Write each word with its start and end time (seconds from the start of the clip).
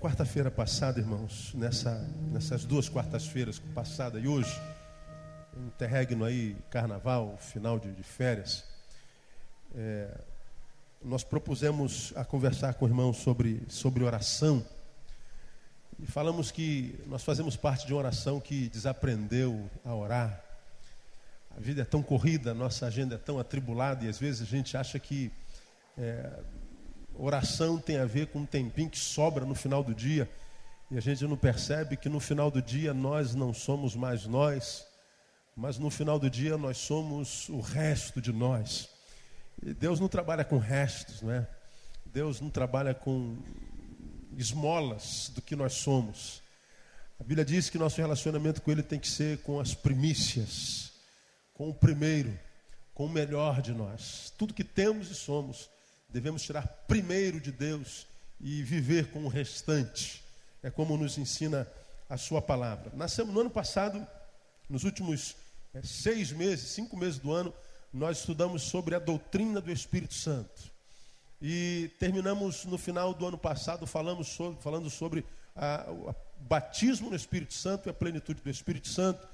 Quarta-feira 0.00 0.50
passada, 0.50 0.98
irmãos, 0.98 1.52
nessa, 1.52 1.94
nessas 2.32 2.64
duas 2.64 2.88
quartas-feiras, 2.88 3.58
passada 3.74 4.18
e 4.18 4.26
hoje, 4.26 4.58
interregno 5.54 6.24
aí, 6.24 6.56
carnaval, 6.70 7.36
final 7.36 7.78
de, 7.78 7.92
de 7.92 8.02
férias, 8.02 8.64
é, 9.76 10.08
nós 11.04 11.22
propusemos 11.22 12.14
a 12.16 12.24
conversar 12.24 12.72
com 12.72 12.86
o 12.86 12.88
irmão 12.88 13.12
sobre, 13.12 13.62
sobre 13.68 14.02
oração. 14.02 14.64
E 15.98 16.06
falamos 16.06 16.50
que 16.50 16.98
nós 17.06 17.22
fazemos 17.22 17.54
parte 17.54 17.86
de 17.86 17.92
uma 17.92 17.98
oração 17.98 18.40
que 18.40 18.70
desaprendeu 18.70 19.68
a 19.84 19.94
orar. 19.94 20.42
A 21.54 21.60
vida 21.60 21.82
é 21.82 21.84
tão 21.84 22.02
corrida, 22.02 22.52
a 22.52 22.54
nossa 22.54 22.86
agenda 22.86 23.16
é 23.16 23.18
tão 23.18 23.38
atribulada 23.38 24.02
e 24.06 24.08
às 24.08 24.18
vezes 24.18 24.40
a 24.40 24.46
gente 24.46 24.78
acha 24.78 24.98
que 24.98 25.30
é, 25.98 26.40
Oração 27.22 27.78
tem 27.78 27.98
a 27.98 28.06
ver 28.06 28.28
com 28.28 28.38
um 28.38 28.46
tempinho 28.46 28.88
que 28.88 28.98
sobra 28.98 29.44
no 29.44 29.54
final 29.54 29.84
do 29.84 29.94
dia. 29.94 30.26
E 30.90 30.96
a 30.96 31.00
gente 31.02 31.22
não 31.24 31.36
percebe 31.36 31.94
que 31.94 32.08
no 32.08 32.18
final 32.18 32.50
do 32.50 32.62
dia 32.62 32.94
nós 32.94 33.34
não 33.34 33.52
somos 33.52 33.94
mais 33.94 34.24
nós, 34.24 34.86
mas 35.54 35.78
no 35.78 35.90
final 35.90 36.18
do 36.18 36.30
dia 36.30 36.56
nós 36.56 36.78
somos 36.78 37.46
o 37.50 37.60
resto 37.60 38.22
de 38.22 38.32
nós. 38.32 38.88
E 39.62 39.74
Deus 39.74 40.00
não 40.00 40.08
trabalha 40.08 40.46
com 40.46 40.56
restos, 40.56 41.20
não 41.20 41.30
é? 41.30 41.46
Deus 42.06 42.40
não 42.40 42.48
trabalha 42.48 42.94
com 42.94 43.36
esmolas 44.38 45.30
do 45.34 45.42
que 45.42 45.54
nós 45.54 45.74
somos. 45.74 46.42
A 47.20 47.22
Bíblia 47.22 47.44
diz 47.44 47.68
que 47.68 47.76
nosso 47.76 48.00
relacionamento 48.00 48.62
com 48.62 48.70
Ele 48.70 48.82
tem 48.82 48.98
que 48.98 49.08
ser 49.08 49.42
com 49.42 49.60
as 49.60 49.74
primícias, 49.74 50.90
com 51.52 51.68
o 51.68 51.74
primeiro, 51.74 52.36
com 52.94 53.04
o 53.04 53.10
melhor 53.10 53.60
de 53.60 53.72
nós. 53.72 54.32
Tudo 54.38 54.54
que 54.54 54.64
temos 54.64 55.10
e 55.10 55.14
somos 55.14 55.68
devemos 56.12 56.42
tirar 56.42 56.66
primeiro 56.86 57.40
de 57.40 57.52
Deus 57.52 58.06
e 58.40 58.62
viver 58.62 59.10
com 59.10 59.24
o 59.24 59.28
restante. 59.28 60.22
É 60.62 60.70
como 60.70 60.96
nos 60.96 61.18
ensina 61.18 61.66
a 62.08 62.16
sua 62.16 62.42
palavra. 62.42 62.90
Nascemos 62.94 63.32
no 63.32 63.40
ano 63.40 63.50
passado, 63.50 64.06
nos 64.68 64.84
últimos 64.84 65.36
é, 65.72 65.82
seis 65.82 66.32
meses, 66.32 66.70
cinco 66.70 66.96
meses 66.96 67.18
do 67.18 67.32
ano, 67.32 67.54
nós 67.92 68.18
estudamos 68.18 68.62
sobre 68.62 68.94
a 68.94 68.98
doutrina 68.98 69.60
do 69.60 69.70
Espírito 69.70 70.14
Santo. 70.14 70.70
E 71.40 71.90
terminamos 71.98 72.64
no 72.64 72.76
final 72.76 73.14
do 73.14 73.26
ano 73.26 73.38
passado 73.38 73.86
falamos 73.86 74.28
sobre, 74.28 74.60
falando 74.60 74.90
sobre 74.90 75.24
o 75.88 76.14
batismo 76.40 77.10
no 77.10 77.16
Espírito 77.16 77.54
Santo 77.54 77.88
e 77.88 77.90
a 77.90 77.94
plenitude 77.94 78.40
do 78.42 78.50
Espírito 78.50 78.88
Santo. 78.88 79.26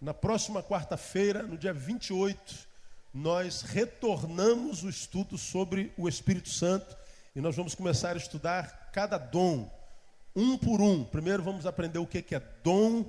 Na 0.00 0.14
próxima 0.14 0.62
quarta-feira, 0.62 1.42
no 1.42 1.58
dia 1.58 1.72
28, 1.72 2.69
nós 3.12 3.62
retornamos 3.62 4.82
o 4.84 4.88
estudo 4.88 5.36
sobre 5.36 5.92
o 5.96 6.08
Espírito 6.08 6.48
Santo 6.48 6.96
e 7.34 7.40
nós 7.40 7.56
vamos 7.56 7.74
começar 7.74 8.14
a 8.14 8.18
estudar 8.18 8.90
cada 8.92 9.18
dom, 9.18 9.70
um 10.34 10.56
por 10.56 10.80
um. 10.80 11.04
Primeiro 11.04 11.42
vamos 11.42 11.66
aprender 11.66 11.98
o 11.98 12.06
que 12.06 12.34
é 12.34 12.40
dom, 12.62 13.04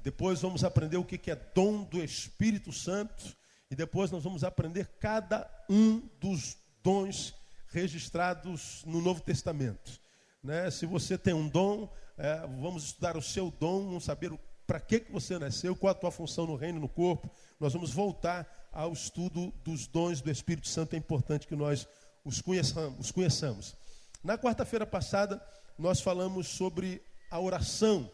depois 0.00 0.40
vamos 0.40 0.64
aprender 0.64 0.96
o 0.96 1.04
que 1.04 1.30
é 1.30 1.36
dom 1.54 1.82
do 1.84 2.02
Espírito 2.02 2.72
Santo 2.72 3.36
e 3.70 3.74
depois 3.74 4.10
nós 4.10 4.24
vamos 4.24 4.44
aprender 4.44 4.86
cada 5.00 5.48
um 5.68 6.02
dos 6.20 6.56
dons 6.82 7.34
registrados 7.68 8.84
no 8.86 9.00
Novo 9.00 9.22
Testamento. 9.22 10.00
Né? 10.42 10.70
Se 10.70 10.86
você 10.86 11.16
tem 11.16 11.32
um 11.32 11.48
dom, 11.48 11.92
é, 12.18 12.40
vamos 12.60 12.84
estudar 12.84 13.16
o 13.16 13.22
seu 13.22 13.50
dom, 13.50 13.86
vamos 13.86 14.04
saber 14.04 14.32
para 14.72 14.80
que, 14.80 15.00
que 15.00 15.12
você 15.12 15.38
nasceu, 15.38 15.76
qual 15.76 15.90
a 15.90 15.94
tua 15.94 16.10
função 16.10 16.46
no 16.46 16.56
reino, 16.56 16.80
no 16.80 16.88
corpo. 16.88 17.30
Nós 17.60 17.74
vamos 17.74 17.92
voltar 17.92 18.70
ao 18.72 18.90
estudo 18.90 19.52
dos 19.62 19.86
dons 19.86 20.22
do 20.22 20.30
Espírito 20.30 20.66
Santo, 20.66 20.94
é 20.94 20.96
importante 20.96 21.46
que 21.46 21.54
nós 21.54 21.86
os 22.24 22.40
conheçamos. 22.40 22.98
Os 22.98 23.12
conheçamos. 23.12 23.76
Na 24.24 24.38
quarta-feira 24.38 24.86
passada, 24.86 25.46
nós 25.78 26.00
falamos 26.00 26.48
sobre 26.48 27.02
a 27.30 27.38
oração 27.38 28.10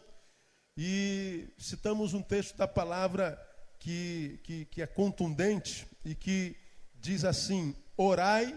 e 0.75 1.47
citamos 1.57 2.13
um 2.13 2.21
texto 2.21 2.57
da 2.57 2.67
palavra 2.67 3.41
que, 3.79 4.41
que, 4.43 4.65
que 4.65 4.81
é 4.81 4.85
contundente 4.85 5.87
e 6.03 6.13
que 6.13 6.57
diz 6.95 7.23
assim: 7.23 7.73
orai 7.95 8.53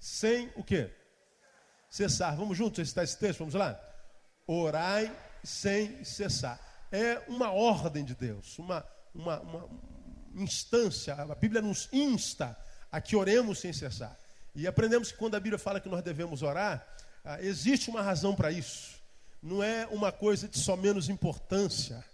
sem 0.00 0.50
o 0.56 0.64
quê? 0.64 0.90
Cessar. 1.90 2.34
Vamos 2.38 2.56
juntos 2.56 2.78
recitar 2.78 3.04
esse 3.04 3.18
texto? 3.18 3.40
Vamos 3.40 3.52
lá? 3.52 3.78
Orai 4.46 5.14
sem 5.42 6.02
cessar. 6.06 6.73
É 6.94 7.20
uma 7.26 7.50
ordem 7.50 8.04
de 8.04 8.14
Deus, 8.14 8.56
uma, 8.56 8.86
uma, 9.12 9.40
uma 9.40 9.68
instância, 10.36 11.12
a 11.12 11.34
Bíblia 11.34 11.60
nos 11.60 11.88
insta 11.92 12.56
a 12.92 13.00
que 13.00 13.16
oremos 13.16 13.58
sem 13.58 13.72
cessar. 13.72 14.16
E 14.54 14.64
aprendemos 14.64 15.10
que 15.10 15.18
quando 15.18 15.34
a 15.34 15.40
Bíblia 15.40 15.58
fala 15.58 15.80
que 15.80 15.88
nós 15.88 16.04
devemos 16.04 16.40
orar, 16.40 16.86
ah, 17.24 17.42
existe 17.42 17.90
uma 17.90 18.00
razão 18.00 18.32
para 18.36 18.52
isso. 18.52 19.02
Não 19.42 19.60
é 19.60 19.88
uma 19.88 20.12
coisa 20.12 20.46
de 20.46 20.56
só 20.56 20.76
menos 20.76 21.08
importância. 21.08 22.04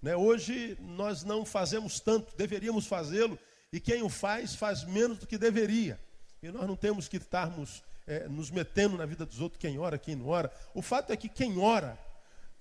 Né? 0.00 0.14
Hoje 0.14 0.78
nós 0.82 1.24
não 1.24 1.44
fazemos 1.44 1.98
tanto, 1.98 2.36
deveríamos 2.36 2.86
fazê-lo, 2.86 3.36
e 3.72 3.80
quem 3.80 4.04
o 4.04 4.08
faz, 4.08 4.54
faz 4.54 4.84
menos 4.84 5.18
do 5.18 5.26
que 5.26 5.36
deveria. 5.36 5.98
E 6.40 6.48
nós 6.52 6.64
não 6.68 6.76
temos 6.76 7.08
que 7.08 7.16
estarmos 7.16 7.82
é, 8.06 8.28
nos 8.28 8.52
metendo 8.52 8.96
na 8.96 9.04
vida 9.04 9.26
dos 9.26 9.40
outros, 9.40 9.58
quem 9.58 9.80
ora, 9.80 9.98
quem 9.98 10.14
não 10.14 10.28
ora. 10.28 10.48
O 10.74 10.80
fato 10.80 11.12
é 11.12 11.16
que 11.16 11.28
quem 11.28 11.58
ora 11.58 11.98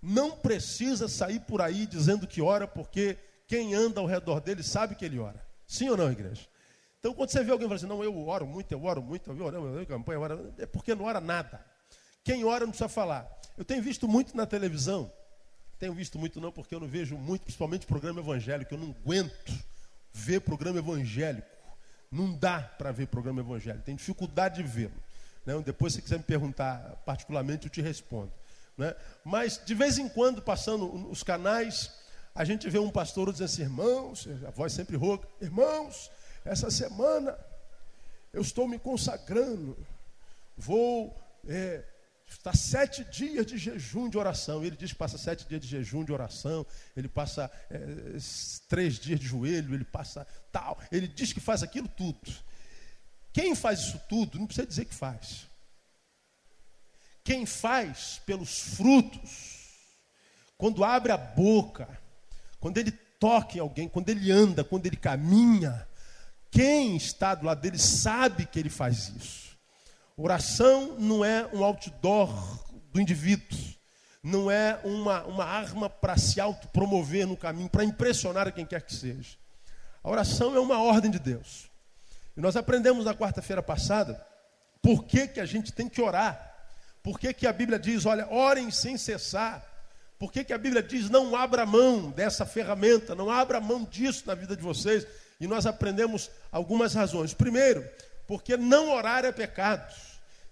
não 0.07 0.31
precisa 0.31 1.09
sair 1.09 1.41
por 1.41 1.61
aí 1.61 1.85
dizendo 1.85 2.25
que 2.25 2.41
ora, 2.41 2.65
porque 2.65 3.17
quem 3.45 3.73
anda 3.73 3.99
ao 3.99 4.07
redor 4.07 4.39
dele 4.39 4.63
sabe 4.63 4.95
que 4.95 5.03
ele 5.03 5.19
ora. 5.19 5.45
Sim 5.67 5.89
ou 5.89 5.97
não, 5.97 6.09
igreja? 6.09 6.47
Então, 6.97 7.13
quando 7.13 7.29
você 7.29 7.43
vê 7.43 7.51
alguém 7.51 7.67
falando 7.67 7.77
assim, 7.77 7.87
não, 7.87 8.01
eu 8.01 8.25
oro 8.25 8.47
muito, 8.47 8.71
eu 8.71 8.81
oro 8.85 9.03
muito, 9.03 9.29
eu 9.29 9.45
oro, 9.45 9.77
eu 9.77 9.85
campanha, 9.85 10.15
eu 10.15 10.21
oro, 10.21 10.53
é 10.59 10.65
porque 10.65 10.95
não 10.95 11.03
ora 11.03 11.19
nada. 11.19 11.63
Quem 12.23 12.45
ora 12.45 12.61
não 12.61 12.71
precisa 12.71 12.87
falar. 12.87 13.29
Eu 13.57 13.65
tenho 13.65 13.83
visto 13.83 14.07
muito 14.07 14.35
na 14.35 14.45
televisão, 14.45 15.11
tenho 15.77 15.93
visto 15.93 16.17
muito 16.17 16.39
não, 16.39 16.53
porque 16.53 16.73
eu 16.73 16.79
não 16.79 16.87
vejo 16.87 17.17
muito, 17.17 17.41
principalmente 17.41 17.85
programa 17.85 18.21
evangélico, 18.21 18.73
eu 18.73 18.77
não 18.77 18.95
aguento 19.01 19.53
ver 20.13 20.39
programa 20.39 20.79
evangélico. 20.79 21.47
Não 22.09 22.33
dá 22.33 22.61
para 22.61 22.93
ver 22.93 23.07
programa 23.07 23.41
evangélico, 23.41 23.83
tem 23.83 23.95
dificuldade 23.95 24.63
de 24.63 24.63
vê-lo. 24.63 25.03
Né? 25.45 25.61
Depois, 25.65 25.93
se 25.93 26.01
quiser 26.01 26.17
me 26.17 26.23
perguntar 26.23 27.01
particularmente, 27.05 27.65
eu 27.65 27.69
te 27.69 27.81
respondo. 27.81 28.31
Né? 28.77 28.95
Mas, 29.23 29.59
de 29.65 29.73
vez 29.73 29.97
em 29.97 30.07
quando, 30.07 30.41
passando 30.41 31.09
os 31.09 31.23
canais, 31.23 31.91
a 32.35 32.45
gente 32.45 32.69
vê 32.69 32.77
um 32.77 32.91
pastor 32.91 33.31
dizendo 33.31 33.45
assim, 33.45 33.61
irmãos, 33.63 34.27
a 34.45 34.51
voz 34.51 34.71
sempre 34.71 34.95
rouca, 34.95 35.27
irmãos, 35.41 36.11
essa 36.45 36.69
semana 36.69 37.37
eu 38.31 38.41
estou 38.41 38.67
me 38.67 38.77
consagrando, 38.77 39.75
vou 40.55 41.19
é, 41.47 41.83
estar 42.27 42.55
sete 42.55 43.03
dias 43.05 43.45
de 43.45 43.57
jejum 43.57 44.07
de 44.09 44.17
oração. 44.17 44.63
Ele 44.63 44.75
diz 44.75 44.91
que 44.91 44.97
passa 44.97 45.17
sete 45.17 45.47
dias 45.47 45.61
de 45.61 45.67
jejum 45.67 46.03
de 46.03 46.11
oração, 46.11 46.65
ele 46.95 47.07
passa 47.07 47.49
é, 47.71 47.79
três 48.67 48.99
dias 48.99 49.19
de 49.19 49.25
joelho, 49.25 49.73
ele 49.73 49.85
passa 49.85 50.27
tal. 50.51 50.77
Ele 50.91 51.07
diz 51.07 51.33
que 51.33 51.39
faz 51.39 51.63
aquilo 51.63 51.87
tudo. 51.87 52.19
Quem 53.33 53.55
faz 53.55 53.79
isso 53.79 53.99
tudo 54.07 54.37
não 54.37 54.45
precisa 54.45 54.67
dizer 54.67 54.85
que 54.85 54.93
faz. 54.93 55.46
Quem 57.27 57.45
faz 57.45 58.21
pelos 58.25 58.57
frutos, 58.77 59.73
quando 60.57 60.81
abre 60.81 61.11
a 61.11 61.17
boca, 61.17 61.89
quando 62.57 62.77
ele 62.77 62.89
toca 62.89 63.57
em 63.57 63.59
alguém, 63.59 63.89
quando 63.89 64.07
ele 64.07 64.31
anda, 64.31 64.63
quando 64.63 64.85
ele 64.85 64.95
caminha, 64.95 65.85
quem 66.49 66.95
está 66.95 67.35
do 67.35 67.45
lado 67.45 67.59
dele 67.59 67.77
sabe 67.77 68.45
que 68.45 68.57
ele 68.57 68.69
faz 68.69 69.09
isso. 69.09 69.57
Oração 70.15 70.97
não 70.97 71.25
é 71.25 71.45
um 71.47 71.65
outdoor 71.65 72.31
do 72.93 73.01
indivíduo, 73.01 73.59
não 74.23 74.49
é 74.49 74.79
uma, 74.85 75.25
uma 75.25 75.43
arma 75.43 75.89
para 75.89 76.15
se 76.15 76.39
autopromover 76.39 77.27
no 77.27 77.35
caminho, 77.35 77.69
para 77.69 77.83
impressionar 77.83 78.53
quem 78.53 78.65
quer 78.65 78.83
que 78.83 78.95
seja. 78.95 79.35
A 80.01 80.09
oração 80.09 80.55
é 80.55 80.61
uma 80.61 80.81
ordem 80.81 81.11
de 81.11 81.19
Deus. 81.19 81.69
E 82.37 82.39
nós 82.39 82.55
aprendemos 82.55 83.03
na 83.03 83.13
quarta-feira 83.13 83.61
passada 83.61 84.25
por 84.81 85.03
que, 85.03 85.27
que 85.27 85.41
a 85.41 85.45
gente 85.45 85.73
tem 85.73 85.89
que 85.89 86.01
orar. 86.01 86.46
Por 87.07 87.17
que, 87.17 87.33
que 87.33 87.47
a 87.47 87.53
Bíblia 87.53 87.79
diz, 87.79 88.05
olha, 88.05 88.27
orem 88.27 88.69
sem 88.69 88.97
cessar. 88.97 89.65
Por 90.19 90.29
que, 90.29 90.43
que 90.43 90.51
a 90.51 90.57
Bíblia 90.57 90.83
diz 90.83 91.09
não 91.09 91.37
abra 91.37 91.65
mão 91.65 92.11
dessa 92.11 92.45
ferramenta, 92.45 93.15
não 93.15 93.31
abra 93.31 93.61
mão 93.61 93.85
disso 93.85 94.23
na 94.25 94.35
vida 94.35 94.57
de 94.57 94.61
vocês? 94.61 95.07
E 95.39 95.47
nós 95.47 95.65
aprendemos 95.65 96.29
algumas 96.51 96.93
razões. 96.93 97.33
Primeiro, 97.33 97.89
porque 98.27 98.57
não 98.57 98.91
orar 98.91 99.23
é 99.23 99.31
pecado. 99.31 99.95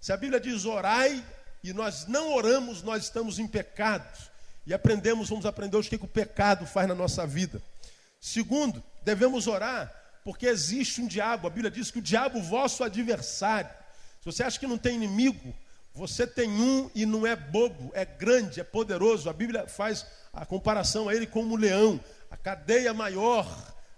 Se 0.00 0.14
a 0.14 0.16
Bíblia 0.16 0.40
diz 0.40 0.64
orai 0.64 1.22
e 1.62 1.74
nós 1.74 2.06
não 2.06 2.32
oramos, 2.32 2.82
nós 2.82 3.02
estamos 3.02 3.38
em 3.38 3.46
pecado. 3.46 4.18
E 4.66 4.72
aprendemos, 4.72 5.28
vamos 5.28 5.44
aprender 5.44 5.76
hoje 5.76 5.88
o 5.88 5.90
que, 5.90 5.98
que 5.98 6.04
o 6.06 6.08
pecado 6.08 6.64
faz 6.64 6.88
na 6.88 6.94
nossa 6.94 7.26
vida. 7.26 7.60
Segundo, 8.18 8.82
devemos 9.02 9.46
orar 9.46 9.92
porque 10.24 10.46
existe 10.46 11.02
um 11.02 11.06
diabo. 11.06 11.48
A 11.48 11.50
Bíblia 11.50 11.70
diz 11.70 11.90
que 11.90 11.98
o 11.98 12.02
diabo, 12.02 12.40
vosso 12.40 12.82
adversário. 12.82 13.68
Se 14.20 14.24
você 14.24 14.42
acha 14.42 14.58
que 14.58 14.66
não 14.66 14.78
tem 14.78 14.94
inimigo, 14.94 15.54
você 15.96 16.26
tem 16.26 16.50
um 16.50 16.90
e 16.94 17.06
não 17.06 17.26
é 17.26 17.34
bobo, 17.34 17.90
é 17.94 18.04
grande, 18.04 18.60
é 18.60 18.64
poderoso. 18.64 19.30
A 19.30 19.32
Bíblia 19.32 19.66
faz 19.66 20.06
a 20.30 20.44
comparação 20.44 21.08
a 21.08 21.14
ele 21.14 21.26
como 21.26 21.54
um 21.54 21.56
leão, 21.56 21.98
a 22.30 22.36
cadeia 22.36 22.92
maior 22.92 23.46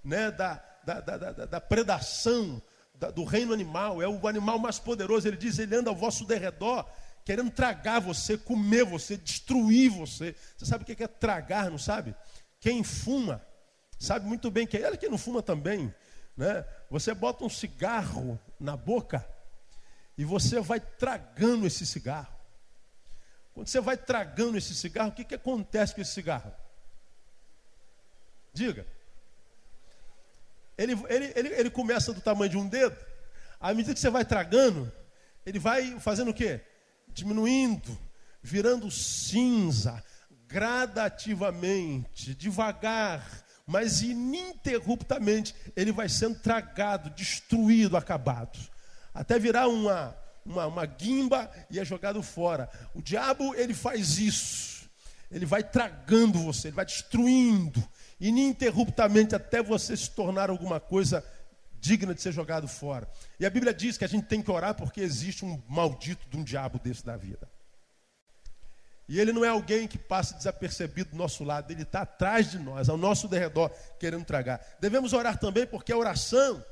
né, 0.05 0.31
da, 0.31 0.63
da, 0.85 1.01
da, 1.01 1.17
da, 1.17 1.45
da 1.45 1.61
predação 1.61 2.63
do 3.15 3.25
reino 3.25 3.53
animal, 3.53 4.01
é 4.01 4.07
o 4.07 4.29
animal 4.29 4.61
mais 4.61 4.79
poderoso. 4.79 5.27
Ele 5.27 5.37
diz: 5.37 5.59
ele 5.59 5.75
anda 5.75 5.91
ao 5.91 5.97
vosso 5.97 6.25
derredor, 6.25 6.87
querendo 7.25 7.51
tragar 7.51 7.99
você, 7.99 8.39
comer 8.39 8.85
você, 8.85 9.17
destruir 9.17 9.91
você. 9.91 10.37
Você 10.57 10.67
sabe 10.67 10.85
o 10.85 10.87
que 10.87 11.03
é 11.03 11.09
tragar, 11.09 11.69
não 11.69 11.79
sabe? 11.79 12.15
Quem 12.61 12.85
fuma 12.85 13.45
sabe 13.99 14.25
muito 14.25 14.53
bem 14.53 14.69
que 14.69 14.77
é. 14.77 14.87
Ele 14.87 14.97
que 14.97 15.09
não 15.09 15.19
fuma 15.19 15.43
também, 15.43 15.93
né? 16.37 16.65
Você 16.91 17.13
bota 17.13 17.45
um 17.45 17.51
cigarro 17.51 18.39
na 18.61 18.77
boca 18.77 19.29
e 20.19 20.25
você 20.25 20.61
vai 20.61 20.81
tragando 20.81 21.65
esse 21.65 21.87
cigarro. 21.87 22.37
Quando 23.55 23.69
você 23.69 23.81
vai 23.81 23.97
tragando 23.97 24.59
esse 24.59 24.75
cigarro, 24.75 25.11
o 25.11 25.13
que, 25.13 25.25
que 25.25 25.37
acontece 25.37 25.95
com 25.95 26.01
esse 26.01 26.13
cigarro? 26.13 26.53
Diga. 28.53 28.85
Ele, 30.77 30.93
ele, 31.09 31.33
ele, 31.37 31.49
ele 31.49 31.71
começa 31.71 32.13
do 32.13 32.21
tamanho 32.21 32.51
de 32.51 32.57
um 32.57 32.69
dedo, 32.69 32.97
à 33.61 33.73
medida 33.73 33.95
que 33.95 34.01
você 34.01 34.11
vai 34.11 34.25
tragando, 34.25 34.93
ele 35.47 35.59
vai 35.59 35.99
fazendo 36.01 36.31
o 36.31 36.35
quê? 36.35 36.61
Diminuindo, 37.09 37.99
virando 38.43 38.91
cinza, 38.91 40.03
gradativamente, 40.47 42.35
devagar, 42.35 43.45
mas 43.67 44.03
ininterruptamente, 44.03 45.55
ele 45.77 45.93
vai 45.93 46.09
sendo 46.09 46.39
tragado, 46.39 47.11
destruído, 47.11 47.97
acabado, 47.97 48.59
até 49.19 49.37
virar 49.37 49.67
uma, 49.67 50.17
uma, 50.47 50.67
uma 50.67 50.87
guimba 50.87 51.51
e 51.69 51.81
é 51.81 51.85
jogado 51.85 52.23
fora. 52.23 52.71
O 52.95 53.03
diabo, 53.03 53.53
ele 53.57 53.75
faz 53.75 54.17
isso, 54.17 54.89
ele 55.29 55.45
vai 55.45 55.61
tragando 55.61 56.39
você, 56.39 56.69
ele 56.69 56.77
vai 56.77 56.85
destruindo, 56.85 57.83
ininterruptamente 58.21 59.35
até 59.35 59.61
você 59.61 59.97
se 59.97 60.09
tornar 60.11 60.51
alguma 60.51 60.79
coisa 60.79 61.25
digna 61.81 62.15
de 62.15 62.23
ser 62.23 62.31
jogado 62.31 62.69
fora. 62.69 63.09
E 63.41 63.45
a 63.45 63.51
Bíblia 63.51 63.75
diz 63.75 63.99
que 63.99 64.05
a 64.05 64.09
gente 64.09 64.27
tem 64.27 64.41
que 64.41 64.53
orar 64.53 64.75
porque 64.77 65.01
existe 65.01 65.45
um 65.45 65.61
maldito 65.69 66.25
de 66.31 66.37
um 66.37 66.45
diabo 66.45 66.79
desse 66.79 67.05
da 67.05 67.17
vida. 67.17 67.51
E 69.09 69.19
ele 69.19 69.33
não 69.33 69.45
é 69.45 69.49
alguém 69.49 69.89
que 69.89 69.99
passa 69.99 70.37
desapercebido 70.37 71.11
do 71.11 71.17
nosso 71.17 71.43
lado, 71.43 71.73
ele 71.73 71.83
está 71.83 72.03
atrás 72.03 72.53
de 72.53 72.59
nós, 72.61 72.89
ao 72.89 72.97
nosso 72.97 73.27
derredor, 73.27 73.73
querendo 73.99 74.25
tragar. 74.25 74.65
Devemos 74.79 75.13
orar 75.13 75.41
também 75.41 75.67
porque 75.67 75.93
a 75.93 75.97
oração 75.97 76.65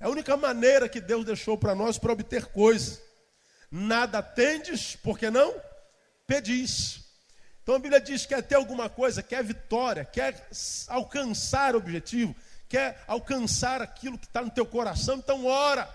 é 0.00 0.06
a 0.06 0.08
única 0.08 0.36
maneira 0.36 0.88
que 0.88 1.00
Deus 1.00 1.26
deixou 1.26 1.58
para 1.58 1.74
nós 1.74 1.98
para 1.98 2.12
obter 2.12 2.46
coisas. 2.46 3.02
Nada 3.70 4.22
tendes, 4.22 4.96
porque 4.96 5.30
não 5.30 5.54
pedis. 6.26 7.00
Então 7.62 7.74
a 7.74 7.78
Bíblia 7.78 8.00
diz 8.00 8.22
que 8.22 8.34
quer 8.34 8.42
ter 8.42 8.54
alguma 8.54 8.88
coisa, 8.88 9.22
quer 9.22 9.44
vitória, 9.44 10.04
quer 10.04 10.48
alcançar 10.88 11.74
o 11.74 11.78
objetivo, 11.78 12.34
quer 12.68 13.04
alcançar 13.06 13.82
aquilo 13.82 14.18
que 14.18 14.26
está 14.26 14.42
no 14.42 14.50
teu 14.50 14.64
coração, 14.64 15.16
então 15.16 15.44
ora. 15.44 15.88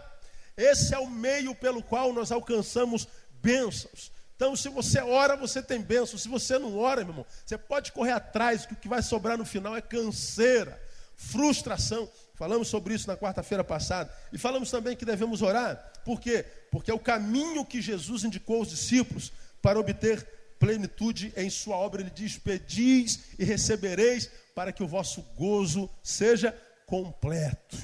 Esse 0.55 0.93
é 0.93 0.99
o 0.99 1.09
meio 1.09 1.53
pelo 1.55 1.83
qual 1.83 2.13
nós 2.13 2.31
alcançamos 2.31 3.07
bênçãos. 3.41 4.11
Então, 4.35 4.55
se 4.55 4.69
você 4.69 5.01
ora, 5.01 5.35
você 5.35 5.61
tem 5.61 5.81
bênção. 5.81 6.19
Se 6.19 6.27
você 6.27 6.59
não 6.59 6.77
ora, 6.77 7.01
meu 7.01 7.11
irmão, 7.11 7.25
você 7.45 7.57
pode 7.57 7.91
correr 7.91 8.11
atrás, 8.11 8.65
que 8.65 8.73
o 8.73 8.77
que 8.77 8.87
vai 8.87 9.01
sobrar 9.01 9.37
no 9.37 9.45
final 9.45 9.75
é 9.75 9.81
canseira, 9.81 10.81
frustração. 11.15 12.09
Falamos 12.35 12.67
sobre 12.67 12.93
isso 12.93 13.07
na 13.07 13.15
quarta-feira 13.15 13.63
passada. 13.63 14.13
E 14.31 14.37
falamos 14.37 14.69
também 14.69 14.95
que 14.95 15.05
devemos 15.05 15.41
orar. 15.41 15.93
Por 16.03 16.19
quê? 16.19 16.45
Porque 16.69 16.91
é 16.91 16.93
o 16.93 16.99
caminho 16.99 17.65
que 17.65 17.81
Jesus 17.81 18.23
indicou 18.23 18.57
aos 18.57 18.69
discípulos 18.69 19.31
para 19.61 19.79
obter 19.79 20.23
plenitude 20.59 21.33
em 21.37 21.49
sua 21.49 21.77
obra. 21.77 22.01
Ele 22.01 22.09
diz: 22.09 22.37
Pedis 22.37 23.19
e 23.39 23.45
recebereis, 23.45 24.29
para 24.53 24.71
que 24.71 24.83
o 24.83 24.87
vosso 24.87 25.21
gozo 25.37 25.89
seja 26.03 26.51
completo. 26.85 27.77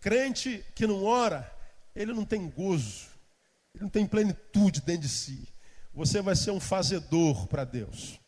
Crente 0.00 0.64
que 0.74 0.86
não 0.86 1.04
ora, 1.04 1.50
ele 1.94 2.12
não 2.12 2.24
tem 2.24 2.48
gozo, 2.48 3.06
ele 3.74 3.84
não 3.84 3.90
tem 3.90 4.06
plenitude 4.06 4.80
dentro 4.80 5.02
de 5.02 5.08
si. 5.08 5.48
Você 5.94 6.20
vai 6.20 6.34
ser 6.34 6.50
um 6.50 6.60
fazedor 6.60 7.46
para 7.46 7.64
Deus. 7.64 8.18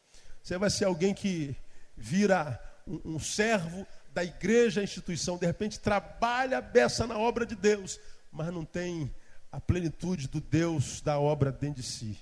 Você 0.42 0.58
vai 0.58 0.70
ser 0.70 0.84
alguém 0.84 1.14
que 1.14 1.56
vira 1.96 2.60
um, 2.86 3.14
um 3.14 3.18
servo 3.20 3.86
da 4.12 4.22
igreja, 4.22 4.80
a 4.80 4.84
instituição, 4.84 5.38
de 5.38 5.46
repente 5.46 5.80
trabalha 5.80 6.58
a 6.58 6.62
beça 6.62 7.06
na 7.06 7.18
obra 7.18 7.46
de 7.46 7.54
Deus, 7.54 7.98
mas 8.30 8.52
não 8.52 8.64
tem 8.64 9.12
a 9.50 9.60
plenitude 9.60 10.28
do 10.28 10.40
Deus 10.40 11.00
da 11.00 11.18
obra 11.18 11.50
dentro 11.50 11.82
de 11.82 11.86
si. 11.86 12.18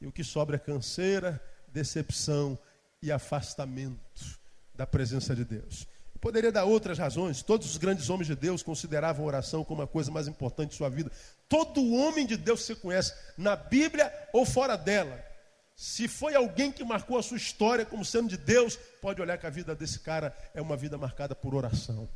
E 0.00 0.06
o 0.06 0.12
que 0.12 0.24
sobra 0.24 0.56
é 0.56 0.58
canseira, 0.58 1.40
decepção 1.68 2.58
e 3.00 3.10
afastamento 3.10 4.40
da 4.74 4.86
presença 4.86 5.34
de 5.34 5.44
Deus. 5.44 5.86
Eu 6.14 6.20
poderia 6.20 6.52
dar 6.52 6.64
outras 6.64 6.98
razões. 6.98 7.42
Todos 7.42 7.70
os 7.70 7.76
grandes 7.76 8.10
homens 8.10 8.26
de 8.26 8.34
Deus 8.34 8.62
consideravam 8.62 9.24
a 9.24 9.28
oração 9.28 9.64
como 9.64 9.82
a 9.82 9.86
coisa 9.86 10.10
mais 10.10 10.26
importante 10.26 10.70
de 10.70 10.76
sua 10.76 10.88
vida. 10.88 11.10
Todo 11.48 11.94
homem 11.94 12.26
de 12.26 12.36
Deus 12.36 12.60
que 12.60 12.66
você 12.66 12.74
conhece, 12.74 13.14
na 13.36 13.54
Bíblia 13.54 14.12
ou 14.32 14.44
fora 14.44 14.76
dela, 14.76 15.31
se 15.74 16.06
foi 16.06 16.34
alguém 16.34 16.70
que 16.70 16.84
marcou 16.84 17.18
a 17.18 17.22
sua 17.22 17.36
história 17.36 17.84
como 17.84 18.04
sendo 18.04 18.28
de 18.28 18.36
Deus, 18.36 18.76
pode 19.00 19.20
olhar 19.20 19.38
que 19.38 19.46
a 19.46 19.50
vida 19.50 19.74
desse 19.74 19.98
cara 19.98 20.36
é 20.54 20.60
uma 20.60 20.76
vida 20.76 20.96
marcada 20.98 21.34
por 21.34 21.54
oração. 21.54 22.08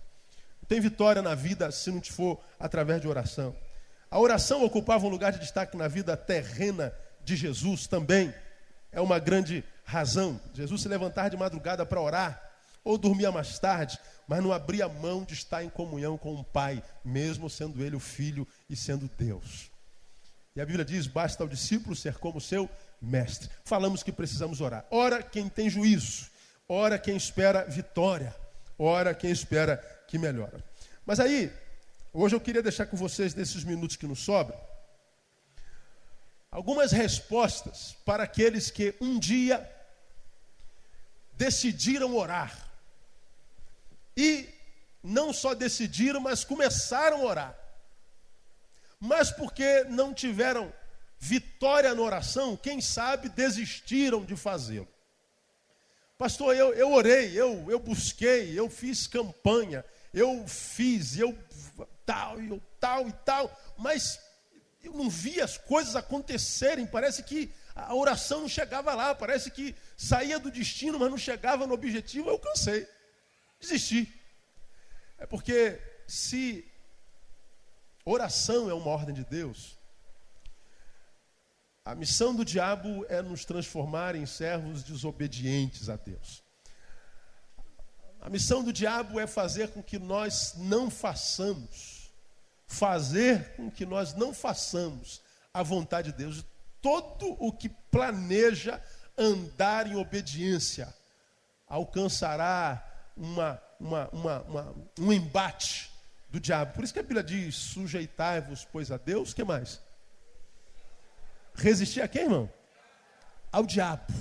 Não 0.60 0.68
tem 0.68 0.80
vitória 0.80 1.22
na 1.22 1.34
vida 1.34 1.70
se 1.70 1.90
não 1.90 2.00
te 2.00 2.12
for 2.12 2.40
através 2.58 3.00
de 3.00 3.08
oração. 3.08 3.54
A 4.10 4.18
oração 4.18 4.64
ocupava 4.64 5.06
um 5.06 5.08
lugar 5.08 5.32
de 5.32 5.38
destaque 5.38 5.76
na 5.76 5.88
vida 5.88 6.16
terrena 6.16 6.92
de 7.24 7.34
Jesus 7.36 7.86
também. 7.86 8.32
É 8.92 9.00
uma 9.00 9.18
grande 9.18 9.64
razão. 9.84 10.40
Jesus 10.54 10.82
se 10.82 10.88
levantava 10.88 11.30
de 11.30 11.36
madrugada 11.36 11.84
para 11.84 12.00
orar, 12.00 12.42
ou 12.84 12.96
dormia 12.96 13.32
mais 13.32 13.58
tarde, 13.58 13.98
mas 14.28 14.42
não 14.42 14.52
abria 14.52 14.88
mão 14.88 15.24
de 15.24 15.34
estar 15.34 15.64
em 15.64 15.68
comunhão 15.68 16.16
com 16.16 16.34
o 16.34 16.44
Pai, 16.44 16.82
mesmo 17.04 17.50
sendo 17.50 17.82
ele 17.82 17.96
o 17.96 18.00
Filho 18.00 18.46
e 18.70 18.76
sendo 18.76 19.10
Deus. 19.18 19.70
E 20.54 20.60
a 20.60 20.64
Bíblia 20.64 20.84
diz: 20.84 21.06
basta 21.06 21.42
ao 21.42 21.48
discípulo 21.48 21.94
ser 21.94 22.14
como 22.18 22.40
seu 22.40 22.70
mestre. 23.06 23.48
Falamos 23.64 24.02
que 24.02 24.12
precisamos 24.12 24.60
orar. 24.60 24.84
Ora 24.90 25.22
quem 25.22 25.48
tem 25.48 25.70
juízo, 25.70 26.28
ora 26.68 26.98
quem 26.98 27.16
espera 27.16 27.64
vitória, 27.64 28.34
ora 28.78 29.14
quem 29.14 29.30
espera 29.30 29.78
que 30.08 30.18
melhora. 30.18 30.62
Mas 31.04 31.20
aí, 31.20 31.52
hoje 32.12 32.34
eu 32.34 32.40
queria 32.40 32.62
deixar 32.62 32.86
com 32.86 32.96
vocês, 32.96 33.34
nesses 33.34 33.62
minutos 33.64 33.96
que 33.96 34.06
nos 34.06 34.20
sobram, 34.20 34.58
algumas 36.50 36.90
respostas 36.90 37.96
para 38.04 38.24
aqueles 38.24 38.70
que 38.70 38.94
um 39.00 39.18
dia 39.18 39.70
decidiram 41.34 42.16
orar. 42.16 42.66
E 44.16 44.48
não 45.02 45.32
só 45.32 45.54
decidiram, 45.54 46.20
mas 46.20 46.42
começaram 46.42 47.22
a 47.22 47.24
orar. 47.24 47.58
Mas 48.98 49.30
porque 49.30 49.84
não 49.84 50.14
tiveram 50.14 50.72
vitória 51.18 51.94
na 51.94 52.02
oração, 52.02 52.56
quem 52.56 52.80
sabe 52.80 53.28
desistiram 53.28 54.24
de 54.24 54.36
fazê-lo. 54.36 54.88
Pastor, 56.18 56.56
eu, 56.56 56.72
eu 56.72 56.92
orei, 56.92 57.38
eu, 57.38 57.70
eu 57.70 57.78
busquei, 57.78 58.58
eu 58.58 58.70
fiz 58.70 59.06
campanha, 59.06 59.84
eu 60.14 60.46
fiz, 60.48 61.18
eu 61.18 61.36
tal, 62.06 62.40
eu 62.40 62.60
tal 62.80 63.06
e 63.08 63.12
tal, 63.12 63.54
mas 63.76 64.18
eu 64.82 64.92
não 64.92 65.10
vi 65.10 65.40
as 65.40 65.58
coisas 65.58 65.94
acontecerem, 65.94 66.86
parece 66.86 67.22
que 67.22 67.52
a 67.74 67.94
oração 67.94 68.40
não 68.40 68.48
chegava 68.48 68.94
lá, 68.94 69.14
parece 69.14 69.50
que 69.50 69.74
saía 69.96 70.38
do 70.38 70.50
destino, 70.50 70.98
mas 70.98 71.10
não 71.10 71.18
chegava 71.18 71.66
no 71.66 71.74
objetivo, 71.74 72.30
eu 72.30 72.38
cansei, 72.38 72.88
desisti. 73.60 74.10
É 75.18 75.26
porque 75.26 75.78
se 76.06 76.66
oração 78.04 78.70
é 78.70 78.74
uma 78.74 78.88
ordem 78.88 79.14
de 79.14 79.24
Deus, 79.24 79.76
a 81.86 81.94
missão 81.94 82.34
do 82.34 82.44
diabo 82.44 83.06
é 83.08 83.22
nos 83.22 83.44
transformar 83.44 84.16
em 84.16 84.26
servos 84.26 84.82
desobedientes 84.82 85.88
a 85.88 85.94
Deus. 85.94 86.42
A 88.20 88.28
missão 88.28 88.64
do 88.64 88.72
diabo 88.72 89.20
é 89.20 89.26
fazer 89.28 89.68
com 89.68 89.80
que 89.80 89.96
nós 89.96 90.54
não 90.56 90.90
façamos, 90.90 92.12
fazer 92.66 93.54
com 93.54 93.70
que 93.70 93.86
nós 93.86 94.14
não 94.14 94.34
façamos 94.34 95.22
a 95.54 95.62
vontade 95.62 96.10
de 96.10 96.18
Deus. 96.18 96.44
Todo 96.82 97.36
o 97.38 97.52
que 97.52 97.68
planeja 97.68 98.82
andar 99.16 99.86
em 99.86 99.94
obediência 99.94 100.92
alcançará 101.68 102.84
uma, 103.16 103.62
uma, 103.78 104.08
uma, 104.08 104.74
um 104.98 105.12
embate 105.12 105.88
do 106.28 106.40
diabo. 106.40 106.74
Por 106.74 106.82
isso 106.82 106.92
que 106.92 106.98
a 106.98 107.04
Bíblia 107.04 107.22
diz: 107.22 107.54
sujeitai-vos, 107.54 108.64
pois, 108.64 108.90
a 108.90 108.96
Deus, 108.96 109.32
que 109.32 109.44
mais? 109.44 109.85
Resistir 111.56 112.02
a 112.02 112.08
quem, 112.08 112.22
irmão? 112.22 112.50
Ao 113.50 113.64
diabo. 113.64 114.12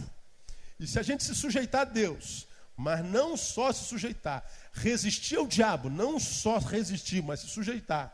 E 0.79 0.87
se 0.87 0.97
a 0.99 1.03
gente 1.03 1.23
se 1.23 1.35
sujeitar 1.35 1.81
a 1.81 1.85
Deus, 1.85 2.47
mas 2.75 3.03
não 3.03 3.37
só 3.37 3.71
se 3.71 3.85
sujeitar, 3.85 4.43
resistir 4.73 5.37
ao 5.37 5.47
diabo, 5.47 5.89
não 5.89 6.19
só 6.19 6.57
resistir, 6.57 7.21
mas 7.21 7.41
se 7.41 7.47
sujeitar, 7.47 8.13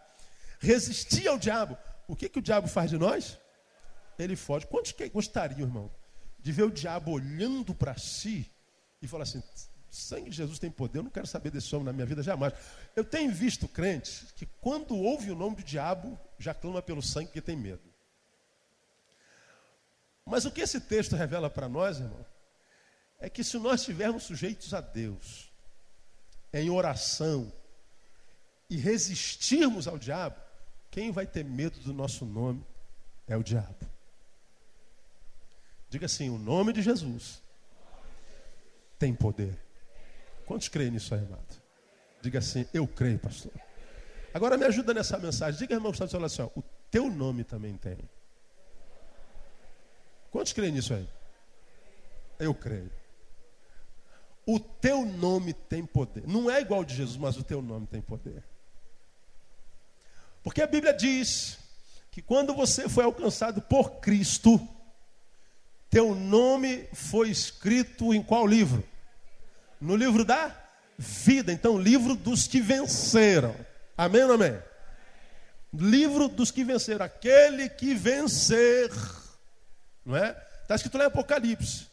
resistir 0.60 1.28
ao 1.28 1.38
diabo, 1.38 1.78
o 2.08 2.16
que, 2.16 2.30
que 2.30 2.40
o 2.40 2.42
diabo 2.42 2.68
faz 2.68 2.90
de 2.90 2.98
nós? 2.98 3.40
Ele 4.18 4.36
foge. 4.36 4.68
Quantos 4.68 4.92
que 4.92 5.08
gostariam, 5.10 5.62
irmão, 5.62 5.92
de 6.40 6.52
ver 6.52 6.64
o 6.64 6.72
diabo 6.72 7.12
olhando 7.12 7.74
para 7.74 7.98
si 7.98 8.50
e 9.02 9.08
falar 9.08 9.24
assim: 9.24 9.42
sangue 9.90 10.30
de 10.30 10.38
Jesus 10.38 10.60
tem 10.60 10.70
poder, 10.70 11.00
eu 11.00 11.04
não 11.04 11.12
quero 11.12 11.28
saber 11.28 11.52
desse 11.52 11.74
homem 11.76 11.86
na 11.86 11.94
minha 11.94 12.06
vida 12.06 12.22
jamais. 12.22 12.54
Eu 12.96 13.04
tenho 13.04 13.32
visto 13.32 13.68
crentes 13.68 14.32
que, 14.36 14.46
quando 14.60 14.96
ouve 14.96 15.32
o 15.32 15.36
nome 15.36 15.58
do 15.58 15.64
diabo, 15.64 16.20
já 16.38 16.54
clama 16.54 16.82
pelo 16.82 17.02
sangue 17.02 17.32
que 17.32 17.42
tem 17.42 17.56
medo. 17.56 17.91
Mas 20.26 20.46
o 20.46 20.52
que 20.52 20.62
esse 20.62 20.80
texto 20.80 21.16
revela 21.16 21.50
para 21.50 21.68
nós, 21.68 22.00
irmão, 22.00 22.26
é 23.20 23.30
que 23.30 23.44
se 23.44 23.58
nós 23.58 23.82
estivermos 23.82 24.24
sujeitos 24.24 24.74
a 24.74 24.82
Deus, 24.82 25.52
em 26.54 26.70
oração, 26.70 27.52
e 28.70 28.78
resistirmos 28.78 29.88
ao 29.88 29.98
diabo, 29.98 30.38
quem 30.90 31.12
vai 31.12 31.26
ter 31.26 31.44
medo 31.44 31.78
do 31.82 31.94
nosso 31.94 32.26
nome 32.26 32.66
é 33.28 33.36
o 33.36 33.44
diabo. 33.44 33.76
Diga 35.90 36.06
assim: 36.06 36.30
o 36.30 36.38
nome 36.38 36.72
de 36.72 36.82
Jesus 36.82 37.42
tem 38.98 39.14
poder. 39.14 39.60
Quantos 40.46 40.70
creem 40.70 40.92
nisso 40.92 41.14
aí, 41.14 41.22
amado? 41.22 41.62
Diga 42.22 42.40
assim: 42.40 42.66
eu 42.74 42.88
creio, 42.88 43.20
pastor. 43.20 43.52
Agora 44.34 44.58
me 44.58 44.66
ajuda 44.66 44.94
nessa 44.94 45.18
mensagem. 45.18 45.60
Diga, 45.60 45.76
irmão, 45.76 45.92
que 45.92 46.02
está 46.02 46.18
do 46.18 46.26
assim, 46.26 46.42
ó, 46.42 46.50
o 46.56 46.64
teu 46.90 47.10
nome 47.10 47.44
também 47.44 47.76
tem. 47.76 47.98
Quantos 50.32 50.54
creem 50.54 50.72
nisso 50.72 50.94
aí? 50.94 51.08
Eu 52.40 52.56
creio. 52.56 52.90
O 54.46 54.60
teu 54.60 55.06
nome 55.06 55.54
tem 55.54 55.86
poder. 55.86 56.24
Não 56.26 56.50
é 56.50 56.62
igual 56.62 56.84
de 56.84 56.96
Jesus, 56.96 57.18
mas 57.18 57.38
o 57.38 57.44
teu 57.44 57.62
nome 57.62 57.86
tem 57.86 58.02
poder. 58.02 58.44
Porque 60.42 60.62
a 60.62 60.68
Bíblia 60.68 60.94
diz 60.94 61.60
que 62.10 62.22
quando 62.22 62.54
você 62.54 62.90
foi 62.90 63.04
alcançado 63.04 63.62
por 63.62 64.00
Cristo, 64.00 64.60
teu 65.90 66.16
nome 66.16 66.88
foi 66.94 67.30
escrito 67.30 68.14
em 68.14 68.24
qual 68.24 68.48
livro? 68.48 68.84
No 69.80 69.96
livro 69.96 70.26
da 70.26 70.56
vida. 70.98 71.52
Então, 71.52 71.78
livro 71.78 72.16
dos 72.16 72.48
que 72.48 72.60
venceram. 72.60 73.56
Amém 73.98 74.24
ou 74.24 74.34
amém? 74.34 74.58
Livro 75.74 76.28
dos 76.28 76.50
que 76.50 76.64
venceram. 76.64 77.06
Aquele 77.06 77.70
que 77.70 77.94
vencer. 77.94 78.90
Não 80.06 80.16
é? 80.16 80.36
Está 80.62 80.76
escrito 80.76 80.98
lá 80.98 81.06
em 81.06 81.08
Apocalipse. 81.08 81.88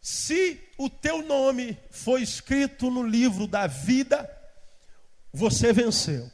Se 0.00 0.60
o 0.76 0.90
teu 0.90 1.22
nome 1.22 1.78
foi 1.90 2.22
escrito 2.22 2.90
no 2.90 3.06
livro 3.06 3.46
da 3.46 3.66
vida, 3.66 4.30
você 5.32 5.72
venceu. 5.72 6.30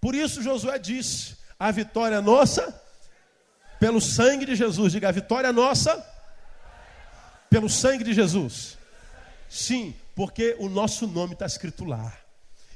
Por 0.00 0.14
isso 0.14 0.42
Josué 0.42 0.78
disse: 0.78 1.36
a 1.58 1.70
vitória 1.70 2.16
é 2.16 2.20
nossa 2.20 2.82
pelo 3.80 4.00
sangue 4.00 4.44
de 4.44 4.54
Jesus. 4.54 4.92
Diga, 4.92 5.08
a 5.08 5.12
vitória 5.12 5.48
é 5.48 5.52
nossa 5.52 6.04
pelo 7.48 7.70
sangue 7.70 8.04
de 8.04 8.12
Jesus. 8.12 8.76
Sim, 9.48 9.94
porque 10.14 10.56
o 10.58 10.68
nosso 10.68 11.06
nome 11.06 11.32
está 11.32 11.46
escrito 11.46 11.84
lá. 11.84 12.12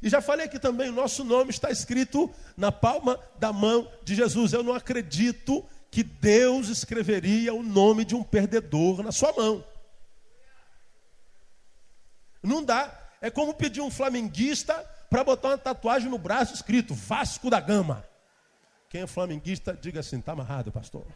E 0.01 0.09
já 0.09 0.21
falei 0.21 0.47
aqui 0.47 0.59
também, 0.59 0.89
o 0.89 0.93
nosso 0.93 1.25
nome 1.25 1.51
está 1.51 1.71
escrito 1.71 2.33
na 2.57 2.71
palma 2.71 3.19
da 3.39 3.53
mão 3.53 3.91
de 4.05 4.15
Jesus. 4.15 4.53
Eu 4.53 4.63
não 4.63 4.73
acredito 4.73 5.65
que 5.91 6.03
Deus 6.03 6.69
escreveria 6.69 7.55
o 7.55 7.63
nome 7.63 8.05
de 8.05 8.15
um 8.15 8.23
perdedor 8.23 9.03
na 9.03 9.13
sua 9.13 9.33
mão. 9.33 9.65
Não 12.43 12.63
dá. 12.63 12.95
É 13.21 13.31
como 13.31 13.55
pedir 13.55 13.81
um 13.81 13.91
flamenguista 13.91 14.75
para 15.11 15.25
botar 15.25 15.49
uma 15.49 15.59
tatuagem 15.59 16.09
no 16.09 16.19
braço 16.19 16.55
escrito 16.55 16.95
Vasco 16.95 17.51
da 17.51 17.61
Gama. 17.61 18.07
Quem 18.89 19.03
é 19.03 19.07
flamenguista, 19.07 19.77
diga 19.81 20.01
assim: 20.01 20.19
está 20.19 20.33
amarrado, 20.33 20.71
pastor. 20.71 21.07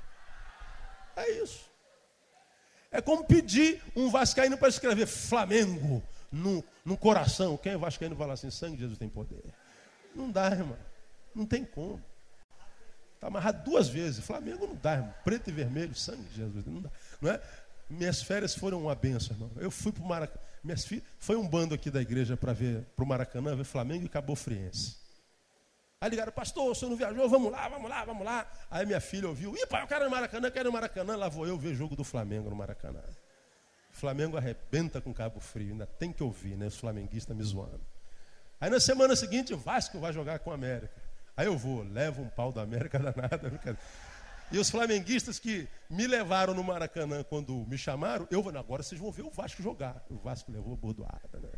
É 1.16 1.30
isso. 1.42 1.70
É 2.90 3.00
como 3.00 3.24
pedir 3.24 3.82
um 3.96 4.10
vascaíno 4.10 4.58
para 4.58 4.68
escrever 4.68 5.06
Flamengo 5.06 6.02
no, 6.30 6.62
no 6.84 6.96
coração. 6.96 7.56
Quem 7.56 7.72
é 7.72 7.76
vascaíno 7.76 8.16
fala 8.16 8.34
assim: 8.34 8.50
sangue 8.50 8.76
de 8.76 8.82
Jesus 8.82 8.98
tem 8.98 9.08
poder. 9.08 9.42
Não 10.14 10.30
dá, 10.30 10.50
irmão. 10.50 10.78
Não 11.34 11.46
tem 11.46 11.64
como. 11.64 12.02
Está 13.22 13.28
amarrado 13.28 13.62
duas 13.62 13.88
vezes. 13.88 14.24
Flamengo 14.24 14.66
não 14.66 14.74
dá, 14.74 14.94
irmão. 14.94 15.14
Preto 15.22 15.48
e 15.48 15.52
vermelho, 15.52 15.94
sangue 15.94 16.24
de 16.24 16.34
Jesus. 16.34 16.66
Não 16.66 16.82
dá. 16.82 16.90
Não 17.20 17.30
é? 17.30 17.40
Minhas 17.88 18.20
férias 18.20 18.52
foram 18.52 18.82
uma 18.82 18.96
benção, 18.96 19.36
irmão. 19.36 19.48
Eu 19.58 19.70
fui 19.70 19.92
para 19.92 20.02
o 20.02 20.08
Maracanã. 20.08 20.40
Minhas 20.64 20.84
filhas, 20.84 21.04
foi 21.20 21.36
um 21.36 21.46
bando 21.46 21.72
aqui 21.72 21.88
da 21.88 22.02
igreja 22.02 22.36
para 22.36 22.52
ver 22.52 22.84
para 22.96 23.04
o 23.04 23.06
Maracanã, 23.06 23.54
ver 23.54 23.62
Flamengo 23.62 24.04
e 24.06 24.08
Cabo 24.08 24.34
Friense. 24.34 24.96
Aí 26.00 26.10
ligaram, 26.10 26.32
pastor, 26.32 26.68
o 26.68 26.74
senhor 26.74 26.90
não 26.90 26.96
viajou? 26.96 27.28
Vamos 27.28 27.52
lá, 27.52 27.68
vamos 27.68 27.88
lá, 27.88 28.04
vamos 28.04 28.24
lá. 28.24 28.44
Aí 28.68 28.84
minha 28.84 29.00
filha 29.00 29.28
ouviu, 29.28 29.54
ih, 29.54 29.66
pai, 29.66 29.84
eu 29.84 29.86
quero 29.86 30.02
ir 30.02 30.06
no 30.06 30.10
Maracanã, 30.10 30.48
eu 30.48 30.52
quero 30.52 30.64
ir 30.64 30.70
no 30.70 30.72
Maracanã. 30.72 31.14
Lá 31.14 31.28
vou 31.28 31.46
eu 31.46 31.56
ver 31.56 31.76
jogo 31.76 31.94
do 31.94 32.02
Flamengo 32.02 32.50
no 32.50 32.56
Maracanã. 32.56 33.04
Flamengo 33.92 34.36
arrebenta 34.36 35.00
com 35.00 35.14
Cabo 35.14 35.38
Frio, 35.38 35.70
ainda 35.70 35.86
tem 35.86 36.12
que 36.12 36.24
ouvir, 36.24 36.56
né? 36.56 36.66
Os 36.66 36.76
flamenguistas 36.76 37.36
me 37.36 37.44
zoando. 37.44 37.86
Aí 38.60 38.68
na 38.68 38.80
semana 38.80 39.14
seguinte, 39.14 39.54
o 39.54 39.58
Vasco 39.58 40.00
vai 40.00 40.12
jogar 40.12 40.40
com 40.40 40.50
o 40.50 40.52
América. 40.52 41.01
Aí 41.36 41.46
eu 41.46 41.56
vou, 41.56 41.82
levo 41.82 42.22
um 42.22 42.28
pau 42.28 42.52
da 42.52 42.62
América 42.62 42.98
danada. 42.98 43.78
E 44.52 44.58
os 44.58 44.68
flamenguistas 44.68 45.38
que 45.38 45.66
me 45.88 46.06
levaram 46.06 46.52
no 46.52 46.62
Maracanã 46.62 47.24
quando 47.24 47.64
me 47.66 47.78
chamaram, 47.78 48.28
eu 48.30 48.42
vou, 48.42 48.54
agora 48.54 48.82
vocês 48.82 49.00
vão 49.00 49.10
ver 49.10 49.22
o 49.22 49.30
Vasco 49.30 49.62
jogar. 49.62 50.04
O 50.10 50.16
Vasco 50.16 50.52
levou 50.52 50.74
a 50.74 50.76
bordoada, 50.76 51.40
né? 51.40 51.48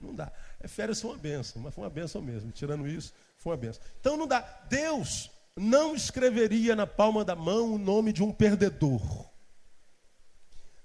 Não 0.00 0.14
dá. 0.14 0.32
É, 0.58 0.66
férias 0.66 0.98
foi 0.98 1.10
uma 1.10 1.18
benção, 1.18 1.60
mas 1.60 1.74
foi 1.74 1.84
uma 1.84 1.90
benção 1.90 2.22
mesmo. 2.22 2.50
Tirando 2.50 2.88
isso, 2.88 3.12
foi 3.36 3.52
uma 3.52 3.58
benção. 3.58 3.82
Então 4.00 4.16
não 4.16 4.26
dá. 4.26 4.40
Deus 4.66 5.30
não 5.54 5.94
escreveria 5.94 6.74
na 6.74 6.86
palma 6.86 7.22
da 7.22 7.36
mão 7.36 7.74
o 7.74 7.78
nome 7.78 8.14
de 8.14 8.22
um 8.22 8.32
perdedor. 8.32 9.30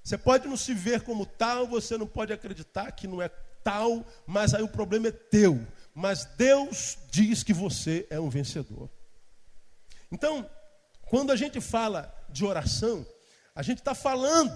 Você 0.04 0.18
pode 0.18 0.48
não 0.48 0.58
se 0.58 0.74
ver 0.74 1.02
como 1.02 1.26
tal, 1.26 1.66
você 1.66 1.98
não 1.98 2.08
pode 2.08 2.34
acreditar 2.34 2.92
que 2.92 3.08
não 3.08 3.22
é 3.22 3.30
tal, 3.64 4.06
mas 4.26 4.54
aí 4.54 4.64
o 4.64 4.70
problema 4.70 5.08
é 5.08 5.12
teu. 5.12 5.66
Mas 6.00 6.26
Deus 6.38 6.96
diz 7.10 7.42
que 7.42 7.52
você 7.52 8.06
é 8.12 8.20
um 8.20 8.30
vencedor. 8.30 8.88
Então, 10.12 10.48
quando 11.08 11.32
a 11.32 11.36
gente 11.36 11.60
fala 11.60 12.16
de 12.30 12.46
oração, 12.46 13.04
a 13.56 13.64
gente 13.64 13.80
está 13.80 13.96
falando 13.96 14.56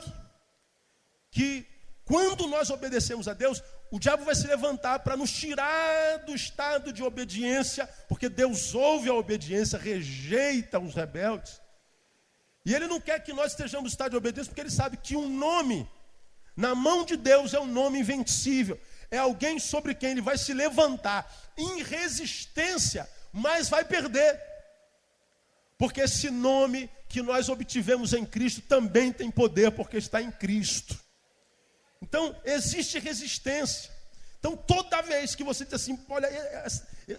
que 1.32 1.66
quando 2.06 2.46
nós 2.46 2.70
obedecemos 2.70 3.28
a 3.28 3.34
Deus, 3.34 3.64
o 3.90 3.98
diabo 3.98 4.24
vai 4.24 4.36
se 4.36 4.46
levantar 4.46 5.00
para 5.00 5.18
nos 5.18 5.32
tirar 5.32 6.20
do 6.28 6.36
estado 6.36 6.94
de 6.94 7.02
obediência, 7.02 7.88
porque 8.08 8.30
Deus 8.30 8.76
ouve 8.76 9.10
a 9.10 9.16
obediência, 9.16 9.80
rejeita 9.80 10.78
os 10.78 10.94
rebeldes. 10.94 11.60
E 12.64 12.76
ele 12.76 12.86
não 12.86 13.02
quer 13.02 13.18
que 13.18 13.34
nós 13.34 13.54
estejamos 13.54 13.86
no 13.86 13.90
estado 13.90 14.12
de 14.12 14.18
obediência, 14.18 14.52
porque 14.52 14.62
ele 14.62 14.70
sabe 14.70 14.96
que 14.96 15.16
um 15.16 15.28
nome 15.28 15.90
na 16.56 16.76
mão 16.76 17.04
de 17.04 17.18
Deus 17.18 17.56
é 17.56 17.60
um 17.60 17.66
nome 17.66 17.98
invencível. 17.98 18.80
É 19.12 19.18
alguém 19.18 19.60
sobre 19.60 19.94
quem 19.94 20.12
ele 20.12 20.22
vai 20.22 20.38
se 20.38 20.53
levantar 20.53 21.30
em 21.58 21.84
resistência, 21.84 23.08
mas 23.32 23.70
vai 23.70 23.84
perder. 23.84 24.41
Porque 25.77 26.01
esse 26.01 26.30
nome 26.30 26.89
que 27.10 27.22
nós 27.22 27.50
obtivemos 27.50 28.13
em 28.13 28.25
Cristo 28.25 28.62
também 28.62 29.12
tem 29.12 29.30
poder, 29.30 29.72
porque 29.72 29.98
está 29.98 30.22
em 30.22 30.32
Cristo. 30.32 30.98
Então, 32.01 32.36
existe 32.46 32.98
resistência. 33.00 33.91
Então, 34.39 34.56
toda 34.56 35.01
vez 35.01 35.36
que 35.36 35.44
você 35.44 35.65
diz 35.65 35.74
assim, 35.75 36.00
olha, 36.10 36.27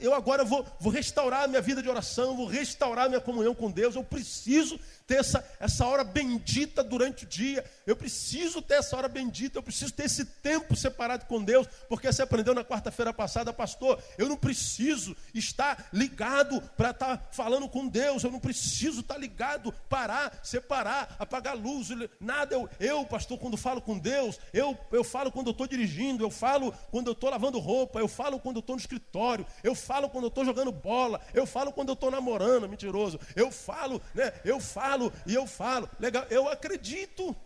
eu 0.00 0.14
agora 0.14 0.44
vou, 0.44 0.66
vou 0.78 0.92
restaurar 0.92 1.44
a 1.44 1.48
minha 1.48 1.60
vida 1.60 1.82
de 1.82 1.88
oração, 1.88 2.36
vou 2.36 2.46
restaurar 2.46 3.06
a 3.06 3.08
minha 3.08 3.20
comunhão 3.20 3.54
com 3.54 3.70
Deus, 3.70 3.94
eu 3.94 4.04
preciso 4.04 4.78
ter 5.06 5.16
essa, 5.16 5.44
essa 5.60 5.86
hora 5.86 6.04
bendita 6.04 6.82
durante 6.82 7.24
o 7.24 7.26
dia, 7.26 7.64
eu 7.86 7.96
preciso 7.96 8.62
ter 8.62 8.74
essa 8.74 8.96
hora 8.96 9.08
bendita, 9.08 9.58
eu 9.58 9.62
preciso 9.62 9.92
ter 9.92 10.04
esse 10.04 10.24
tempo 10.24 10.74
separado 10.76 11.26
com 11.26 11.42
Deus, 11.42 11.66
porque 11.88 12.10
você 12.10 12.22
aprendeu 12.22 12.54
na 12.54 12.64
quarta-feira 12.64 13.12
passada, 13.12 13.52
pastor, 13.52 14.02
eu 14.16 14.28
não 14.28 14.36
preciso 14.36 15.16
estar 15.34 15.88
ligado 15.92 16.60
para 16.76 16.90
estar 16.90 17.16
tá 17.16 17.28
falando 17.32 17.68
com 17.68 17.86
Deus, 17.86 18.22
eu 18.22 18.30
não 18.30 18.40
preciso 18.40 19.00
estar 19.00 19.14
tá 19.14 19.20
ligado, 19.20 19.72
parar, 19.88 20.40
separar, 20.42 21.14
apagar 21.18 21.54
a 21.54 21.56
luz, 21.56 21.88
nada, 22.20 22.54
eu, 22.54 22.68
eu, 22.80 23.04
pastor, 23.04 23.38
quando 23.38 23.56
falo 23.56 23.80
com 23.80 23.98
Deus, 23.98 24.38
eu, 24.52 24.78
eu 24.90 25.04
falo 25.04 25.30
quando 25.30 25.48
eu 25.48 25.52
estou 25.52 25.66
dirigindo, 25.66 26.24
eu 26.24 26.30
falo 26.30 26.72
quando 26.90 27.08
eu 27.08 27.12
estou 27.12 27.30
lavando 27.30 27.58
roupa, 27.58 27.98
eu 27.98 28.08
falo 28.08 28.38
quando 28.38 28.56
eu 28.56 28.60
estou 28.60 28.76
no 28.76 28.80
escritório, 28.80 29.46
eu 29.62 29.74
falo 29.82 30.08
quando 30.08 30.24
eu 30.24 30.28
estou 30.28 30.44
jogando 30.44 30.72
bola, 30.72 31.20
eu 31.34 31.44
falo 31.46 31.72
quando 31.72 31.88
eu 31.88 31.94
estou 31.94 32.10
namorando, 32.10 32.68
mentiroso, 32.68 33.18
eu 33.36 33.50
falo, 33.50 34.00
né, 34.14 34.32
eu 34.44 34.60
falo 34.60 35.12
e 35.26 35.34
eu 35.34 35.46
falo. 35.46 35.90
Legal, 35.98 36.24
eu 36.30 36.48
acredito 36.48 37.36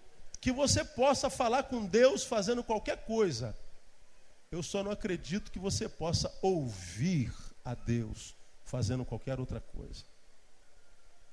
que 0.41 0.53
você 0.53 0.85
possa 0.85 1.29
falar 1.29 1.65
com 1.65 1.85
Deus 1.85 2.23
fazendo 2.25 2.63
qualquer 2.63 3.05
coisa. 3.05 3.57
Eu 4.51 4.63
só 4.63 4.83
não 4.83 4.91
acredito 4.91 5.51
que 5.51 5.59
você 5.59 5.89
possa 5.89 6.33
ouvir 6.41 7.33
a 7.65 7.75
Deus 7.75 8.35
fazendo 8.65 9.05
qualquer 9.05 9.41
outra 9.41 9.61
coisa. 9.61 10.05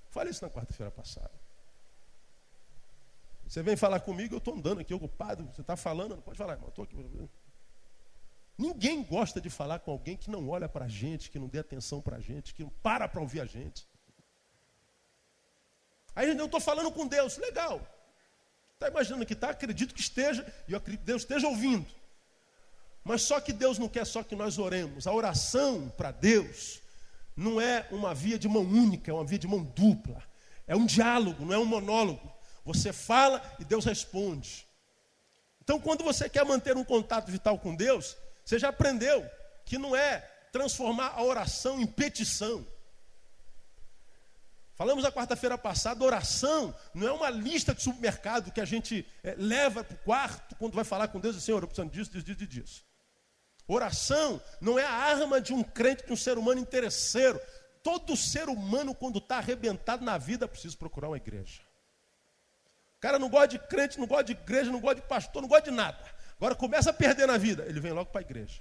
Falei 0.10 0.31
isso 0.31 0.43
na 0.43 0.50
quarta-feira 0.50 0.91
passada. 0.91 1.31
Você 3.48 3.62
vem 3.62 3.75
falar 3.75 4.00
comigo, 4.00 4.33
eu 4.33 4.39
estou 4.39 4.55
andando 4.55 4.81
aqui 4.81 4.93
ocupado. 4.93 5.48
Você 5.53 5.62
está 5.62 5.75
falando, 5.75 6.15
não 6.15 6.22
pode 6.22 6.38
falar, 6.38 6.53
irmão. 6.53 6.69
Estou 6.69 6.86
aqui. 6.86 6.95
Ninguém 8.57 9.03
gosta 9.03 9.41
de 9.41 9.50
falar 9.50 9.79
com 9.79 9.91
alguém 9.91 10.15
que 10.15 10.29
não 10.29 10.48
olha 10.50 10.69
para 10.69 10.86
a 10.86 10.88
gente, 10.88 11.31
que 11.31 11.39
não 11.39 11.48
dê 11.48 11.60
atenção 11.60 12.01
para 12.01 12.17
a 12.17 12.19
gente, 12.19 12.53
que 12.53 12.63
não 12.63 12.69
para 12.81 13.07
para 13.07 13.22
ouvir 13.22 13.41
a 13.41 13.45
gente. 13.45 13.88
Aí 16.15 16.29
eu 16.29 16.45
estou 16.45 16.62
falando 16.62 16.91
com 16.91 17.07
Deus, 17.07 17.38
legal. 17.38 17.81
Está 18.74 18.88
imaginando 18.88 19.25
que 19.25 19.33
está? 19.33 19.50
Acredito 19.50 19.93
que 19.93 20.01
esteja, 20.01 20.45
e 20.67 20.74
eu 20.74 20.77
acredito 20.77 21.01
que 21.01 21.07
Deus 21.07 21.24
esteja 21.24 21.48
ouvindo. 21.48 21.88
Mas 23.03 23.24
só 23.24 23.39
que 23.41 23.51
Deus 23.51 23.79
não 23.79 23.89
quer 23.89 24.05
só 24.05 24.24
que 24.24 24.36
nós 24.36 24.57
oremos. 24.57 25.07
A 25.07 25.13
oração 25.13 25.89
para 25.98 26.12
Deus 26.12 26.81
não 27.36 27.60
é 27.60 27.88
uma 27.91 28.13
via 28.13 28.38
de 28.38 28.48
mão 28.48 28.62
única, 28.62 29.10
é 29.10 29.13
uma 29.13 29.25
via 29.25 29.39
de 29.39 29.48
mão 29.48 29.63
dupla. 29.63 30.24
É 30.67 30.75
um 30.75 30.86
diálogo, 30.86 31.43
não 31.43 31.53
é 31.53 31.57
um 31.57 31.65
monólogo. 31.65 32.31
Você 32.63 32.93
fala 32.93 33.41
e 33.60 33.65
Deus 33.65 33.83
responde. 33.83 34.65
Então, 35.62 35.79
quando 35.79 36.03
você 36.03 36.29
quer 36.29 36.45
manter 36.45 36.77
um 36.77 36.83
contato 36.83 37.31
vital 37.31 37.57
com 37.57 37.75
Deus, 37.75 38.15
você 38.44 38.60
já 38.60 38.70
aprendeu 38.70 39.30
que 39.66 39.78
não 39.78 39.96
é 39.96 40.20
transformar 40.52 41.14
a 41.16 41.24
oração 41.24 41.80
em 41.80 41.88
petição. 41.88 42.66
Falamos 44.76 45.04
na 45.04 45.12
quarta-feira 45.12 45.58
passada, 45.58 46.04
oração 46.04 46.76
não 46.94 47.08
é 47.08 47.12
uma 47.12 47.30
lista 47.30 47.74
de 47.74 47.84
supermercado 47.84 48.52
que 48.52 48.60
a 48.60 48.66
gente 48.66 49.06
é, 49.24 49.36
leva 49.38 49.84
para 49.84 49.96
o 49.96 50.00
quarto 50.00 50.56
quando 50.56 50.74
vai 50.74 50.84
falar 50.84 51.08
com 51.10 51.20
Deus 51.20 51.36
e 51.36 51.42
Senhor, 51.42 51.62
eu 51.62 51.68
preciso 51.68 51.90
disso, 51.90 52.12
disso, 52.12 52.26
disso, 52.26 52.48
disso. 52.48 52.86
Oração 53.68 54.42
não 54.60 54.78
é 54.78 54.84
a 54.84 54.92
arma 54.92 55.40
de 55.40 55.54
um 55.54 55.64
crente, 55.64 56.06
de 56.06 56.12
um 56.12 56.18
ser 56.18 56.38
humano 56.38 56.60
interesseiro. 56.60 57.40
Todo 57.82 58.16
ser 58.18 58.50
humano, 58.50 58.94
quando 58.94 59.20
está 59.20 59.38
arrebentado 59.38 60.04
na 60.04 60.18
vida, 60.18 60.48
precisa 60.48 60.76
procurar 60.76 61.08
uma 61.10 61.18
igreja. 61.18 61.62
O 62.98 63.00
cara 63.00 63.20
não 63.20 63.30
gosta 63.30 63.50
de 63.50 63.60
crente, 63.60 64.00
não 64.00 64.08
gosta 64.08 64.26
de 64.26 64.32
igreja, 64.34 64.72
não 64.72 64.80
gosta 64.80 65.02
de 65.02 65.08
pastor, 65.08 65.42
não 65.42 65.50
gosta 65.50 65.70
de 65.70 65.76
nada. 65.76 66.04
Agora 66.44 66.56
começa 66.56 66.90
a 66.90 66.94
perder 66.94 67.26
na 67.26 67.38
vida, 67.38 67.64
ele 67.70 67.80
vem 67.80 67.94
logo 67.94 68.12
para 68.12 68.20
a 68.20 68.22
igreja. 68.22 68.60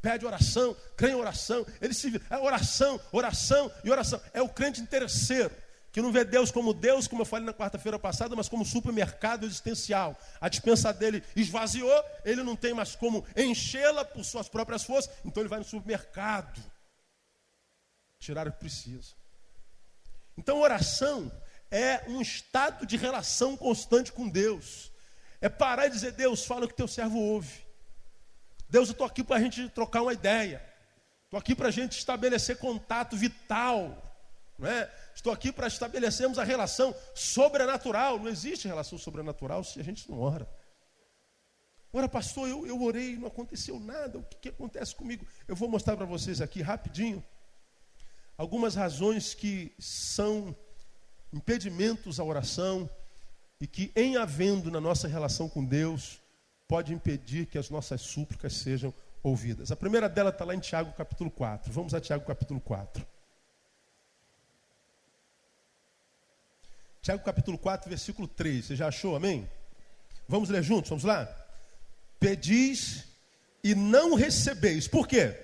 Pede 0.00 0.24
oração, 0.24 0.76
crê 0.96 1.10
em 1.10 1.14
oração, 1.16 1.66
ele 1.80 1.92
se. 1.92 2.22
É 2.30 2.38
oração, 2.38 3.00
oração 3.10 3.68
e 3.82 3.90
oração. 3.90 4.20
É 4.32 4.40
o 4.40 4.48
crente 4.48 4.80
interesseiro 4.80 5.50
que 5.90 6.00
não 6.00 6.12
vê 6.12 6.24
Deus 6.24 6.52
como 6.52 6.72
Deus, 6.72 7.08
como 7.08 7.22
eu 7.22 7.26
falei 7.26 7.44
na 7.44 7.52
quarta-feira 7.52 7.98
passada, 7.98 8.36
mas 8.36 8.48
como 8.48 8.64
supermercado 8.64 9.44
existencial. 9.44 10.16
A 10.40 10.48
dispensa 10.48 10.92
dele 10.92 11.20
esvaziou, 11.34 12.04
ele 12.24 12.44
não 12.44 12.54
tem 12.54 12.72
mais 12.72 12.94
como 12.94 13.26
enchê-la 13.36 14.04
por 14.04 14.24
suas 14.24 14.48
próprias 14.48 14.84
forças, 14.84 15.12
então 15.24 15.42
ele 15.42 15.48
vai 15.48 15.58
no 15.58 15.64
supermercado 15.64 16.62
tirar 18.20 18.46
o 18.46 18.52
que 18.52 18.60
precisa. 18.60 19.14
Então, 20.38 20.60
oração 20.60 21.28
é 21.72 22.04
um 22.06 22.20
estado 22.20 22.86
de 22.86 22.96
relação 22.96 23.56
constante 23.56 24.12
com 24.12 24.28
Deus. 24.28 24.94
É 25.40 25.48
parar 25.48 25.86
e 25.86 25.90
dizer: 25.90 26.12
Deus, 26.12 26.44
fala 26.44 26.64
o 26.64 26.68
que 26.68 26.74
teu 26.74 26.88
servo 26.88 27.18
ouve. 27.18 27.66
Deus, 28.68 28.88
eu 28.88 28.92
estou 28.92 29.06
aqui 29.06 29.22
para 29.22 29.36
a 29.36 29.40
gente 29.40 29.68
trocar 29.68 30.02
uma 30.02 30.12
ideia. 30.12 30.62
Estou 31.24 31.38
aqui 31.38 31.54
para 31.54 31.68
a 31.68 31.70
gente 31.70 31.98
estabelecer 31.98 32.58
contato 32.58 33.16
vital. 33.16 34.02
Não 34.58 34.68
é? 34.68 34.90
Estou 35.14 35.32
aqui 35.32 35.52
para 35.52 35.66
estabelecermos 35.66 36.38
a 36.38 36.44
relação 36.44 36.94
sobrenatural. 37.14 38.18
Não 38.18 38.28
existe 38.28 38.66
relação 38.66 38.98
sobrenatural 38.98 39.62
se 39.62 39.78
a 39.78 39.84
gente 39.84 40.10
não 40.10 40.20
ora. 40.20 40.48
Ora, 41.92 42.08
pastor, 42.08 42.48
eu, 42.48 42.66
eu 42.66 42.82
orei, 42.82 43.16
não 43.16 43.28
aconteceu 43.28 43.78
nada. 43.80 44.18
O 44.18 44.22
que, 44.24 44.36
que 44.36 44.48
acontece 44.48 44.94
comigo? 44.94 45.26
Eu 45.46 45.56
vou 45.56 45.68
mostrar 45.68 45.96
para 45.96 46.06
vocês 46.06 46.40
aqui 46.40 46.60
rapidinho 46.60 47.24
algumas 48.36 48.74
razões 48.74 49.32
que 49.32 49.74
são 49.78 50.54
impedimentos 51.32 52.20
à 52.20 52.24
oração 52.24 52.88
e 53.60 53.66
que, 53.66 53.90
em 53.96 54.16
havendo 54.16 54.70
na 54.70 54.80
nossa 54.80 55.08
relação 55.08 55.48
com 55.48 55.64
Deus, 55.64 56.20
pode 56.68 56.92
impedir 56.92 57.46
que 57.46 57.58
as 57.58 57.70
nossas 57.70 58.00
súplicas 58.02 58.52
sejam 58.54 58.92
ouvidas. 59.22 59.72
A 59.72 59.76
primeira 59.76 60.08
dela 60.08 60.30
está 60.30 60.44
lá 60.44 60.54
em 60.54 60.60
Tiago 60.60 60.92
capítulo 60.92 61.30
4. 61.30 61.72
Vamos 61.72 61.94
a 61.94 62.00
Tiago 62.00 62.24
capítulo 62.24 62.60
4. 62.60 63.06
Tiago 67.00 67.24
capítulo 67.24 67.56
4, 67.56 67.88
versículo 67.88 68.28
3. 68.28 68.64
Você 68.64 68.76
já 68.76 68.88
achou, 68.88 69.16
amém? 69.16 69.48
Vamos 70.28 70.48
ler 70.48 70.62
juntos, 70.62 70.90
vamos 70.90 71.04
lá? 71.04 71.28
Pedis 72.18 73.04
e 73.62 73.74
não 73.74 74.14
recebeis. 74.14 74.88
Por 74.88 75.06
quê? 75.06 75.40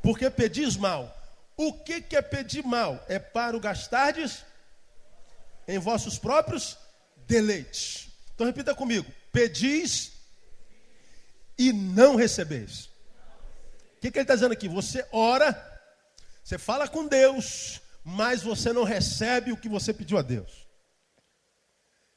Porque 0.00 0.30
pedis 0.30 0.76
mal. 0.76 1.16
O 1.56 1.72
que, 1.72 2.00
que 2.00 2.16
é 2.16 2.22
pedir 2.22 2.64
mal? 2.64 3.04
É 3.08 3.18
para 3.18 3.56
o 3.56 3.60
gastardes 3.60 4.44
em 5.68 5.78
vossos 5.78 6.18
próprios 6.18 6.78
deleites. 7.32 8.08
Então 8.34 8.46
repita 8.46 8.74
comigo: 8.74 9.10
pedis 9.32 10.12
e 11.56 11.72
não 11.72 12.14
recebeis. 12.14 12.86
O 13.96 14.00
que, 14.02 14.10
que 14.10 14.18
ele 14.18 14.24
está 14.24 14.34
dizendo 14.34 14.52
aqui? 14.52 14.68
Você 14.68 15.06
ora, 15.10 15.50
você 16.44 16.58
fala 16.58 16.86
com 16.88 17.06
Deus, 17.06 17.80
mas 18.04 18.42
você 18.42 18.72
não 18.72 18.84
recebe 18.84 19.52
o 19.52 19.56
que 19.56 19.68
você 19.68 19.94
pediu 19.94 20.18
a 20.18 20.22
Deus. 20.22 20.66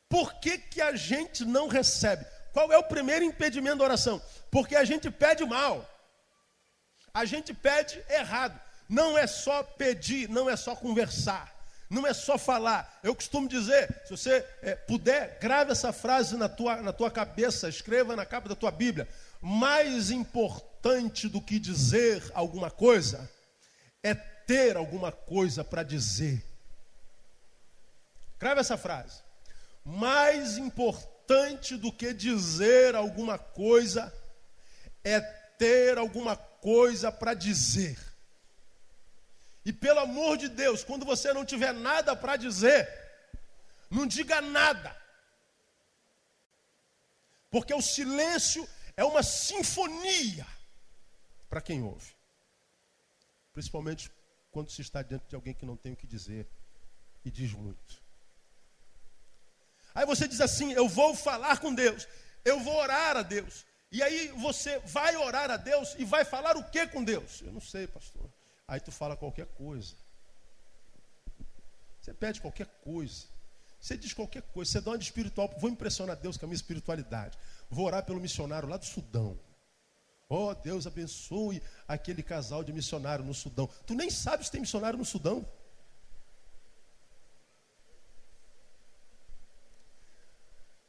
Por 0.10 0.34
que, 0.36 0.58
que 0.58 0.82
a 0.82 0.96
gente 0.96 1.46
não 1.46 1.68
recebe? 1.68 2.26
Qual 2.52 2.72
é 2.72 2.78
o 2.78 2.84
primeiro 2.84 3.24
impedimento 3.24 3.78
da 3.78 3.86
oração? 3.86 4.22
Porque 4.52 4.76
a 4.76 4.84
gente 4.84 5.10
pede 5.10 5.46
mal. 5.46 5.90
A 7.14 7.24
gente 7.26 7.54
pede 7.54 8.04
errado. 8.10 8.60
Não 8.90 9.18
é 9.18 9.28
só 9.28 9.64
pedir, 9.64 10.30
não 10.30 10.50
é 10.50 10.56
só 10.56 10.76
conversar, 10.76 11.55
não 11.90 12.06
é 12.06 12.14
só 12.14 12.38
falar. 12.38 13.00
Eu 13.04 13.16
costumo 13.16 13.48
dizer, 13.48 14.02
se 14.06 14.12
você 14.12 14.46
é, 14.62 14.76
puder, 14.76 15.38
grave 15.40 15.72
essa 15.72 15.94
frase 15.94 16.36
na 16.36 16.50
tua, 16.50 16.82
na 16.82 16.92
tua 16.92 17.12
cabeça, 17.12 17.70
escreva 17.70 18.16
na 18.16 18.26
capa 18.26 18.50
da 18.50 18.56
tua 18.56 18.72
Bíblia. 18.72 19.08
Mais 19.42 20.10
importante 20.10 21.28
do 21.28 21.42
que 21.42 21.60
dizer 21.60 22.24
alguma 22.34 22.72
coisa 22.72 23.30
é 24.02 24.14
ter 24.14 24.78
alguma 24.78 25.12
coisa 25.12 25.64
para 25.64 25.84
dizer. 25.84 26.44
Grave 28.40 28.62
essa 28.62 28.78
frase. 28.78 29.22
Mais 29.84 30.58
importante 30.58 31.78
do 31.78 31.92
que 31.92 32.14
dizer 32.14 32.96
alguma 32.96 33.38
coisa 33.38 34.14
é 35.04 35.20
ter 35.22 35.98
alguma 35.98 36.36
coisa 36.36 37.12
para 37.12 37.34
dizer. 37.34 37.98
E 39.66 39.74
pelo 39.74 40.00
amor 40.00 40.38
de 40.38 40.48
Deus, 40.48 40.84
quando 40.84 41.06
você 41.06 41.34
não 41.34 41.44
tiver 41.44 41.74
nada 41.74 42.16
para 42.16 42.38
dizer, 42.38 42.88
não 43.90 44.06
diga 44.06 44.40
nada. 44.40 44.96
Porque 47.50 47.74
o 47.74 47.82
silêncio 47.82 48.68
é 48.96 49.04
uma 49.04 49.24
sinfonia 49.24 50.46
para 51.50 51.62
quem 51.62 51.82
ouve. 51.82 52.14
Principalmente 53.54 54.12
quando 54.52 54.70
se 54.70 54.82
está 54.82 55.02
diante 55.02 55.28
de 55.28 55.36
alguém 55.36 55.54
que 55.54 55.66
não 55.66 55.76
tem 55.76 55.94
o 55.94 55.98
que 55.98 56.06
dizer 56.06 56.48
e 57.24 57.32
diz 57.32 57.52
muito. 57.54 58.04
Aí 59.96 60.06
você 60.06 60.28
diz 60.28 60.42
assim: 60.42 60.74
Eu 60.74 60.88
vou 60.88 61.16
falar 61.16 61.60
com 61.60 61.74
Deus, 61.74 62.08
eu 62.44 62.60
vou 62.60 62.76
orar 62.76 63.18
a 63.18 63.24
Deus. 63.24 63.66
E 63.92 64.04
aí 64.04 64.28
você 64.30 64.78
vai 64.80 65.16
orar 65.16 65.50
a 65.50 65.58
Deus 65.58 65.96
e 65.98 66.06
vai 66.06 66.26
falar 66.26 66.58
o 66.58 66.70
que 66.70 66.86
com 66.88 67.04
Deus? 67.04 67.42
Eu 67.42 67.52
não 67.52 67.62
sei, 67.62 67.88
pastor. 67.88 68.30
Aí 68.68 68.80
tu 68.80 68.92
fala 68.92 69.16
qualquer 69.16 69.46
coisa. 69.48 69.96
Você 72.02 72.14
pede 72.14 72.42
qualquer 72.42 72.68
coisa. 72.84 73.26
Você 73.80 73.98
diz 73.98 74.14
qualquer 74.14 74.42
coisa. 74.42 74.72
Você 74.72 74.82
dá 74.82 74.92
uma 74.92 74.98
de 74.98 75.06
espiritual. 75.06 75.54
Vou 75.60 75.70
impressionar 75.70 76.16
Deus 76.16 76.38
com 76.38 76.46
a 76.46 76.48
minha 76.48 76.56
espiritualidade. 76.56 77.38
Vou 77.70 77.86
orar 77.86 78.04
pelo 78.04 78.20
missionário 78.20 78.68
lá 78.68 78.78
do 78.78 78.86
Sudão. 78.86 79.40
Oh, 80.28 80.54
Deus 80.56 80.88
abençoe 80.88 81.62
aquele 81.88 82.24
casal 82.24 82.64
de 82.64 82.74
missionário 82.74 83.24
no 83.24 83.34
Sudão. 83.34 83.68
Tu 83.86 83.94
nem 83.94 84.10
sabe 84.10 84.44
se 84.44 84.52
tem 84.52 84.62
missionário 84.62 84.98
no 84.98 85.06
Sudão. 85.06 85.46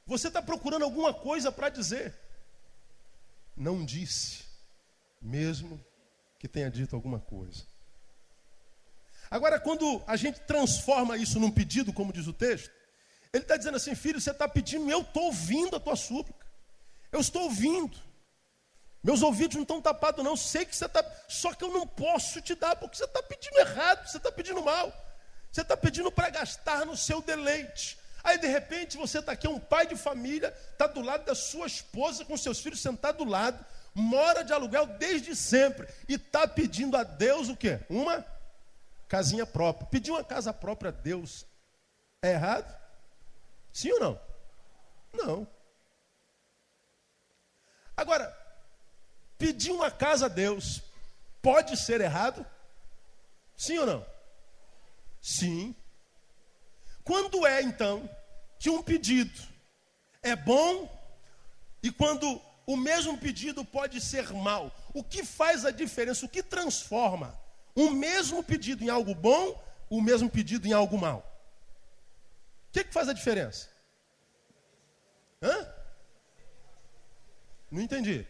Você 0.07 0.29
está 0.29 0.41
procurando 0.41 0.85
alguma 0.85 1.13
coisa 1.13 1.53
para 1.53 1.69
dizer. 1.69 2.15
Não 3.57 3.85
disse, 3.85 4.45
mesmo 5.21 5.83
que 6.39 6.49
tenha 6.49 6.71
dito 6.71 6.95
alguma 6.95 7.19
coisa. 7.19 7.65
Agora, 9.31 9.59
quando 9.59 10.03
a 10.07 10.17
gente 10.17 10.41
transforma 10.41 11.17
isso 11.17 11.41
num 11.41 11.51
pedido, 11.51 11.93
como 11.93 12.13
diz 12.13 12.27
o 12.27 12.33
texto, 12.33 12.71
ele 13.33 13.43
está 13.43 13.57
dizendo 13.57 13.77
assim: 13.77 13.95
filho, 13.95 14.21
você 14.21 14.31
está 14.31 14.49
pedindo, 14.49 14.91
eu 14.91 15.01
estou 15.01 15.25
ouvindo 15.25 15.77
a 15.77 15.81
tua 15.81 15.97
súplica. 15.97 16.47
Eu 17.11 17.21
estou 17.21 17.43
ouvindo. 17.43 17.97
Meus 19.03 19.23
ouvidos 19.23 19.55
não 19.55 19.63
estão 19.63 19.81
tapados, 19.81 20.25
não. 20.25 20.37
Sei 20.37 20.65
que 20.65 20.75
você 20.75 20.87
está. 20.87 21.05
Só 21.29 21.53
que 21.55 21.63
eu 21.63 21.73
não 21.73 21.87
posso 21.87 22.41
te 22.41 22.55
dar, 22.55 22.77
porque 22.77 22.97
você 22.97 23.05
está 23.05 23.23
pedindo 23.23 23.59
errado, 23.59 24.09
você 24.09 24.17
está 24.17 24.33
pedindo 24.33 24.63
mal. 24.63 24.93
Você 25.53 25.63
está 25.63 25.77
pedindo 25.77 26.11
para 26.11 26.31
gastar 26.31 26.85
no 26.85 26.97
seu 26.97 27.23
deleite. 27.23 27.99
Aí, 28.23 28.39
de 28.39 28.49
repente, 28.49 28.97
você 28.97 29.21
está 29.21 29.33
aqui, 29.33 29.47
é 29.47 29.51
um 29.51 29.61
pai 29.61 29.87
de 29.87 29.97
família, 29.97 30.53
está 30.73 30.89
do 30.89 31.01
lado 31.01 31.25
da 31.25 31.35
sua 31.35 31.67
esposa, 31.67 32.25
com 32.25 32.37
seus 32.37 32.59
filhos 32.61 32.81
sentados 32.81 33.25
do 33.25 33.31
lado 33.31 33.65
mora 33.97 34.45
de 34.45 34.53
aluguel 34.53 34.87
desde 34.87 35.35
sempre 35.35 35.89
e 36.07 36.17
está 36.17 36.47
pedindo 36.47 36.99
a 36.99 37.03
Deus 37.03 37.49
o 37.49 37.57
quê? 37.57 37.81
Uma 37.89 38.23
casinha 39.09 39.47
própria. 39.47 39.87
Pedir 39.87 40.11
uma 40.11 40.23
casa 40.23 40.53
própria 40.53 40.91
a 40.91 40.93
Deus 40.93 41.47
é 42.21 42.33
errado? 42.33 42.77
Sim 43.73 43.93
ou 43.93 44.01
não? 44.01 44.21
Não. 45.15 45.49
Agora, 47.97 48.37
pedir 49.39 49.71
uma 49.71 49.91
casa 49.91 50.27
a 50.27 50.29
Deus 50.29 50.83
pode 51.41 51.75
ser 51.79 52.03
errado? 52.03 52.45
Sim 53.57 53.79
ou 53.79 53.87
não? 53.87 54.07
Sim. 55.23 55.75
Quando 57.03 57.47
é 57.47 57.63
então 57.63 58.07
que 58.59 58.69
um 58.69 58.83
pedido 58.83 59.41
é 60.23 60.37
bom 60.37 60.95
e 61.83 61.91
quando 61.91 62.43
o 62.67 62.77
mesmo 62.77 63.17
pedido 63.17 63.65
pode 63.65 64.01
ser 64.01 64.33
mal. 64.33 64.75
O 64.93 65.03
que 65.05 65.25
faz 65.25 65.65
a 65.65 65.71
diferença? 65.71 66.27
O 66.27 66.29
que 66.29 66.43
transforma 66.43 67.39
um 67.77 67.91
mesmo 67.91 68.43
pedido 68.43 68.83
em 68.83 68.89
algo 68.89 69.15
bom 69.15 69.63
o 69.89 70.01
mesmo 70.03 70.29
pedido 70.29 70.67
em 70.67 70.73
algo 70.73 70.99
mal? 70.99 71.19
O 72.69 72.73
que, 72.73 72.83
que 72.83 72.93
faz 72.93 73.09
a 73.09 73.13
diferença? 73.13 73.69
Hã? 75.41 75.69
Não 77.71 77.81
entendi. 77.81 78.27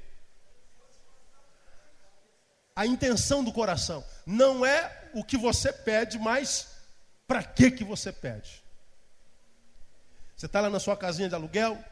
A 2.75 2.87
intenção 2.87 3.42
do 3.42 3.53
coração 3.53 4.05
não 4.27 4.66
é 4.66 5.11
o 5.14 5.25
que 5.25 5.38
você 5.38 5.72
pede, 5.72 6.18
mas 6.18 6.77
para 7.27 7.42
que 7.42 7.70
que 7.70 7.83
você 7.83 8.12
pede? 8.12 8.62
Você 10.37 10.44
está 10.44 10.61
lá 10.61 10.68
na 10.68 10.79
sua 10.79 10.94
casinha 10.94 11.29
de 11.29 11.35
aluguel 11.35 11.83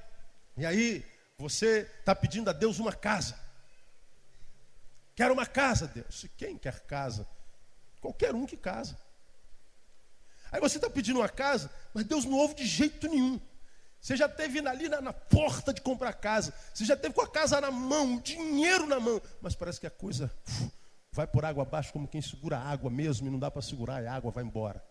e 0.58 0.66
aí 0.66 1.13
você 1.38 1.88
está 1.98 2.14
pedindo 2.14 2.48
a 2.50 2.52
Deus 2.52 2.78
uma 2.78 2.92
casa. 2.92 3.38
Quero 5.14 5.34
uma 5.34 5.46
casa, 5.46 5.86
Deus. 5.86 6.26
Quem 6.36 6.56
quer 6.56 6.80
casa? 6.80 7.26
Qualquer 8.00 8.34
um 8.34 8.46
que 8.46 8.56
casa. 8.56 8.98
Aí 10.50 10.60
você 10.60 10.76
está 10.76 10.88
pedindo 10.88 11.18
uma 11.18 11.28
casa, 11.28 11.70
mas 11.92 12.04
Deus 12.04 12.24
não 12.24 12.38
ouve 12.38 12.54
de 12.54 12.66
jeito 12.66 13.08
nenhum. 13.08 13.40
Você 14.00 14.16
já 14.16 14.28
teve 14.28 14.60
ali 14.68 14.88
na, 14.88 15.00
na, 15.00 15.12
porta 15.12 15.72
de 15.72 15.80
comprar 15.80 16.12
casa. 16.12 16.52
Você 16.72 16.84
já 16.84 16.96
teve 16.96 17.14
com 17.14 17.22
a 17.22 17.28
casa 17.28 17.60
na 17.60 17.70
mão, 17.70 18.18
dinheiro 18.18 18.86
na 18.86 19.00
mão. 19.00 19.20
Mas 19.40 19.54
parece 19.54 19.80
que 19.80 19.86
a 19.86 19.90
coisa 19.90 20.30
uf, 20.46 20.70
vai 21.10 21.26
por 21.26 21.44
água 21.44 21.62
abaixo, 21.62 21.92
como 21.92 22.06
quem 22.06 22.20
segura 22.20 22.58
água 22.58 22.90
mesmo, 22.90 23.26
e 23.26 23.30
não 23.30 23.38
dá 23.38 23.50
para 23.50 23.62
segurar, 23.62 24.02
e 24.02 24.06
a 24.06 24.14
água 24.14 24.30
vai 24.30 24.44
embora. 24.44 24.84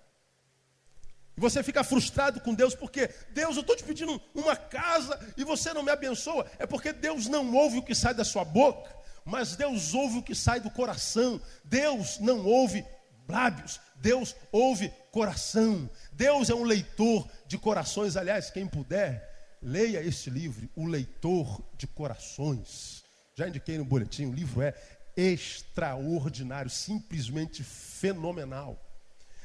E 1.36 1.42
você 1.42 1.64
fica 1.64 1.84
frustrado 1.84 2.40
com 2.40 2.54
Deus, 2.54 2.76
porque 2.76 3.10
Deus, 3.32 3.56
eu 3.56 3.62
estou 3.62 3.76
te 3.76 3.84
pedindo 3.84 4.22
uma 4.34 4.56
casa 4.56 5.20
e 5.36 5.44
você 5.44 5.74
não 5.74 5.84
me 5.84 5.92
abençoa. 5.92 6.46
É 6.60 6.66
porque 6.66 6.94
Deus 6.94 7.28
não 7.28 7.54
ouve 7.56 7.80
o 7.80 7.84
que 7.84 7.96
sai 7.96 8.14
da 8.14 8.24
sua 8.24 8.46
boca, 8.46 8.96
mas 9.26 9.56
Deus 9.56 9.94
ouve 9.94 10.20
o 10.20 10.24
que 10.24 10.36
sai 10.36 10.60
do 10.60 10.70
coração. 10.70 11.42
Deus 11.64 12.20
não 12.20 12.46
ouve 12.46 12.86
lábios, 13.28 13.80
Deus 13.96 14.36
ouve 14.52 14.94
coração. 15.12 15.90
Deus 16.12 16.50
é 16.50 16.56
um 16.56 16.64
leitor 16.64 17.28
de 17.48 17.58
corações. 17.58 18.16
Aliás, 18.16 18.52
quem 18.52 18.68
puder, 18.68 19.58
leia 19.62 20.02
este 20.02 20.30
livro, 20.30 20.70
O 20.76 20.86
Leitor 20.86 21.64
de 21.78 21.88
Corações. 21.88 23.04
Já 23.36 23.48
indiquei 23.48 23.78
no 23.78 23.86
boletim, 23.86 24.26
o 24.26 24.34
livro 24.34 24.62
é 24.62 24.76
extraordinário, 25.16 26.70
simplesmente 26.70 27.64
fenomenal. 27.64 28.80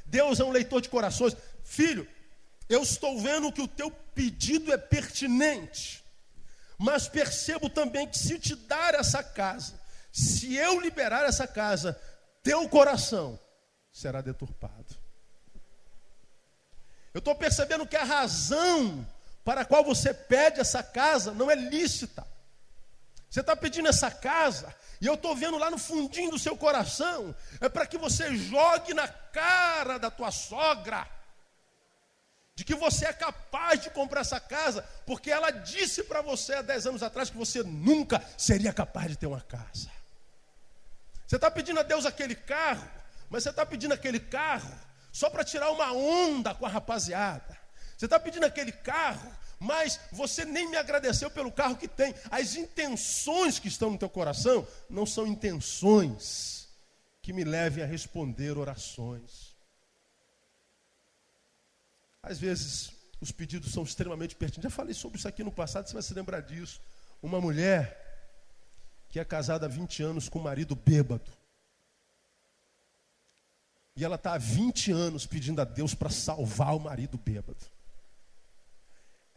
Deus 0.09 0.41
é 0.41 0.45
um 0.45 0.51
leitor 0.51 0.81
de 0.81 0.89
corações. 0.89 1.37
Filho, 1.63 2.09
eu 2.69 2.83
estou 2.83 3.19
vendo 3.21 3.53
que 3.53 3.63
o 3.63 3.69
teu 3.69 3.91
pedido 3.91 4.73
é 4.73 4.77
pertinente, 4.77 6.05
mas 6.77 7.09
percebo 7.09 7.69
também 7.69 8.07
que 8.07 8.19
se 8.19 8.39
te 8.39 8.55
dar 8.55 8.95
essa 8.95 9.23
casa, 9.23 9.81
se 10.13 10.55
eu 10.55 10.81
liberar 10.81 11.25
essa 11.25 11.47
casa, 11.47 11.99
teu 12.43 12.69
coração 12.69 13.39
será 13.93 14.21
deturpado. 14.21 14.97
Eu 17.13 17.19
estou 17.19 17.35
percebendo 17.35 17.87
que 17.87 17.97
a 17.97 18.05
razão 18.05 19.07
para 19.45 19.63
a 19.63 19.65
qual 19.65 19.83
você 19.83 20.13
pede 20.13 20.61
essa 20.61 20.83
casa 20.83 21.33
não 21.33 21.51
é 21.51 21.55
lícita. 21.55 22.27
Você 23.31 23.41
está 23.41 23.55
pedindo 23.55 23.89
essa 23.89 24.11
casa, 24.11 24.75
e 25.01 25.07
eu 25.07 25.15
estou 25.15 25.37
vendo 25.37 25.59
lá 25.59 25.71
no 25.71 25.79
fundinho 25.79 26.31
do 26.31 26.39
seu 26.39 26.57
coração, 26.57 27.35
é 27.61 27.69
para 27.69 27.87
que 27.87 27.99
você 27.99 28.35
jogue 28.37 28.95
na 28.95 29.07
cara 29.07 29.99
da 29.99 30.11
tua 30.11 30.31
sogra, 30.31 31.07
de 32.55 32.65
que 32.65 32.75
você 32.75 33.07
é 33.07 33.13
capaz 33.13 33.81
de 33.83 33.91
comprar 33.91 34.23
essa 34.23 34.41
casa, 34.41 34.83
porque 35.07 35.31
ela 35.31 35.51
disse 35.51 36.03
para 36.03 36.23
você 36.23 36.55
há 36.55 36.63
10 36.63 36.87
anos 36.87 37.03
atrás 37.03 37.31
que 37.31 37.37
você 37.37 37.63
nunca 37.63 38.21
seria 38.37 38.73
capaz 38.73 39.11
de 39.11 39.17
ter 39.17 39.27
uma 39.27 39.41
casa. 39.41 39.89
Você 41.27 41.37
está 41.37 41.51
pedindo 41.51 41.79
a 41.79 41.83
Deus 41.83 42.07
aquele 42.07 42.35
carro, 42.35 42.89
mas 43.29 43.43
você 43.43 43.51
está 43.51 43.65
pedindo 43.67 43.93
aquele 43.93 44.19
carro 44.19 44.75
só 45.13 45.29
para 45.29 45.45
tirar 45.45 45.71
uma 45.71 45.93
onda 45.93 46.55
com 46.55 46.65
a 46.65 46.69
rapaziada. 46.69 47.59
Você 47.97 48.07
está 48.07 48.19
pedindo 48.19 48.47
aquele 48.47 48.73
carro, 48.73 49.31
mas 49.59 50.01
você 50.13 50.45
nem 50.45 50.69
me 50.69 50.77
agradeceu 50.77 51.31
pelo 51.31 51.51
carro 51.51 51.77
que 51.77 51.89
tem. 51.89 52.15
As 52.31 52.55
intenções 52.55 53.59
que 53.59 53.69
estão 53.69 53.91
no 53.91 53.99
teu 53.99 54.09
coração 54.09 54.67
não 54.89 55.05
são 55.05 55.27
intenções 55.27 56.69
que 57.21 57.33
me 57.33 57.45
levem 57.45 57.83
a 57.83 57.87
responder 57.87 58.57
orações. 58.57 59.57
Às 62.23 62.39
vezes, 62.39 62.93
os 63.21 63.33
pedidos 63.33 63.73
são 63.73 63.83
extremamente 63.83 64.37
pertinentes. 64.37 64.71
Já 64.71 64.77
falei 64.77 64.95
sobre 64.95 65.19
isso 65.19 65.29
aqui 65.29 65.43
no 65.43 65.51
passado, 65.51 65.89
você 65.89 65.95
vai 65.95 66.03
se 66.03 66.15
lembrar 66.15 66.41
disso. 66.41 66.81
Uma 67.23 67.41
mulher 67.41 68.07
que 69.09 69.19
é 69.19 69.25
casada 69.25 69.67
há 69.67 69.69
20 69.69 70.03
anos 70.03 70.29
com 70.29 70.39
um 70.39 70.43
marido 70.43 70.77
bêbado. 70.77 71.31
E 73.97 74.05
ela 74.05 74.15
está 74.15 74.35
há 74.35 74.39
20 74.39 74.93
anos 74.93 75.27
pedindo 75.27 75.61
a 75.61 75.65
Deus 75.65 75.95
para 75.95 76.11
salvar 76.11 76.77
o 76.77 76.81
marido 76.81 77.19
bêbado. 77.19 77.67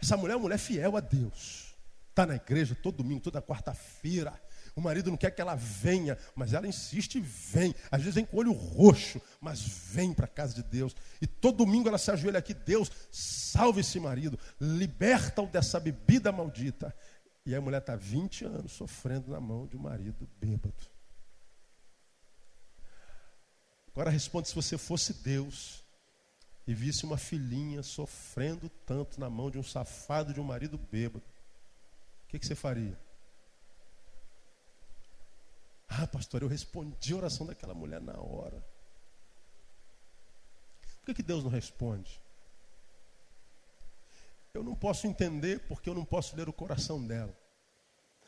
Essa 0.02 0.18
mulher 0.18 0.34
é 0.34 0.36
uma 0.36 0.44
mulher 0.44 0.58
fiel 0.58 0.98
a 0.98 1.00
Deus. 1.00 1.76
Está 2.10 2.26
na 2.26 2.36
igreja 2.36 2.76
todo 2.76 2.98
domingo, 2.98 3.22
toda 3.22 3.42
quarta-feira. 3.42 4.34
O 4.76 4.82
marido 4.82 5.10
não 5.10 5.18
quer 5.18 5.32
que 5.32 5.42
ela 5.42 5.56
venha, 5.56 6.18
mas 6.36 6.54
ela 6.54 6.68
insiste 6.68 7.16
e 7.16 7.22
vem. 7.22 7.76
Às 7.90 8.02
vezes 8.02 8.16
vem 8.16 8.26
com 8.26 8.38
o 8.38 8.40
olho 8.40 8.52
roxo, 8.52 9.22
mas 9.40 9.62
vem 9.62 10.14
para 10.14 10.26
a 10.26 10.30
casa 10.30 10.56
de 10.56 10.64
Deus. 10.64 10.96
E 11.22 11.28
todo 11.28 11.58
domingo 11.58 11.88
ela 11.88 11.98
se 11.98 12.10
ajoelha 12.10 12.40
aqui: 12.40 12.54
Deus, 12.54 12.92
salve 13.12 13.82
esse 13.82 14.00
marido, 14.00 14.40
liberta-o 14.60 15.48
dessa 15.48 15.80
bebida 15.80 16.32
maldita. 16.32 16.96
E 17.46 17.56
a 17.56 17.62
mulher 17.62 17.80
está 17.80 17.96
20 17.96 18.46
anos 18.46 18.72
sofrendo 18.72 19.32
na 19.32 19.40
mão 19.40 19.68
de 19.68 19.76
um 19.76 19.82
marido 19.82 20.28
bêbado. 20.40 20.74
Agora 23.94 24.10
responde 24.10 24.48
se 24.48 24.56
você 24.56 24.78
fosse 24.78 25.14
Deus 25.14 25.81
e 26.68 26.74
visse 26.74 27.06
uma 27.06 27.18
filhinha 27.18 27.82
sofrendo 27.82 28.70
tanto 28.86 29.20
na 29.20 29.30
mão 29.30 29.50
de 29.50 29.58
um 29.58 29.64
safado 29.64 30.34
de 30.34 30.40
um 30.40 30.44
marido 30.44 30.78
bêbado. 30.78 31.26
O 32.26 32.28
que, 32.28 32.40
que 32.40 32.46
você 32.46 32.56
faria? 32.56 32.98
Ah, 35.90 36.08
pastor, 36.08 36.42
eu 36.42 36.48
respondi 36.48 37.14
a 37.14 37.18
oração 37.18 37.46
daquela 37.46 37.74
mulher 37.74 38.00
na 38.00 38.18
hora. 38.18 38.64
Por 41.00 41.06
que, 41.08 41.16
que 41.16 41.24
Deus 41.24 41.44
não 41.44 41.50
responde? 41.50 42.22
Eu 44.54 44.64
não 44.64 44.76
posso 44.76 45.08
entender 45.08 45.60
porque 45.68 45.90
eu 45.90 45.96
não 45.96 46.06
posso 46.06 46.36
ler 46.36 46.48
o 46.48 46.54
coração 46.54 47.06
dela. 47.06 47.36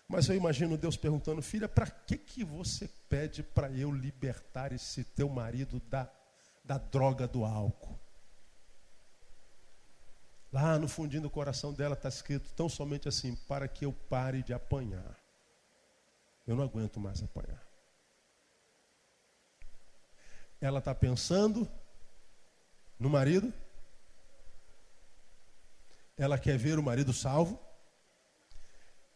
Mas 0.08 0.28
eu 0.28 0.36
imagino 0.36 0.78
Deus 0.78 0.98
perguntando, 0.98 1.42
filha, 1.42 1.68
para 1.68 1.88
que, 1.88 2.18
que 2.18 2.44
você 2.44 2.90
pede 3.08 3.42
para 3.42 3.72
eu 3.72 3.92
libertar 3.92 4.72
esse 4.72 5.04
teu 5.04 5.30
marido 5.30 5.80
da, 5.90 6.10
da 6.64 6.78
droga 6.78 7.28
do 7.28 7.46
álcool? 7.46 8.03
Lá 10.54 10.80
no 10.80 10.88
fundinho 10.88 11.24
do 11.24 11.30
coração 11.30 11.74
dela 11.74 11.96
está 11.96 12.08
escrito 12.08 12.54
tão 12.54 12.70
somente 12.70 13.10
assim: 13.10 13.36
para 13.36 13.68
que 13.68 13.84
eu 13.84 13.92
pare 13.92 14.42
de 14.42 14.54
apanhar. 14.54 15.20
Eu 16.48 16.56
não 16.56 16.64
aguento 16.64 17.00
mais 17.00 17.22
apanhar. 17.22 17.62
Ela 20.62 20.80
está 20.80 20.96
pensando 20.96 21.68
no 22.98 23.10
marido. 23.10 23.54
Ela 26.16 26.38
quer 26.38 26.58
ver 26.58 26.80
o 26.80 26.84
marido 26.84 27.12
salvo 27.12 27.60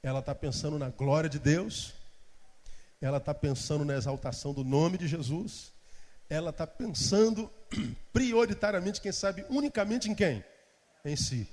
ela 0.07 0.19
está 0.19 0.33
pensando 0.33 0.79
na 0.79 0.89
glória 0.89 1.29
de 1.29 1.39
Deus, 1.39 1.93
ela 3.01 3.17
está 3.17 3.33
pensando 3.33 3.83
na 3.83 3.95
exaltação 3.95 4.53
do 4.53 4.63
nome 4.63 4.97
de 4.97 5.07
Jesus, 5.07 5.73
ela 6.29 6.49
está 6.49 6.65
pensando 6.65 7.51
prioritariamente, 8.13 9.01
quem 9.01 9.11
sabe, 9.11 9.45
unicamente 9.49 10.09
em 10.09 10.15
quem? 10.15 10.43
Em 11.07 11.15
si, 11.15 11.47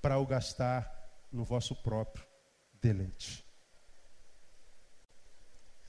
para 0.00 0.18
o 0.18 0.26
gastar 0.26 0.90
no 1.30 1.44
vosso 1.44 1.74
próprio 1.74 2.24
deleite. 2.80 3.44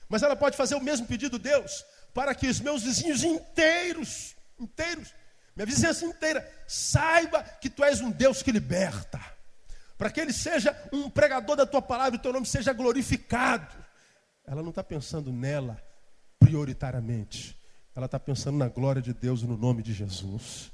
Mas 0.08 0.22
ela 0.22 0.36
pode 0.36 0.56
fazer 0.56 0.74
o 0.74 0.82
mesmo 0.82 1.06
pedido, 1.06 1.38
Deus, 1.38 1.84
para 2.14 2.34
que 2.34 2.46
os 2.46 2.60
meus 2.60 2.82
vizinhos 2.82 3.24
inteiros, 3.24 4.36
inteiros, 4.58 5.12
minha 5.54 5.66
vizinhança 5.66 6.04
inteira, 6.04 6.48
saiba 6.66 7.42
que 7.42 7.70
tu 7.70 7.82
és 7.82 8.00
um 8.00 8.10
Deus 8.10 8.42
que 8.42 8.52
liberta 8.52 9.36
para 9.96 10.10
que 10.10 10.20
ele 10.20 10.32
seja 10.32 10.76
um 10.92 11.08
pregador 11.08 11.56
da 11.56 11.66
tua 11.66 11.80
palavra 11.80 12.16
e 12.16 12.22
teu 12.22 12.32
nome 12.32 12.46
seja 12.46 12.72
glorificado. 12.72 13.74
Ela 14.44 14.62
não 14.62 14.70
está 14.70 14.84
pensando 14.84 15.32
nela 15.32 15.82
prioritariamente, 16.38 17.58
ela 17.94 18.06
está 18.06 18.20
pensando 18.20 18.58
na 18.58 18.68
glória 18.68 19.00
de 19.00 19.14
Deus 19.14 19.40
e 19.40 19.46
no 19.46 19.56
nome 19.56 19.82
de 19.82 19.92
Jesus. 19.92 20.70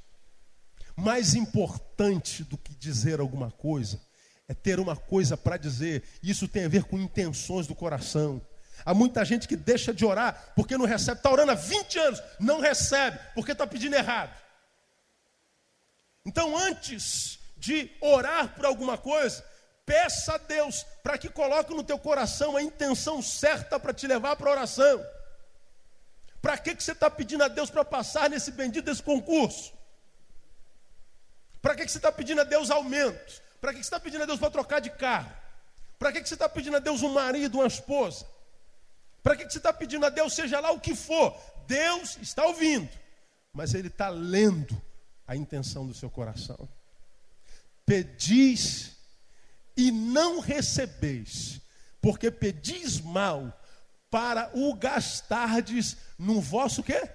Mais 0.96 1.35
importante 1.35 2.44
do 2.44 2.59
que 2.59 2.74
dizer 2.74 3.20
alguma 3.20 3.50
coisa 3.50 4.00
é 4.48 4.55
ter 4.55 4.78
uma 4.78 4.96
coisa 4.96 5.37
para 5.37 5.57
dizer, 5.57 6.02
isso 6.22 6.46
tem 6.46 6.64
a 6.64 6.68
ver 6.68 6.85
com 6.85 6.98
intenções 6.98 7.66
do 7.66 7.74
coração. 7.74 8.40
Há 8.85 8.92
muita 8.92 9.24
gente 9.24 9.46
que 9.46 9.57
deixa 9.57 9.94
de 9.94 10.05
orar 10.05 10.52
porque 10.55 10.76
não 10.76 10.85
recebe, 10.85 11.18
está 11.18 11.31
orando 11.31 11.52
há 11.52 11.55
20 11.55 11.98
anos, 11.98 12.22
não 12.38 12.61
recebe, 12.61 13.18
porque 13.35 13.52
está 13.52 13.66
pedindo 13.66 13.94
errado. 13.94 14.37
Então, 16.24 16.57
antes 16.57 17.38
de 17.57 17.90
orar 18.00 18.55
por 18.55 18.66
alguma 18.66 18.98
coisa, 18.98 19.44
peça 19.87 20.35
a 20.35 20.38
Deus 20.38 20.85
para 21.02 21.18
que 21.18 21.28
coloque 21.28 21.74
no 21.74 21.85
teu 21.85 21.98
coração 21.98 22.57
a 22.57 22.62
intenção 22.62 23.22
certa 23.22 23.78
para 23.78 23.94
te 23.94 24.07
levar 24.07 24.37
para 24.37 24.48
a 24.48 24.52
oração. 24.52 25.05
Para 26.40 26.59
que, 26.59 26.74
que 26.74 26.83
você 26.83 26.92
está 26.92 27.09
pedindo 27.09 27.44
a 27.44 27.48
Deus 27.48 27.70
para 27.70 27.85
passar 27.85 28.28
nesse 28.28 28.50
bendito 28.50 28.85
desse 28.85 29.02
concurso? 29.02 29.72
Para 31.62 31.77
que, 31.77 31.85
que 31.85 31.92
você 31.92 31.98
está 31.98 32.11
pedindo 32.11 32.40
a 32.40 32.44
Deus 32.44 32.70
aumento? 32.70 33.40
Para 33.61 33.72
que, 33.72 33.79
que 33.79 33.85
você 33.85 33.94
está 33.94 34.01
pedindo 34.01 34.25
a 34.25 34.27
Deus 34.27 34.40
para 34.40 34.51
trocar 34.51 34.81
de 34.81 34.90
carro? 34.90 35.33
Para 35.96 36.12
que, 36.12 36.20
que 36.20 36.29
você 36.29 36.35
está 36.35 36.48
pedindo 36.48 36.77
a 36.77 36.81
Deus 36.81 37.01
um 37.01 37.12
marido, 37.12 37.59
uma 37.59 37.66
esposa? 37.68 38.27
Para 39.22 39.37
que, 39.37 39.46
que 39.46 39.53
você 39.53 39.59
está 39.59 39.72
pedindo 39.72 40.05
a 40.05 40.09
Deus, 40.09 40.35
seja 40.35 40.59
lá 40.59 40.72
o 40.72 40.81
que 40.81 40.96
for? 40.96 41.40
Deus 41.68 42.18
está 42.20 42.44
ouvindo, 42.44 42.90
mas 43.53 43.72
Ele 43.72 43.87
está 43.87 44.09
lendo 44.09 44.77
a 45.25 45.37
intenção 45.37 45.87
do 45.87 45.94
seu 45.94 46.11
coração. 46.11 46.68
Pedis 47.87 48.96
e 49.77 49.92
não 49.92 50.40
recebeis, 50.40 51.61
porque 52.01 52.33
pedis 52.33 53.01
mal 53.01 53.57
para 54.11 54.51
o 54.55 54.75
gastardes 54.75 55.96
no 56.18 56.40
vosso 56.40 56.83
quê? 56.83 57.09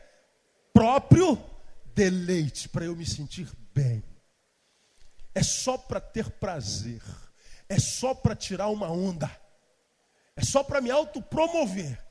Próprio 0.72 1.38
deleite, 1.94 2.70
para 2.70 2.86
eu 2.86 2.96
me 2.96 3.06
sentir 3.06 3.50
bem. 3.74 4.07
É 5.38 5.44
só 5.44 5.78
para 5.78 6.02
ter 6.02 6.32
prazer, 6.32 7.04
é 7.70 7.78
só 7.78 8.16
para 8.16 8.36
tirar 8.36 8.70
uma 8.70 8.90
onda, 8.90 9.30
é 10.36 10.44
só 10.44 10.64
para 10.64 10.82
me 10.82 10.90
autopromover, 10.90 12.04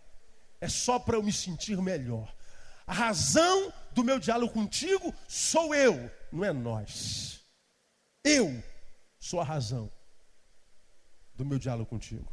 é 0.60 0.68
só 0.68 0.96
para 1.00 1.16
eu 1.16 1.24
me 1.24 1.32
sentir 1.32 1.76
melhor. 1.82 2.32
A 2.86 2.94
razão 2.94 3.72
do 3.90 4.04
meu 4.04 4.20
diálogo 4.20 4.52
contigo 4.52 5.12
sou 5.26 5.74
eu, 5.74 6.08
não 6.30 6.44
é 6.44 6.52
nós. 6.52 7.44
Eu 8.22 8.62
sou 9.18 9.40
a 9.40 9.44
razão 9.44 9.90
do 11.34 11.44
meu 11.44 11.58
diálogo 11.58 11.90
contigo. 11.90 12.32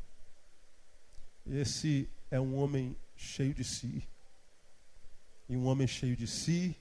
Esse 1.44 2.08
é 2.30 2.40
um 2.40 2.56
homem 2.56 2.96
cheio 3.16 3.56
de 3.56 3.64
si. 3.64 4.08
E 5.50 5.58
um 5.58 5.66
homem 5.66 5.88
cheio 5.88 6.16
de 6.16 6.28
si 6.28 6.78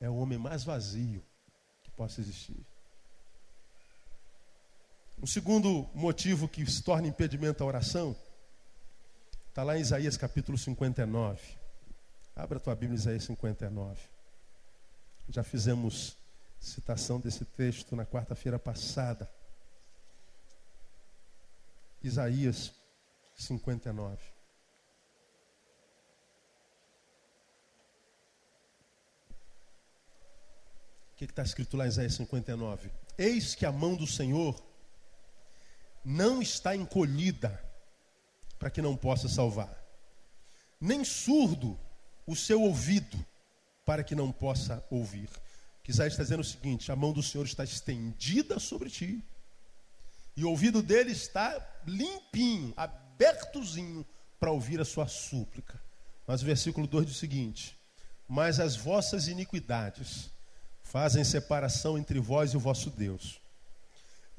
é 0.00 0.10
o 0.10 0.16
homem 0.16 0.36
mais 0.36 0.64
vazio 0.64 1.24
que 1.84 1.92
possa 1.92 2.20
existir. 2.20 2.66
Um 5.22 5.26
segundo 5.26 5.88
motivo 5.94 6.46
que 6.46 6.64
se 6.70 6.82
torna 6.82 7.08
impedimento 7.08 7.64
à 7.64 7.66
oração 7.66 8.14
está 9.48 9.62
lá 9.62 9.78
em 9.78 9.80
Isaías 9.80 10.14
capítulo 10.16 10.58
59. 10.58 11.40
Abra 12.34 12.58
a 12.58 12.60
tua 12.60 12.74
Bíblia, 12.74 12.98
Isaías 12.98 13.24
59. 13.24 13.98
Já 15.30 15.42
fizemos 15.42 16.18
citação 16.60 17.18
desse 17.18 17.46
texto 17.46 17.96
na 17.96 18.04
quarta-feira 18.04 18.58
passada. 18.58 19.30
Isaías 22.02 22.74
59. 23.34 24.22
O 31.10 31.16
que 31.16 31.24
está 31.24 31.42
escrito 31.42 31.78
lá 31.78 31.86
em 31.86 31.88
Isaías 31.88 32.14
59? 32.16 32.90
Eis 33.16 33.54
que 33.54 33.64
a 33.64 33.72
mão 33.72 33.96
do 33.96 34.06
Senhor 34.06 34.65
não 36.08 36.40
está 36.40 36.76
encolhida 36.76 37.60
para 38.60 38.70
que 38.70 38.80
não 38.80 38.96
possa 38.96 39.28
salvar, 39.28 39.76
nem 40.80 41.04
surdo 41.04 41.76
o 42.24 42.36
seu 42.36 42.62
ouvido 42.62 43.18
para 43.84 44.04
que 44.04 44.14
não 44.14 44.30
possa 44.30 44.86
ouvir. 44.88 45.28
Que 45.82 45.90
Isaías 45.90 46.12
está 46.12 46.22
dizendo 46.22 46.40
o 46.40 46.44
seguinte: 46.44 46.92
a 46.92 46.96
mão 46.96 47.12
do 47.12 47.24
Senhor 47.24 47.44
está 47.44 47.64
estendida 47.64 48.60
sobre 48.60 48.88
ti, 48.88 49.20
e 50.36 50.44
o 50.44 50.50
ouvido 50.50 50.80
dele 50.80 51.10
está 51.10 51.60
limpinho, 51.84 52.72
abertozinho 52.76 54.06
para 54.38 54.52
ouvir 54.52 54.80
a 54.80 54.84
sua 54.84 55.08
súplica. 55.08 55.82
Mas 56.24 56.40
o 56.40 56.44
versículo 56.44 56.86
2 56.86 57.06
diz 57.06 57.16
o 57.16 57.18
seguinte: 57.18 57.76
Mas 58.28 58.60
as 58.60 58.76
vossas 58.76 59.26
iniquidades 59.26 60.30
fazem 60.84 61.24
separação 61.24 61.98
entre 61.98 62.20
vós 62.20 62.52
e 62.52 62.56
o 62.56 62.60
vosso 62.60 62.90
Deus. 62.90 63.40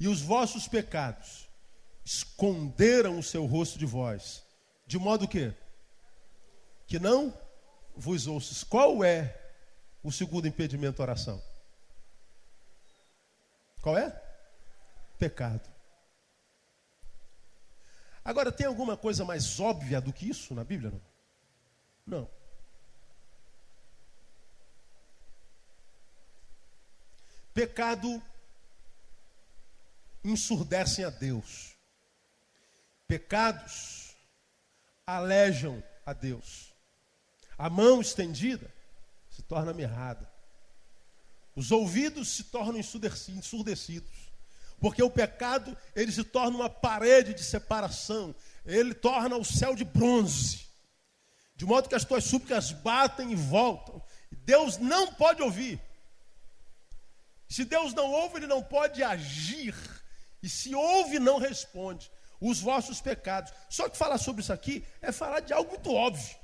E 0.00 0.08
os 0.08 0.22
vossos 0.22 0.66
pecados 0.66 1.47
esconderam 2.08 3.18
o 3.18 3.22
seu 3.22 3.44
rosto 3.44 3.78
de 3.78 3.84
vós, 3.84 4.42
de 4.86 4.98
modo 4.98 5.28
que 5.28 5.52
que 6.86 6.98
não 6.98 7.38
vos 7.94 8.26
ouças. 8.26 8.64
Qual 8.64 9.04
é 9.04 9.38
o 10.02 10.10
segundo 10.10 10.48
impedimento 10.48 11.02
à 11.02 11.04
oração? 11.04 11.42
Qual 13.82 13.98
é? 13.98 14.10
Pecado. 15.18 15.68
Agora, 18.24 18.50
tem 18.50 18.66
alguma 18.66 18.96
coisa 18.96 19.22
mais 19.22 19.60
óbvia 19.60 20.00
do 20.00 20.10
que 20.10 20.30
isso 20.30 20.54
na 20.54 20.64
Bíblia? 20.64 20.90
Não. 22.06 22.20
Não. 22.20 22.30
Pecado 27.52 28.22
ensurdecem 30.24 31.04
a 31.04 31.10
Deus. 31.10 31.77
Pecados 33.08 34.14
alejam 35.06 35.82
a 36.04 36.12
Deus. 36.12 36.74
A 37.56 37.70
mão 37.70 38.02
estendida 38.02 38.70
se 39.30 39.40
torna 39.40 39.72
mirrada. 39.72 40.30
Os 41.56 41.72
ouvidos 41.72 42.28
se 42.28 42.44
tornam 42.44 42.78
ensurdecidos. 42.78 44.28
Porque 44.78 45.02
o 45.02 45.10
pecado, 45.10 45.76
ele 45.96 46.12
se 46.12 46.22
torna 46.22 46.56
uma 46.56 46.70
parede 46.70 47.32
de 47.34 47.42
separação. 47.42 48.34
Ele 48.64 48.94
torna 48.94 49.36
o 49.36 49.44
céu 49.44 49.74
de 49.74 49.84
bronze. 49.84 50.68
De 51.56 51.64
modo 51.64 51.88
que 51.88 51.94
as 51.94 52.04
tuas 52.04 52.24
súplicas 52.24 52.70
batem 52.70 53.32
e 53.32 53.34
voltam. 53.34 54.00
Deus 54.30 54.76
não 54.76 55.12
pode 55.14 55.42
ouvir. 55.42 55.80
Se 57.48 57.64
Deus 57.64 57.94
não 57.94 58.12
ouve, 58.12 58.36
ele 58.36 58.46
não 58.46 58.62
pode 58.62 59.02
agir. 59.02 59.74
E 60.42 60.48
se 60.48 60.74
ouve, 60.74 61.18
não 61.18 61.38
responde. 61.38 62.10
Os 62.40 62.60
vossos 62.60 63.00
pecados. 63.00 63.52
Só 63.68 63.88
que 63.88 63.96
falar 63.96 64.18
sobre 64.18 64.42
isso 64.42 64.52
aqui 64.52 64.84
é 65.00 65.10
falar 65.10 65.40
de 65.40 65.52
algo 65.52 65.70
muito 65.70 65.92
óbvio. 65.92 66.36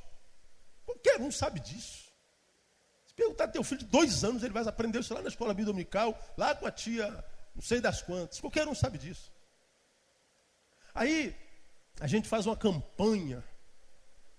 Qualquer 0.85 1.21
um 1.21 1.31
sabe 1.31 1.61
disso. 1.61 2.05
Se 3.07 3.15
perguntar 3.15 3.49
teu 3.49 3.63
filho 3.63 3.81
de 3.81 3.87
dois 3.87 4.25
anos, 4.25 4.43
ele 4.43 4.53
vai 4.53 4.67
aprender 4.67 5.01
isso 5.01 5.15
lá 5.15 5.23
na 5.23 5.29
escola 5.29 5.55
dominical, 5.55 6.19
lá 6.37 6.55
com 6.55 6.67
a 6.67 6.71
tia, 6.71 7.25
não 7.55 7.63
sei 7.63 7.81
das 7.81 8.03
quantas. 8.03 8.41
Qualquer 8.41 8.67
um 8.67 8.75
sabe 8.75 8.99
disso. 8.99 9.33
Aí, 10.95 11.35
a 12.01 12.07
gente 12.07 12.29
faz 12.29 12.47
uma 12.47 12.57
campanha 12.57 13.43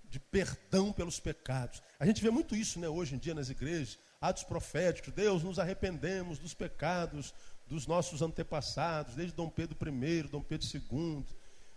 de 0.03 0.19
perdão 0.19 0.91
pelos 0.91 1.19
pecados. 1.19 1.81
A 1.99 2.05
gente 2.05 2.21
vê 2.21 2.29
muito 2.29 2.55
isso 2.55 2.79
né, 2.79 2.87
hoje 2.87 3.15
em 3.15 3.17
dia 3.17 3.33
nas 3.33 3.49
igrejas 3.49 3.97
atos 4.21 4.43
proféticos, 4.43 5.13
Deus, 5.13 5.43
nos 5.43 5.59
arrependemos 5.59 6.39
dos 6.39 6.53
pecados 6.53 7.33
dos 7.67 7.87
nossos 7.87 8.21
antepassados, 8.21 9.15
desde 9.15 9.35
Dom 9.35 9.49
Pedro 9.49 9.77
I, 9.87 10.23
Dom 10.23 10.41
Pedro 10.41 10.67
II. 10.73 11.25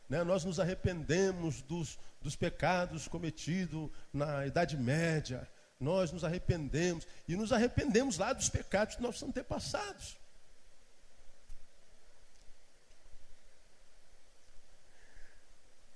Né? 0.08 0.24
Nós 0.24 0.44
nos 0.44 0.58
arrependemos 0.58 1.62
dos, 1.62 1.98
dos 2.22 2.34
pecados 2.34 3.06
cometidos 3.06 3.90
na 4.12 4.46
Idade 4.46 4.76
Média. 4.76 5.48
Nós 5.78 6.10
nos 6.10 6.24
arrependemos. 6.24 7.06
E 7.26 7.36
nos 7.36 7.52
arrependemos 7.52 8.18
lá 8.18 8.32
dos 8.32 8.48
pecados 8.48 8.96
dos 8.96 9.04
nossos 9.04 9.22
antepassados. 9.22 10.18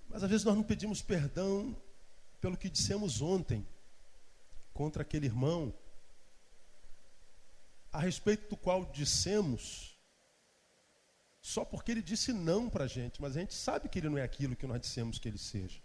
Mas 0.09 0.23
às 0.23 0.29
vezes 0.29 0.45
nós 0.45 0.55
não 0.55 0.63
pedimos 0.63 1.01
perdão 1.01 1.75
pelo 2.41 2.57
que 2.57 2.69
dissemos 2.69 3.23
ontem 3.23 3.67
contra 4.75 5.03
aquele 5.03 5.27
irmão 5.27 5.73
a 7.93 8.01
respeito 8.01 8.49
do 8.49 8.57
qual 8.57 8.85
dissemos, 8.87 9.92
só 11.43 11.65
porque 11.65 11.91
ele 11.91 12.01
disse 12.01 12.33
não 12.33 12.71
para 12.71 12.85
a 12.85 12.87
gente, 12.87 13.21
mas 13.21 13.37
a 13.37 13.41
gente 13.41 13.53
sabe 13.53 13.89
que 13.89 13.99
ele 13.99 14.09
não 14.09 14.17
é 14.17 14.23
aquilo 14.23 14.55
que 14.55 14.67
nós 14.67 14.81
dissemos 14.81 15.19
que 15.19 15.29
ele 15.29 15.39
seja. 15.39 15.81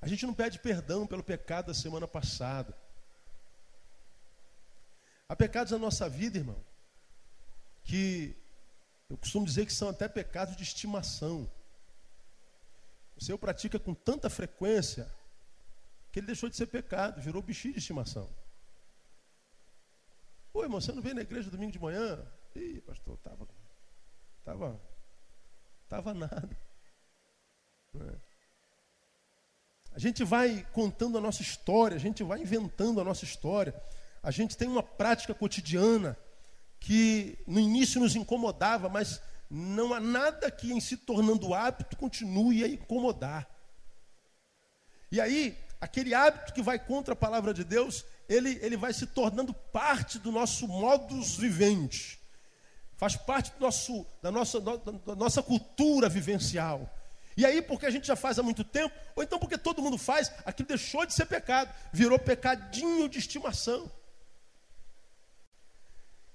A 0.00 0.08
gente 0.08 0.24
não 0.24 0.32
pede 0.32 0.58
perdão 0.58 1.06
pelo 1.06 1.22
pecado 1.22 1.66
da 1.66 1.74
semana 1.74 2.08
passada. 2.08 2.74
Há 5.28 5.36
pecados 5.36 5.70
na 5.70 5.78
nossa 5.78 6.08
vida, 6.08 6.38
irmão, 6.38 6.60
que 7.84 8.34
eu 9.10 9.18
costumo 9.18 9.44
dizer 9.44 9.66
que 9.66 9.72
são 9.72 9.90
até 9.90 10.08
pecados 10.08 10.56
de 10.56 10.62
estimação. 10.62 11.48
O 13.16 13.22
Senhor 13.22 13.36
pratica 13.36 13.78
com 13.78 13.94
tanta 13.94 14.30
frequência 14.30 15.12
que 16.10 16.20
ele 16.20 16.26
deixou 16.26 16.48
de 16.48 16.56
ser 16.56 16.66
pecado, 16.66 17.20
virou 17.20 17.42
bichinho 17.42 17.74
de 17.74 17.80
estimação. 17.80 18.28
Pô, 20.52 20.62
irmão, 20.62 20.80
você 20.80 20.92
não 20.92 21.00
veio 21.00 21.14
na 21.14 21.22
igreja 21.22 21.50
domingo 21.50 21.72
de 21.72 21.78
manhã? 21.78 22.22
Ih, 22.54 22.80
pastor, 22.82 23.16
tava, 23.18 23.48
tava, 24.44 24.80
tava 25.88 26.12
nada. 26.12 26.58
É? 27.94 28.32
A 29.94 29.98
gente 29.98 30.24
vai 30.24 30.66
contando 30.72 31.16
a 31.16 31.20
nossa 31.20 31.42
história, 31.42 31.96
a 31.96 32.00
gente 32.00 32.22
vai 32.22 32.40
inventando 32.40 33.00
a 33.00 33.04
nossa 33.04 33.24
história. 33.24 33.74
A 34.22 34.30
gente 34.30 34.56
tem 34.56 34.68
uma 34.68 34.82
prática 34.82 35.34
cotidiana 35.34 36.18
que 36.78 37.38
no 37.46 37.60
início 37.60 38.00
nos 38.00 38.16
incomodava, 38.16 38.88
mas 38.88 39.22
não 39.48 39.92
há 39.92 40.00
nada 40.00 40.50
que 40.50 40.72
em 40.72 40.80
se 40.80 40.96
tornando 40.96 41.54
hábito 41.54 41.96
continue 41.96 42.64
a 42.64 42.68
incomodar. 42.68 43.48
E 45.10 45.20
aí, 45.20 45.58
aquele 45.82 46.14
hábito 46.14 46.52
que 46.52 46.62
vai 46.62 46.78
contra 46.78 47.12
a 47.12 47.16
palavra 47.16 47.52
de 47.52 47.64
Deus, 47.64 48.04
ele, 48.28 48.56
ele 48.62 48.76
vai 48.76 48.92
se 48.92 49.04
tornando 49.04 49.52
parte 49.52 50.16
do 50.16 50.30
nosso 50.30 50.68
modus 50.68 51.36
vivente. 51.36 52.20
Faz 52.96 53.16
parte 53.16 53.50
do 53.50 53.58
nosso, 53.58 54.06
da, 54.22 54.30
nossa, 54.30 54.60
da 54.60 55.16
nossa 55.16 55.42
cultura 55.42 56.08
vivencial. 56.08 56.88
E 57.36 57.44
aí, 57.44 57.60
porque 57.60 57.84
a 57.84 57.90
gente 57.90 58.06
já 58.06 58.14
faz 58.14 58.38
há 58.38 58.44
muito 58.44 58.62
tempo, 58.62 58.94
ou 59.16 59.24
então 59.24 59.40
porque 59.40 59.58
todo 59.58 59.82
mundo 59.82 59.98
faz, 59.98 60.30
aquilo 60.46 60.68
deixou 60.68 61.04
de 61.04 61.14
ser 61.14 61.26
pecado, 61.26 61.74
virou 61.92 62.16
pecadinho 62.16 63.08
de 63.08 63.18
estimação. 63.18 63.90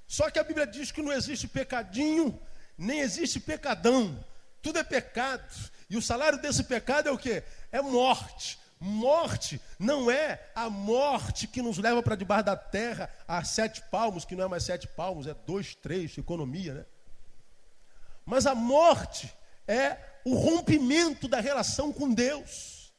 Só 0.05 0.29
que 0.29 0.39
a 0.39 0.43
Bíblia 0.43 0.67
diz 0.67 0.91
que 0.91 1.01
não 1.01 1.13
existe 1.13 1.47
pecadinho, 1.47 2.37
nem 2.77 2.99
existe 2.99 3.39
pecadão. 3.39 4.21
Tudo 4.61 4.79
é 4.79 4.83
pecado. 4.83 5.71
E 5.89 5.95
o 5.95 6.01
salário 6.01 6.37
desse 6.37 6.65
pecado 6.65 7.07
é 7.07 7.11
o 7.13 7.17
que? 7.17 7.41
É 7.71 7.81
morte. 7.81 8.59
Morte 8.79 9.59
não 9.79 10.11
é 10.11 10.51
a 10.53 10.69
morte 10.69 11.47
que 11.47 11.61
nos 11.61 11.77
leva 11.77 12.03
para 12.03 12.15
debaixo 12.15 12.45
da 12.45 12.55
terra 12.55 13.09
a 13.27 13.43
sete 13.43 13.81
palmos, 13.89 14.23
que 14.23 14.35
não 14.35 14.45
é 14.45 14.47
mais 14.47 14.63
sete 14.63 14.87
palmos, 14.87 15.25
é 15.25 15.33
dois, 15.33 15.73
três, 15.73 16.17
economia, 16.17 16.73
né? 16.73 16.85
Mas 18.25 18.45
a 18.45 18.53
morte 18.53 19.33
é 19.67 19.97
o 20.25 20.35
rompimento 20.35 21.27
da 21.27 21.39
relação 21.39 21.91
com 21.91 22.13
Deus. 22.13 22.93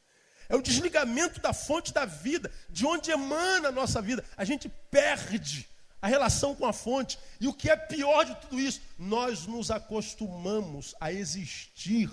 É 0.49 0.55
o 0.55 0.61
desligamento 0.61 1.39
da 1.39 1.53
fonte 1.53 1.93
da 1.93 2.05
vida, 2.05 2.51
de 2.69 2.85
onde 2.85 3.11
emana 3.11 3.69
a 3.69 3.71
nossa 3.71 4.01
vida. 4.01 4.25
A 4.35 4.43
gente 4.43 4.67
perde 4.89 5.69
a 6.01 6.07
relação 6.07 6.55
com 6.55 6.65
a 6.65 6.73
fonte. 6.73 7.19
E 7.39 7.47
o 7.47 7.53
que 7.53 7.69
é 7.69 7.75
pior 7.75 8.25
de 8.25 8.35
tudo 8.35 8.59
isso, 8.59 8.81
nós 8.97 9.45
nos 9.45 9.69
acostumamos 9.69 10.95
a 10.99 11.13
existir. 11.13 12.09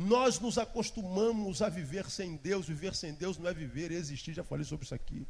Nós 0.00 0.40
nos 0.40 0.56
acostumamos 0.56 1.60
a 1.60 1.68
viver 1.68 2.08
sem 2.08 2.36
Deus. 2.36 2.66
Viver 2.66 2.94
sem 2.94 3.12
Deus 3.12 3.36
não 3.36 3.50
é 3.50 3.52
viver, 3.52 3.92
é 3.92 3.96
existir. 3.96 4.32
Já 4.32 4.42
falei 4.42 4.64
sobre 4.64 4.86
isso 4.86 4.94
aqui. 4.94 5.26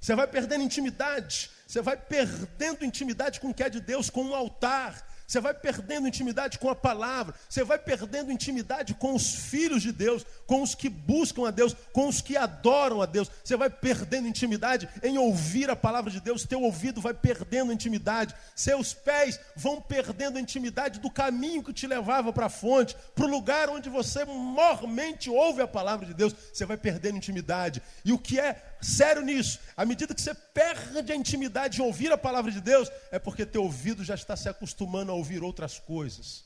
Você 0.00 0.14
vai 0.14 0.26
perdendo 0.26 0.64
intimidade. 0.64 1.50
Você 1.66 1.82
vai 1.82 1.98
perdendo 1.98 2.82
intimidade 2.82 3.40
com 3.40 3.50
o 3.50 3.54
que 3.54 3.62
é 3.62 3.68
de 3.68 3.78
Deus, 3.78 4.08
com 4.08 4.30
o 4.30 4.34
altar. 4.34 5.06
Você 5.26 5.40
vai 5.40 5.54
perdendo 5.54 6.06
intimidade 6.06 6.58
com 6.58 6.68
a 6.68 6.76
palavra, 6.76 7.34
você 7.48 7.64
vai 7.64 7.78
perdendo 7.78 8.30
intimidade 8.30 8.94
com 8.94 9.14
os 9.14 9.34
filhos 9.34 9.82
de 9.82 9.90
Deus, 9.90 10.24
com 10.46 10.62
os 10.62 10.74
que 10.74 10.88
buscam 10.88 11.48
a 11.48 11.50
Deus, 11.50 11.74
com 11.92 12.08
os 12.08 12.20
que 12.20 12.36
adoram 12.36 13.00
a 13.00 13.06
Deus. 13.06 13.30
Você 13.42 13.56
vai 13.56 13.70
perdendo 13.70 14.28
intimidade 14.28 14.88
em 15.02 15.16
ouvir 15.16 15.70
a 15.70 15.76
palavra 15.76 16.10
de 16.10 16.20
Deus, 16.20 16.44
teu 16.44 16.62
ouvido 16.62 17.00
vai 17.00 17.14
perdendo 17.14 17.72
intimidade, 17.72 18.34
seus 18.54 18.92
pés 18.92 19.40
vão 19.56 19.80
perdendo 19.80 20.38
intimidade 20.38 21.00
do 21.00 21.10
caminho 21.10 21.62
que 21.62 21.72
te 21.72 21.86
levava 21.86 22.32
para 22.32 22.46
a 22.46 22.50
fonte, 22.50 22.96
para 23.14 23.24
o 23.24 23.30
lugar 23.30 23.70
onde 23.70 23.88
você 23.88 24.24
mormente 24.24 25.30
ouve 25.30 25.62
a 25.62 25.68
palavra 25.68 26.04
de 26.06 26.12
Deus, 26.12 26.34
você 26.52 26.66
vai 26.66 26.76
perdendo 26.76 27.16
intimidade. 27.16 27.82
E 28.04 28.12
o 28.12 28.18
que 28.18 28.38
é 28.38 28.73
sério 28.84 29.22
nisso, 29.22 29.58
à 29.76 29.84
medida 29.84 30.14
que 30.14 30.20
você 30.20 30.34
perde 30.34 31.12
a 31.12 31.16
intimidade 31.16 31.76
de 31.76 31.82
ouvir 31.82 32.12
a 32.12 32.18
palavra 32.18 32.50
de 32.50 32.60
Deus, 32.60 32.90
é 33.10 33.18
porque 33.18 33.46
teu 33.46 33.62
ouvido 33.62 34.04
já 34.04 34.14
está 34.14 34.36
se 34.36 34.48
acostumando 34.48 35.10
a 35.10 35.14
ouvir 35.14 35.42
outras 35.42 35.78
coisas. 35.78 36.44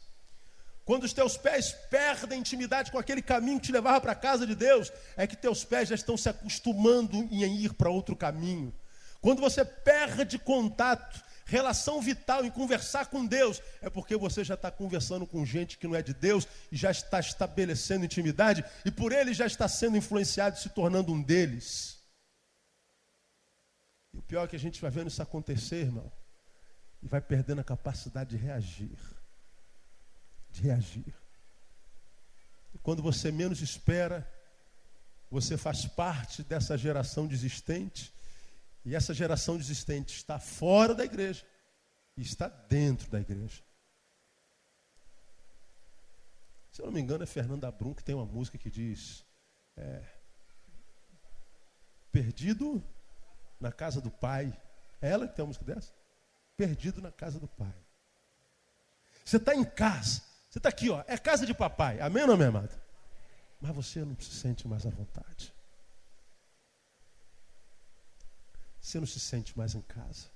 Quando 0.85 1.05
os 1.05 1.13
teus 1.13 1.37
pés 1.37 1.77
perdem 1.91 2.41
intimidade 2.41 2.91
com 2.91 2.99
aquele 2.99 3.21
caminho 3.21 3.61
que 3.61 3.67
te 3.67 3.73
levava 3.73 4.01
para 4.01 4.13
a 4.13 4.15
casa 4.15 4.47
de 4.47 4.55
Deus, 4.55 4.91
é 5.17 5.27
que 5.27 5.37
teus 5.37 5.63
pés 5.63 5.91
já 5.91 5.95
estão 5.95 6.17
se 6.17 6.31
acostumando 6.31 7.17
em 7.31 7.45
ir 7.57 7.75
para 7.75 7.91
outro 7.91 8.17
caminho. 8.17 8.73
Quando 9.21 9.41
você 9.41 9.65
perde 9.65 10.39
contato, 10.39 11.23
relação 11.45 12.01
vital 12.01 12.45
em 12.45 12.51
conversar 12.51 13.07
com 13.07 13.27
Deus, 13.27 13.61
é 13.83 13.91
porque 13.91 14.17
você 14.17 14.45
já 14.45 14.55
está 14.55 14.71
conversando 14.71 15.27
com 15.27 15.45
gente 15.45 15.77
que 15.77 15.87
não 15.87 15.95
é 15.95 16.03
de 16.03 16.15
Deus 16.15 16.47
e 16.71 16.77
já 16.77 16.91
está 16.91 17.21
estabelecendo 17.21 18.05
intimidade 18.05 18.65
e 18.85 18.91
por 18.91 19.13
ele 19.13 19.35
já 19.35 19.47
está 19.47 19.69
sendo 19.69 19.97
influenciado 19.97 20.57
e 20.57 20.61
se 20.61 20.69
tornando 20.71 21.13
um 21.13 21.21
deles. 21.21 21.98
O 24.19 24.23
pior 24.23 24.45
é 24.45 24.49
que 24.49 24.57
a 24.57 24.59
gente 24.59 24.81
vai 24.83 24.91
vendo 24.91 25.07
isso 25.07 25.23
acontecer, 25.23 25.83
irmão, 25.83 26.11
e 27.01 27.07
vai 27.07 27.21
perdendo 27.21 27.61
a 27.61 27.65
capacidade 27.65 28.31
de 28.31 28.37
reagir. 28.37 28.99
De 30.51 30.63
reagir. 30.63 31.15
E 32.75 32.79
quando 32.79 33.01
você 33.01 33.31
menos 33.31 33.63
espera, 33.63 34.29
você 35.31 35.57
faz 35.57 35.87
parte 35.87 36.43
dessa 36.43 36.77
geração 36.77 37.29
desistente, 37.29 38.13
e 38.85 38.97
essa 38.97 39.15
geração 39.15 39.57
desistente 39.57 40.17
está 40.17 40.41
fora 40.41 40.97
da 40.97 41.05
igreja 41.05 41.47
e 42.17 42.23
está 42.23 42.49
dentro 42.49 43.09
da 43.11 43.21
igreja. 43.21 43.63
Se 46.73 46.83
eu 46.83 46.87
não 46.87 46.93
me 46.93 47.01
engano, 47.01 47.23
é 47.23 47.27
Fernanda 47.27 47.71
Brum 47.71 47.95
que 47.95 48.03
tem 48.03 48.17
uma 48.17 48.27
música 48.27 48.59
que 48.59 48.71
diz: 48.71 49.25
é, 49.77 50.03
Perdido 52.11 52.83
na 53.61 53.73
casa 53.73 54.01
do 54.01 54.11
pai. 54.11 54.53
É 55.01 55.11
ela 55.11 55.27
que 55.27 55.35
tem 55.35 55.43
uma 55.43 55.49
música 55.49 55.65
dessa? 55.65 55.93
Perdido 56.57 57.01
na 57.01 57.13
casa 57.13 57.39
do 57.39 57.49
pai. 57.49 57.75
Você 59.25 59.37
está 59.37 59.55
em 59.55 59.65
casa. 59.65 60.23
Você 60.51 60.59
está 60.59 60.69
aqui, 60.69 60.91
ó. 60.91 61.05
É 61.07 61.19
casa 61.19 61.45
de 61.45 61.55
papai. 61.55 62.01
Amém 62.01 62.23
ou 62.23 62.29
não, 62.29 62.37
minha 62.37 62.49
amada? 62.49 62.83
Mas 63.61 63.75
você 63.75 64.05
não 64.05 64.19
se 64.19 64.31
sente 64.31 64.67
mais 64.67 64.87
à 64.87 64.91
vontade. 64.91 65.53
Você 68.81 68.99
não 68.99 69.07
se 69.07 69.21
sente 69.21 69.57
mais 69.57 69.75
em 69.75 69.83
casa. 69.83 70.27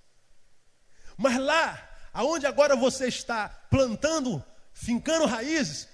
Mas 1.17 1.39
lá, 1.39 1.89
aonde 2.13 2.47
agora 2.47 2.77
você 2.77 3.07
está 3.07 3.49
plantando, 3.49 4.45
fincando 4.73 5.27
raízes, 5.27 5.89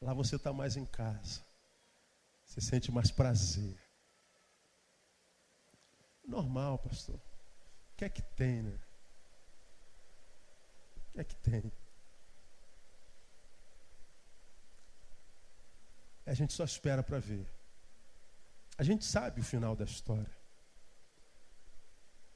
lá 0.00 0.14
você 0.14 0.36
está 0.36 0.52
mais 0.52 0.76
em 0.76 0.86
casa. 0.86 1.44
Você 2.44 2.60
sente 2.60 2.90
mais 2.90 3.10
prazer. 3.10 3.78
Normal, 6.26 6.78
pastor. 6.78 7.16
O 7.16 7.96
que 7.96 8.04
é 8.04 8.08
que 8.08 8.22
tem, 8.22 8.62
né? 8.62 8.78
O 11.08 11.12
que 11.12 11.20
é 11.20 11.24
que 11.24 11.36
tem? 11.36 11.72
A 16.26 16.34
gente 16.34 16.52
só 16.52 16.64
espera 16.64 17.02
para 17.02 17.20
ver. 17.20 17.46
A 18.76 18.82
gente 18.82 19.04
sabe 19.04 19.40
o 19.40 19.44
final 19.44 19.76
da 19.76 19.84
história. 19.84 20.36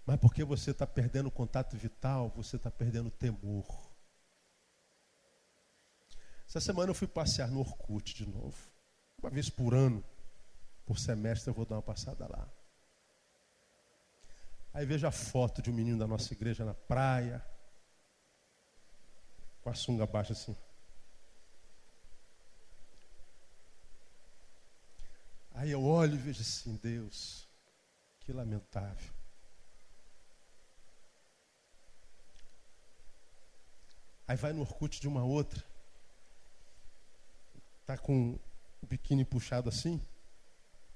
Mas 0.07 0.18
porque 0.18 0.44
você 0.44 0.70
está 0.70 0.87
perdendo 0.87 1.26
o 1.26 1.31
contato 1.31 1.76
vital, 1.76 2.31
você 2.31 2.57
está 2.57 2.70
perdendo 2.70 3.09
o 3.09 3.11
temor. 3.11 3.66
Essa 6.48 6.61
semana 6.61 6.90
eu 6.90 6.94
fui 6.94 7.07
passear 7.07 7.50
no 7.50 7.61
Orkut 7.61 8.14
de 8.14 8.26
novo. 8.26 8.57
Uma 9.18 9.31
vez 9.31 9.50
por 9.50 9.74
ano, 9.74 10.03
por 10.87 10.98
semestre, 10.98 11.50
eu 11.50 11.55
vou 11.55 11.66
dar 11.66 11.76
uma 11.76 11.83
passada 11.83 12.26
lá. 12.26 12.48
Aí 14.72 14.87
vejo 14.87 15.06
a 15.06 15.11
foto 15.11 15.61
de 15.61 15.70
um 15.70 15.74
menino 15.74 15.98
da 15.98 16.06
nossa 16.06 16.33
igreja 16.33 16.64
na 16.64 16.74
praia, 16.74 17.44
com 19.62 19.70
a 19.70 19.74
sunga 19.74 20.06
baixa 20.06 20.33
assim. 20.33 20.56
Aí 25.52 25.72
eu 25.72 25.83
olho 25.83 26.14
e 26.14 26.18
vejo 26.18 26.40
assim, 26.40 26.76
Deus, 26.76 27.48
que 28.20 28.33
lamentável. 28.33 29.12
Aí 34.27 34.37
vai 34.37 34.52
no 34.52 34.60
Orkut 34.60 35.00
de 35.00 35.08
uma 35.08 35.25
outra, 35.25 35.64
tá 37.85 37.98
com 37.98 38.38
o 38.81 38.87
biquíni 38.87 39.25
puxado 39.25 39.68
assim, 39.68 40.00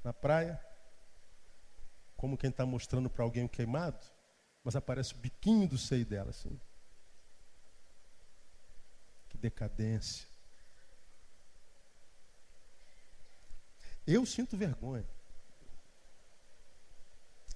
na 0.04 0.12
praia 0.12 0.64
como 2.24 2.38
quem 2.38 2.48
está 2.48 2.64
mostrando 2.64 3.10
para 3.10 3.22
alguém 3.22 3.44
o 3.44 3.48
queimado, 3.50 4.02
mas 4.64 4.74
aparece 4.74 5.12
o 5.12 5.18
biquinho 5.18 5.68
do 5.68 5.76
seio 5.76 6.06
dela, 6.06 6.30
assim. 6.30 6.58
Que 9.28 9.36
decadência. 9.36 10.26
Eu 14.06 14.24
sinto 14.24 14.56
vergonha. 14.56 15.04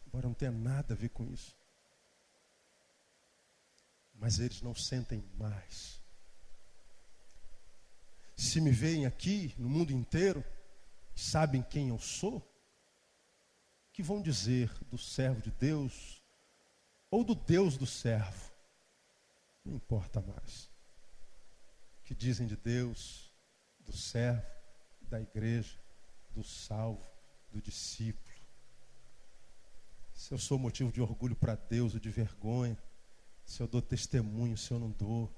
Embora 0.07 0.27
não 0.27 0.35
tenha 0.35 0.53
nada 0.53 0.93
a 0.93 0.97
ver 0.99 1.09
com 1.09 1.25
isso. 1.25 1.57
Mas 4.17 4.39
eles 4.39 4.61
não 4.61 4.75
sentem 4.75 5.25
mais. 5.39 5.99
Se 8.37 8.61
me 8.61 8.71
veem 8.71 9.07
aqui, 9.07 9.55
no 9.57 9.71
mundo 9.71 9.95
inteiro, 9.95 10.45
sabem 11.17 11.63
quem 11.63 11.89
eu 11.89 11.99
sou, 11.99 12.47
que 13.99 14.03
vão 14.05 14.23
dizer 14.23 14.73
do 14.93 14.97
servo 14.97 15.43
de 15.43 15.51
Deus 15.51 16.23
ou 17.11 17.25
do 17.25 17.35
Deus 17.35 17.77
do 17.77 17.85
servo? 17.85 18.53
Não 19.65 19.75
importa 19.75 20.21
mais. 20.21 20.71
O 21.99 22.05
que 22.05 22.15
dizem 22.15 22.47
de 22.47 22.55
Deus, 22.55 23.33
do 23.81 23.91
servo, 23.91 24.47
da 25.03 25.21
igreja, 25.21 25.77
do 26.31 26.45
salvo, 26.45 27.05
do 27.51 27.61
discípulo. 27.61 28.37
Se 30.15 30.33
eu 30.33 30.39
sou 30.39 30.61
motivo 30.61 30.93
de 30.93 31.01
orgulho 31.01 31.35
para 31.35 31.57
Deus 31.57 31.93
ou 31.95 31.99
de 31.99 32.09
vergonha, 32.09 32.79
Se 33.45 33.61
eu 33.61 33.67
dou 33.67 33.83
testemunho, 33.83 34.57
se 34.57 34.71
eu 34.71 34.79
não 34.79 34.93
dou. 34.93 35.29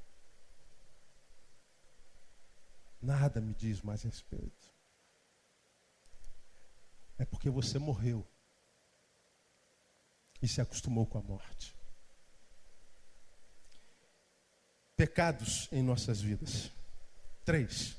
Nada 3.00 3.40
me 3.40 3.54
diz 3.54 3.80
mais 3.80 4.02
respeito. 4.02 4.70
É 7.16 7.24
porque 7.24 7.48
você 7.48 7.78
morreu 7.78 8.22
e 10.42 10.48
se 10.48 10.60
acostumou 10.60 11.06
com 11.06 11.18
a 11.18 11.22
morte. 11.22 11.74
Pecados 14.96 15.68
em 15.72 15.82
nossas 15.82 16.20
vidas. 16.20 16.70
Três. 17.44 17.96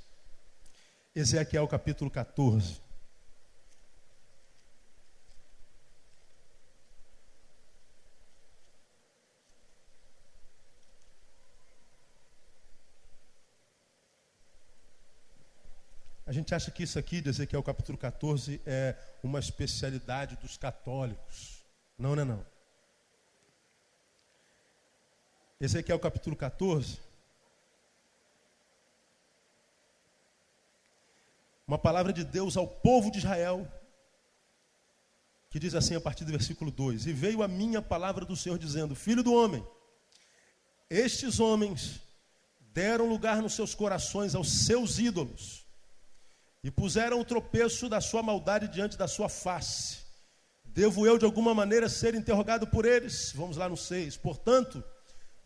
Ezequiel 1.15 1.67
capítulo 1.67 2.09
14. 2.09 2.79
A 16.31 16.33
gente 16.33 16.55
acha 16.55 16.71
que 16.71 16.83
isso 16.83 16.97
aqui, 16.97 17.19
de 17.19 17.29
Ezequiel 17.29 17.61
capítulo 17.61 17.97
14, 17.97 18.61
é 18.65 18.95
uma 19.21 19.37
especialidade 19.37 20.37
dos 20.37 20.55
católicos. 20.55 21.60
Não, 21.97 22.15
não 22.15 22.21
é 22.21 22.25
não. 22.25 22.45
Ezequiel 25.59 25.99
capítulo 25.99 26.35
14. 26.35 26.99
Uma 31.67 31.77
palavra 31.77 32.11
de 32.11 32.23
Deus 32.23 32.57
ao 32.57 32.67
povo 32.67 33.11
de 33.11 33.19
Israel, 33.19 33.71
que 35.49 35.59
diz 35.59 35.75
assim 35.75 35.95
a 35.95 36.01
partir 36.01 36.25
do 36.25 36.31
versículo 36.31 36.71
2: 36.71 37.05
E 37.05 37.13
veio 37.13 37.43
a 37.43 37.47
minha 37.47 37.81
palavra 37.81 38.25
do 38.25 38.35
Senhor 38.35 38.57
dizendo: 38.57 38.95
Filho 38.95 39.23
do 39.23 39.33
homem, 39.33 39.65
estes 40.89 41.39
homens 41.39 42.01
deram 42.73 43.07
lugar 43.07 43.41
nos 43.41 43.53
seus 43.53 43.75
corações 43.75 44.33
aos 44.33 44.65
seus 44.65 44.97
ídolos 44.97 45.65
e 46.63 46.69
puseram 46.69 47.19
o 47.19 47.25
tropeço 47.25 47.87
da 47.87 48.01
sua 48.01 48.21
maldade 48.21 48.67
diante 48.67 48.97
da 48.97 49.07
sua 49.07 49.29
face. 49.29 50.00
Devo 50.73 51.05
eu, 51.05 51.17
de 51.17 51.25
alguma 51.25 51.53
maneira, 51.53 51.89
ser 51.89 52.15
interrogado 52.15 52.65
por 52.65 52.85
eles? 52.85 53.33
Vamos 53.35 53.57
lá 53.57 53.67
no 53.67 53.75
6. 53.75 54.15
Portanto, 54.17 54.81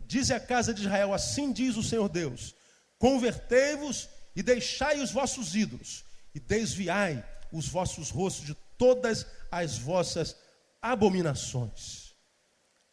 diz 0.00 0.30
a 0.30 0.38
casa 0.38 0.72
de 0.72 0.82
Israel: 0.82 1.12
Assim 1.12 1.52
diz 1.52 1.76
o 1.76 1.82
Senhor 1.82 2.08
Deus: 2.08 2.54
Convertei-vos 2.98 4.08
e 4.36 4.42
deixai 4.42 5.00
os 5.00 5.10
vossos 5.10 5.56
ídolos, 5.56 6.04
e 6.34 6.38
desviai 6.38 7.24
os 7.52 7.68
vossos 7.68 8.10
rostos 8.10 8.46
de 8.46 8.54
todas 8.78 9.26
as 9.50 9.78
vossas 9.78 10.36
abominações. 10.80 12.14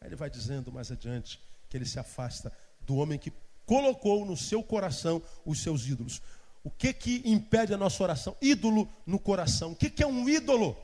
Aí 0.00 0.08
ele 0.08 0.16
vai 0.16 0.28
dizendo 0.28 0.72
mais 0.72 0.90
adiante 0.90 1.40
que 1.68 1.76
ele 1.76 1.86
se 1.86 1.98
afasta 1.98 2.52
do 2.80 2.96
homem 2.96 3.18
que 3.18 3.32
colocou 3.64 4.24
no 4.24 4.36
seu 4.36 4.62
coração 4.62 5.22
os 5.44 5.60
seus 5.62 5.86
ídolos. 5.86 6.20
O 6.64 6.70
que 6.70 6.92
que 6.92 7.22
impede 7.24 7.72
a 7.72 7.76
nossa 7.76 8.02
oração? 8.02 8.36
Ídolo 8.40 8.88
no 9.06 9.18
coração. 9.20 9.72
O 9.72 9.76
que, 9.76 9.88
que 9.88 10.02
é 10.02 10.06
um 10.06 10.28
ídolo? 10.28 10.76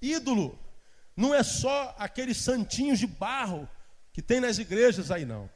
Ídolo 0.00 0.58
não 1.16 1.34
é 1.34 1.42
só 1.42 1.94
aqueles 1.98 2.36
santinhos 2.36 2.98
de 2.98 3.06
barro 3.06 3.68
que 4.12 4.22
tem 4.22 4.40
nas 4.40 4.58
igrejas 4.58 5.10
aí, 5.10 5.24
não. 5.24 5.50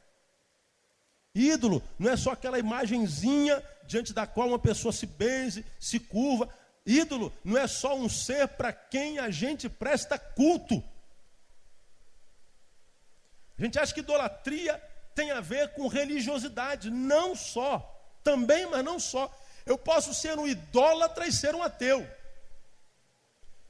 Ídolo 1.33 1.81
não 1.97 2.09
é 2.11 2.17
só 2.17 2.31
aquela 2.31 2.59
imagenzinha 2.59 3.63
diante 3.85 4.13
da 4.13 4.27
qual 4.27 4.49
uma 4.49 4.59
pessoa 4.59 4.91
se 4.91 5.05
benze, 5.05 5.65
se 5.79 5.99
curva. 5.99 6.49
Ídolo 6.85 7.31
não 7.43 7.57
é 7.57 7.67
só 7.67 7.95
um 7.95 8.09
ser 8.09 8.47
para 8.49 8.73
quem 8.73 9.19
a 9.19 9.29
gente 9.29 9.69
presta 9.69 10.17
culto. 10.17 10.83
A 13.57 13.63
gente 13.63 13.77
acha 13.77 13.93
que 13.93 13.99
idolatria 13.99 14.81
tem 15.13 15.31
a 15.31 15.39
ver 15.39 15.73
com 15.73 15.87
religiosidade, 15.87 16.89
não 16.89 17.35
só. 17.35 17.87
Também, 18.23 18.65
mas 18.67 18.83
não 18.83 18.99
só. 18.99 19.31
Eu 19.65 19.77
posso 19.77 20.13
ser 20.13 20.37
um 20.37 20.47
idólatra 20.47 21.27
e 21.27 21.31
ser 21.31 21.53
um 21.53 21.61
ateu. 21.61 22.07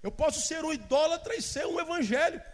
Eu 0.01 0.11
posso 0.11 0.41
ser 0.41 0.63
um 0.65 0.73
idólatra 0.73 1.35
e 1.35 1.41
ser 1.41 1.65
um 1.65 1.79
evangélico. 1.79 2.45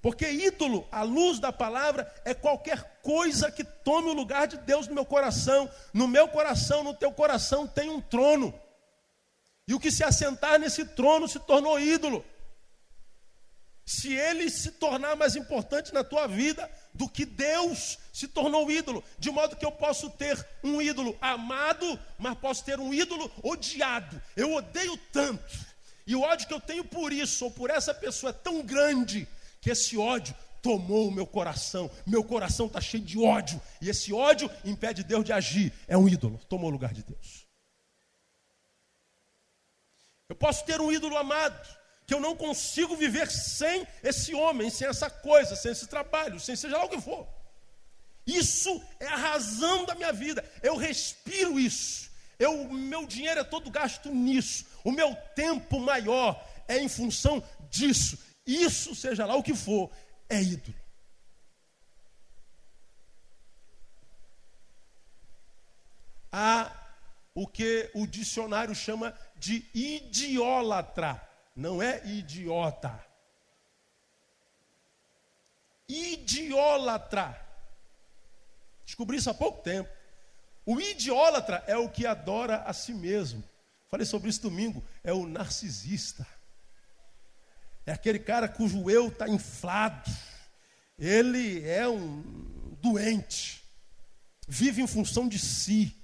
Porque 0.00 0.30
ídolo, 0.30 0.86
à 0.92 1.02
luz 1.02 1.38
da 1.40 1.52
palavra, 1.52 2.10
é 2.24 2.32
qualquer 2.32 3.00
coisa 3.02 3.50
que 3.50 3.64
tome 3.64 4.08
o 4.08 4.14
lugar 4.14 4.46
de 4.46 4.56
Deus 4.58 4.86
no 4.86 4.94
meu 4.94 5.04
coração. 5.04 5.68
No 5.92 6.06
meu 6.06 6.28
coração, 6.28 6.84
no 6.84 6.94
teu 6.94 7.12
coração, 7.12 7.66
tem 7.66 7.90
um 7.90 8.00
trono. 8.00 8.54
E 9.66 9.74
o 9.74 9.80
que 9.80 9.90
se 9.90 10.04
assentar 10.04 10.58
nesse 10.58 10.84
trono 10.84 11.26
se 11.28 11.38
tornou 11.40 11.78
ídolo. 11.78 12.24
Se 13.84 14.14
ele 14.14 14.48
se 14.48 14.72
tornar 14.72 15.16
mais 15.16 15.34
importante 15.34 15.92
na 15.92 16.04
tua 16.04 16.26
vida, 16.26 16.70
do 16.98 17.08
que 17.08 17.24
Deus 17.24 17.96
se 18.12 18.26
tornou 18.26 18.68
ídolo, 18.70 19.02
de 19.18 19.30
modo 19.30 19.54
que 19.54 19.64
eu 19.64 19.70
posso 19.70 20.10
ter 20.10 20.46
um 20.64 20.82
ídolo 20.82 21.16
amado, 21.20 21.98
mas 22.18 22.36
posso 22.36 22.64
ter 22.64 22.80
um 22.80 22.92
ídolo 22.92 23.30
odiado. 23.42 24.20
Eu 24.36 24.52
odeio 24.52 24.96
tanto, 25.12 25.56
e 26.04 26.16
o 26.16 26.22
ódio 26.22 26.48
que 26.48 26.54
eu 26.54 26.60
tenho 26.60 26.84
por 26.84 27.12
isso 27.12 27.44
ou 27.44 27.50
por 27.52 27.70
essa 27.70 27.94
pessoa 27.94 28.30
é 28.30 28.32
tão 28.32 28.62
grande, 28.62 29.28
que 29.60 29.70
esse 29.70 29.96
ódio 29.96 30.34
tomou 30.60 31.06
o 31.06 31.12
meu 31.12 31.26
coração. 31.26 31.88
Meu 32.04 32.24
coração 32.24 32.66
está 32.66 32.80
cheio 32.80 33.04
de 33.04 33.16
ódio, 33.16 33.62
e 33.80 33.88
esse 33.88 34.12
ódio 34.12 34.50
impede 34.64 35.04
Deus 35.04 35.24
de 35.24 35.32
agir. 35.32 35.72
É 35.86 35.96
um 35.96 36.08
ídolo, 36.08 36.40
tomou 36.48 36.68
o 36.68 36.72
lugar 36.72 36.92
de 36.92 37.04
Deus. 37.04 37.46
Eu 40.28 40.34
posso 40.34 40.64
ter 40.64 40.80
um 40.80 40.90
ídolo 40.90 41.16
amado, 41.16 41.77
que 42.08 42.14
eu 42.14 42.20
não 42.20 42.34
consigo 42.34 42.96
viver 42.96 43.30
sem 43.30 43.86
esse 44.02 44.34
homem, 44.34 44.70
sem 44.70 44.88
essa 44.88 45.10
coisa, 45.10 45.54
sem 45.54 45.72
esse 45.72 45.86
trabalho, 45.86 46.40
sem 46.40 46.56
seja 46.56 46.78
lá 46.78 46.86
o 46.86 46.88
que 46.88 46.98
for. 46.98 47.28
Isso 48.26 48.82
é 48.98 49.06
a 49.06 49.14
razão 49.14 49.84
da 49.84 49.94
minha 49.94 50.10
vida. 50.10 50.42
Eu 50.62 50.74
respiro 50.74 51.60
isso. 51.60 52.10
Eu, 52.38 52.64
meu 52.70 53.06
dinheiro 53.06 53.40
é 53.40 53.44
todo 53.44 53.70
gasto 53.70 54.08
nisso. 54.10 54.64
O 54.82 54.90
meu 54.90 55.14
tempo 55.36 55.78
maior 55.78 56.42
é 56.66 56.78
em 56.78 56.88
função 56.88 57.44
disso. 57.68 58.18
Isso, 58.46 58.94
seja 58.94 59.26
lá 59.26 59.36
o 59.36 59.42
que 59.42 59.54
for, 59.54 59.90
é 60.30 60.40
ídolo. 60.40 60.74
Há 66.32 66.72
o 67.34 67.46
que 67.46 67.90
o 67.92 68.06
dicionário 68.06 68.74
chama 68.74 69.14
de 69.36 69.62
idiólatra 69.74 71.27
não 71.58 71.82
é 71.82 72.00
idiota. 72.06 73.04
Idiólatra. 75.88 77.36
Descobri 78.86 79.16
isso 79.16 79.28
há 79.28 79.34
pouco 79.34 79.60
tempo. 79.60 79.90
O 80.64 80.80
idiólatra 80.80 81.64
é 81.66 81.76
o 81.76 81.88
que 81.88 82.06
adora 82.06 82.58
a 82.58 82.72
si 82.72 82.94
mesmo. 82.94 83.42
Falei 83.88 84.06
sobre 84.06 84.30
isso 84.30 84.40
domingo. 84.40 84.84
É 85.02 85.12
o 85.12 85.26
narcisista. 85.26 86.24
É 87.84 87.90
aquele 87.90 88.20
cara 88.20 88.48
cujo 88.48 88.88
eu 88.88 89.08
está 89.08 89.28
inflado. 89.28 90.08
Ele 90.96 91.68
é 91.68 91.88
um 91.88 92.22
doente. 92.80 93.64
Vive 94.46 94.80
em 94.80 94.86
função 94.86 95.26
de 95.26 95.40
si. 95.40 95.96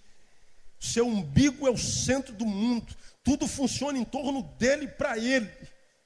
Seu 0.81 1.07
umbigo 1.07 1.69
é 1.69 1.71
o 1.71 1.79
centro 1.79 2.35
do 2.35 2.45
mundo. 2.45 2.93
Tudo 3.25 3.49
funciona 3.49 3.99
em 3.99 4.05
torno 4.05 4.43
dele 4.59 4.87
para 4.87 5.19
ele. 5.19 5.51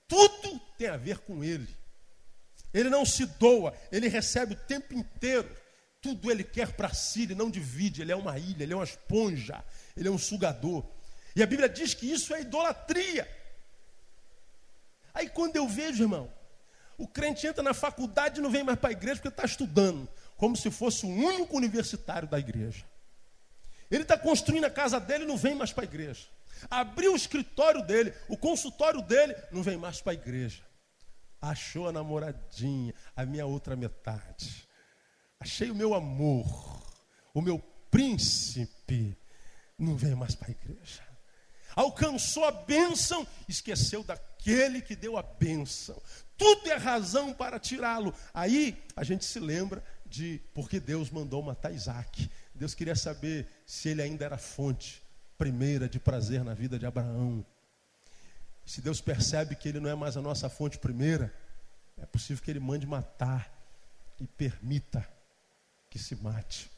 Tudo 0.06 0.58
tem 0.78 0.86
a 0.86 0.96
ver 0.96 1.18
com 1.18 1.42
ele. 1.44 1.68
Ele 2.72 2.88
não 2.88 3.04
se 3.04 3.26
doa, 3.26 3.74
ele 3.90 4.08
recebe 4.08 4.54
o 4.54 4.56
tempo 4.56 4.94
inteiro. 4.94 5.54
Tudo 6.00 6.30
ele 6.30 6.44
quer 6.44 6.72
para 6.74 6.94
si, 6.94 7.24
ele 7.24 7.34
não 7.34 7.50
divide, 7.50 8.02
ele 8.02 8.12
é 8.12 8.16
uma 8.16 8.38
ilha, 8.38 8.62
ele 8.62 8.72
é 8.72 8.76
uma 8.76 8.84
esponja, 8.84 9.64
ele 9.96 10.06
é 10.06 10.10
um 10.10 10.18
sugador. 10.18 10.86
E 11.34 11.42
a 11.42 11.46
Bíblia 11.46 11.68
diz 11.68 11.92
que 11.92 12.10
isso 12.10 12.32
é 12.32 12.42
idolatria. 12.42 13.28
Aí 15.12 15.28
quando 15.28 15.56
eu 15.56 15.66
vejo, 15.66 16.04
irmão, 16.04 16.32
o 16.96 17.08
crente 17.08 17.46
entra 17.46 17.62
na 17.62 17.74
faculdade 17.74 18.38
e 18.38 18.42
não 18.42 18.50
vem 18.50 18.62
mais 18.62 18.78
para 18.78 18.90
a 18.90 18.92
igreja 18.92 19.16
porque 19.16 19.28
está 19.28 19.44
estudando, 19.44 20.08
como 20.36 20.56
se 20.56 20.70
fosse 20.70 21.04
o 21.04 21.08
único 21.08 21.56
universitário 21.56 22.28
da 22.28 22.38
igreja. 22.38 22.84
Ele 23.90 24.02
está 24.02 24.16
construindo 24.16 24.64
a 24.64 24.70
casa 24.70 25.00
dele 25.00 25.24
e 25.24 25.26
não 25.26 25.36
vem 25.36 25.56
mais 25.56 25.72
para 25.72 25.82
a 25.82 25.86
igreja. 25.86 26.28
Abriu 26.70 27.12
o 27.12 27.16
escritório 27.16 27.82
dele, 27.82 28.12
o 28.28 28.36
consultório 28.36 29.02
dele, 29.02 29.34
não 29.50 29.62
vem 29.62 29.76
mais 29.76 30.00
para 30.00 30.12
a 30.12 30.14
igreja. 30.14 30.62
Achou 31.40 31.88
a 31.88 31.92
namoradinha, 31.92 32.94
a 33.14 33.24
minha 33.24 33.46
outra 33.46 33.76
metade. 33.76 34.68
Achei 35.38 35.70
o 35.70 35.74
meu 35.74 35.94
amor, 35.94 36.46
o 37.32 37.40
meu 37.40 37.58
príncipe, 37.90 39.16
não 39.78 39.96
vem 39.96 40.14
mais 40.14 40.34
para 40.34 40.48
a 40.48 40.50
igreja. 40.50 41.06
Alcançou 41.76 42.44
a 42.44 42.50
bênção, 42.50 43.26
esqueceu 43.48 44.02
daquele 44.02 44.82
que 44.82 44.96
deu 44.96 45.16
a 45.16 45.22
bênção. 45.22 46.00
Tudo 46.36 46.70
é 46.70 46.76
razão 46.76 47.32
para 47.32 47.58
tirá-lo. 47.60 48.12
Aí 48.34 48.82
a 48.96 49.04
gente 49.04 49.24
se 49.24 49.38
lembra 49.38 49.84
de 50.04 50.40
porque 50.52 50.80
Deus 50.80 51.10
mandou 51.10 51.40
matar 51.40 51.72
Isaac. 51.72 52.28
Deus 52.52 52.74
queria 52.74 52.96
saber 52.96 53.46
se 53.64 53.90
ele 53.90 54.02
ainda 54.02 54.24
era 54.24 54.38
fonte 54.38 55.06
primeira 55.38 55.88
de 55.88 56.00
prazer 56.00 56.44
na 56.44 56.52
vida 56.52 56.78
de 56.78 56.84
Abraão. 56.84 57.46
Se 58.66 58.82
Deus 58.82 59.00
percebe 59.00 59.54
que 59.54 59.68
ele 59.68 59.80
não 59.80 59.88
é 59.88 59.94
mais 59.94 60.16
a 60.16 60.20
nossa 60.20 60.50
fonte 60.50 60.78
primeira, 60.78 61.32
é 61.96 62.04
possível 62.04 62.42
que 62.42 62.50
ele 62.50 62.60
mande 62.60 62.86
matar 62.86 63.50
e 64.20 64.26
permita 64.26 65.08
que 65.88 65.98
se 65.98 66.16
mate. 66.16 66.68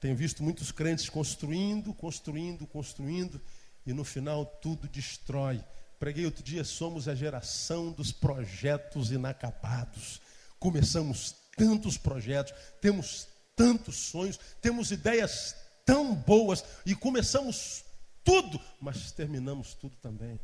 Tenho 0.00 0.16
visto 0.16 0.42
muitos 0.42 0.70
crentes 0.70 1.08
construindo, 1.08 1.92
construindo, 1.92 2.66
construindo, 2.66 3.40
e 3.84 3.92
no 3.92 4.04
final 4.04 4.46
tudo 4.46 4.88
destrói. 4.88 5.62
Preguei 5.98 6.24
outro 6.24 6.42
dia, 6.42 6.62
somos 6.62 7.08
a 7.08 7.14
geração 7.14 7.90
dos 7.90 8.12
projetos 8.12 9.10
inacabados. 9.10 10.20
Começamos 10.58 11.34
tantos 11.56 11.96
projetos, 11.98 12.52
temos 12.80 13.26
tantos 13.56 13.96
sonhos, 13.96 14.38
temos 14.60 14.90
ideias 14.90 15.56
tão 15.84 16.14
boas 16.14 16.64
e 16.84 16.94
começamos 16.94 17.85
tudo, 18.26 18.60
mas 18.80 19.12
terminamos 19.12 19.72
tudo 19.72 19.96
também. 19.98 20.40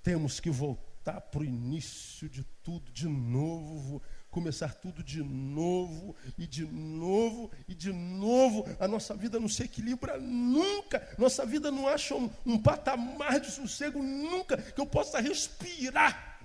Temos 0.00 0.38
que 0.38 0.50
voltar 0.50 1.20
para 1.20 1.40
o 1.40 1.44
início 1.44 2.28
de 2.28 2.44
tudo 2.62 2.92
de 2.92 3.08
novo, 3.08 4.00
começar 4.30 4.72
tudo 4.74 5.02
de 5.02 5.20
novo, 5.24 6.14
e 6.38 6.46
de 6.46 6.64
novo, 6.64 7.50
e 7.66 7.74
de 7.74 7.92
novo. 7.92 8.64
A 8.78 8.86
nossa 8.86 9.16
vida 9.16 9.40
não 9.40 9.48
se 9.48 9.64
equilibra 9.64 10.16
nunca, 10.16 11.12
nossa 11.18 11.44
vida 11.44 11.72
não 11.72 11.88
acha 11.88 12.14
um, 12.14 12.30
um 12.46 12.62
patamar 12.62 13.40
de 13.40 13.50
sossego 13.50 14.00
nunca, 14.00 14.56
que 14.56 14.80
eu 14.80 14.86
possa 14.86 15.20
respirar. 15.20 16.40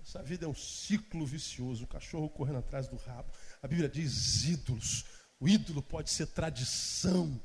Essa 0.00 0.20
vida 0.20 0.46
é 0.46 0.48
um 0.48 0.54
ciclo 0.54 1.24
vicioso, 1.24 1.84
o 1.84 1.88
cachorro 1.88 2.28
correndo 2.28 2.58
atrás 2.58 2.88
do 2.88 2.96
rabo. 2.96 3.30
A 3.62 3.68
Bíblia 3.68 3.88
diz 3.88 4.44
ídolos. 4.46 5.04
O 5.38 5.48
ídolo 5.48 5.80
pode 5.80 6.10
ser 6.10 6.26
tradição. 6.26 7.40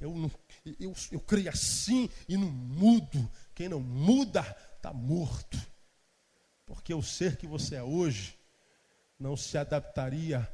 Eu, 0.00 0.14
não, 0.16 0.30
eu, 0.78 0.94
eu 1.12 1.20
creio 1.20 1.50
assim 1.50 2.08
e 2.26 2.36
não 2.36 2.50
mudo. 2.50 3.30
Quem 3.54 3.68
não 3.68 3.80
muda 3.80 4.40
está 4.76 4.92
morto. 4.92 5.58
Porque 6.64 6.94
o 6.94 7.02
ser 7.02 7.36
que 7.36 7.46
você 7.46 7.76
é 7.76 7.82
hoje 7.82 8.38
não 9.18 9.36
se 9.36 9.58
adaptaria 9.58 10.50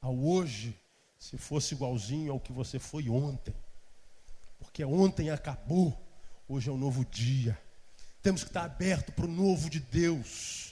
ao 0.00 0.16
hoje 0.18 0.78
se 1.18 1.38
fosse 1.38 1.74
igualzinho 1.74 2.32
ao 2.32 2.40
que 2.40 2.52
você 2.52 2.78
foi 2.78 3.08
ontem. 3.08 3.54
Porque 4.58 4.84
ontem 4.84 5.30
acabou, 5.30 5.98
hoje 6.46 6.68
é 6.68 6.72
um 6.72 6.78
novo 6.78 7.04
dia. 7.04 7.58
Temos 8.22 8.42
que 8.42 8.50
estar 8.50 8.64
aberto 8.64 9.12
para 9.12 9.24
o 9.24 9.28
novo 9.28 9.70
de 9.70 9.80
Deus. 9.80 10.69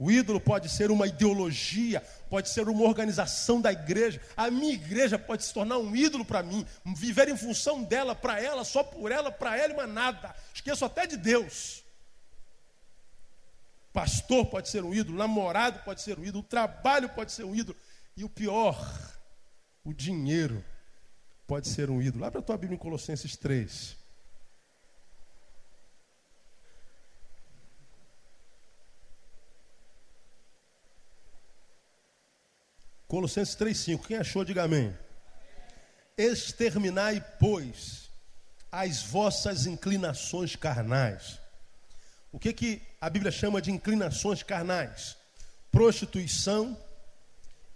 O 0.00 0.10
ídolo 0.10 0.40
pode 0.40 0.70
ser 0.70 0.90
uma 0.90 1.06
ideologia, 1.06 2.02
pode 2.30 2.48
ser 2.48 2.66
uma 2.70 2.84
organização 2.84 3.60
da 3.60 3.70
igreja. 3.70 4.18
A 4.34 4.50
minha 4.50 4.72
igreja 4.72 5.18
pode 5.18 5.44
se 5.44 5.52
tornar 5.52 5.76
um 5.76 5.94
ídolo 5.94 6.24
para 6.24 6.42
mim, 6.42 6.66
viver 6.96 7.28
em 7.28 7.36
função 7.36 7.84
dela, 7.84 8.14
para 8.14 8.40
ela, 8.40 8.64
só 8.64 8.82
por 8.82 9.12
ela, 9.12 9.30
para 9.30 9.58
ela 9.58 9.74
e 9.74 9.76
mais 9.76 9.90
nada. 9.90 10.34
Esqueço 10.54 10.86
até 10.86 11.06
de 11.06 11.18
Deus. 11.18 11.84
Pastor 13.92 14.46
pode 14.46 14.70
ser 14.70 14.82
um 14.82 14.94
ídolo, 14.94 15.18
namorado 15.18 15.80
pode 15.84 16.00
ser 16.00 16.18
um 16.18 16.24
ídolo, 16.24 16.44
trabalho 16.44 17.10
pode 17.10 17.32
ser 17.32 17.44
um 17.44 17.54
ídolo. 17.54 17.76
E 18.16 18.24
o 18.24 18.28
pior, 18.30 18.78
o 19.84 19.92
dinheiro 19.92 20.64
pode 21.46 21.68
ser 21.68 21.90
um 21.90 22.00
ídolo. 22.00 22.24
Abre 22.24 22.38
a 22.38 22.42
tua 22.42 22.56
Bíblia 22.56 22.76
em 22.76 22.80
Colossenses 22.80 23.36
3. 23.36 23.99
Colossenses 33.10 33.56
3,5. 33.56 34.06
Quem 34.06 34.16
achou, 34.18 34.44
diga 34.44 34.62
amém. 34.62 34.96
Exterminai, 36.16 37.20
pois, 37.40 38.08
as 38.70 39.02
vossas 39.02 39.66
inclinações 39.66 40.54
carnais. 40.54 41.40
O 42.30 42.38
que, 42.38 42.52
que 42.52 42.80
a 43.00 43.10
Bíblia 43.10 43.32
chama 43.32 43.60
de 43.60 43.72
inclinações 43.72 44.44
carnais? 44.44 45.16
Prostituição, 45.72 46.78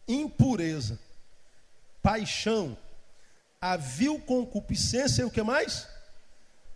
impureza, 0.06 1.00
paixão, 2.00 2.78
a 3.60 3.76
vil 3.76 4.20
concupiscência 4.20 5.22
e 5.22 5.24
o 5.24 5.30
que 5.32 5.42
mais? 5.42 5.88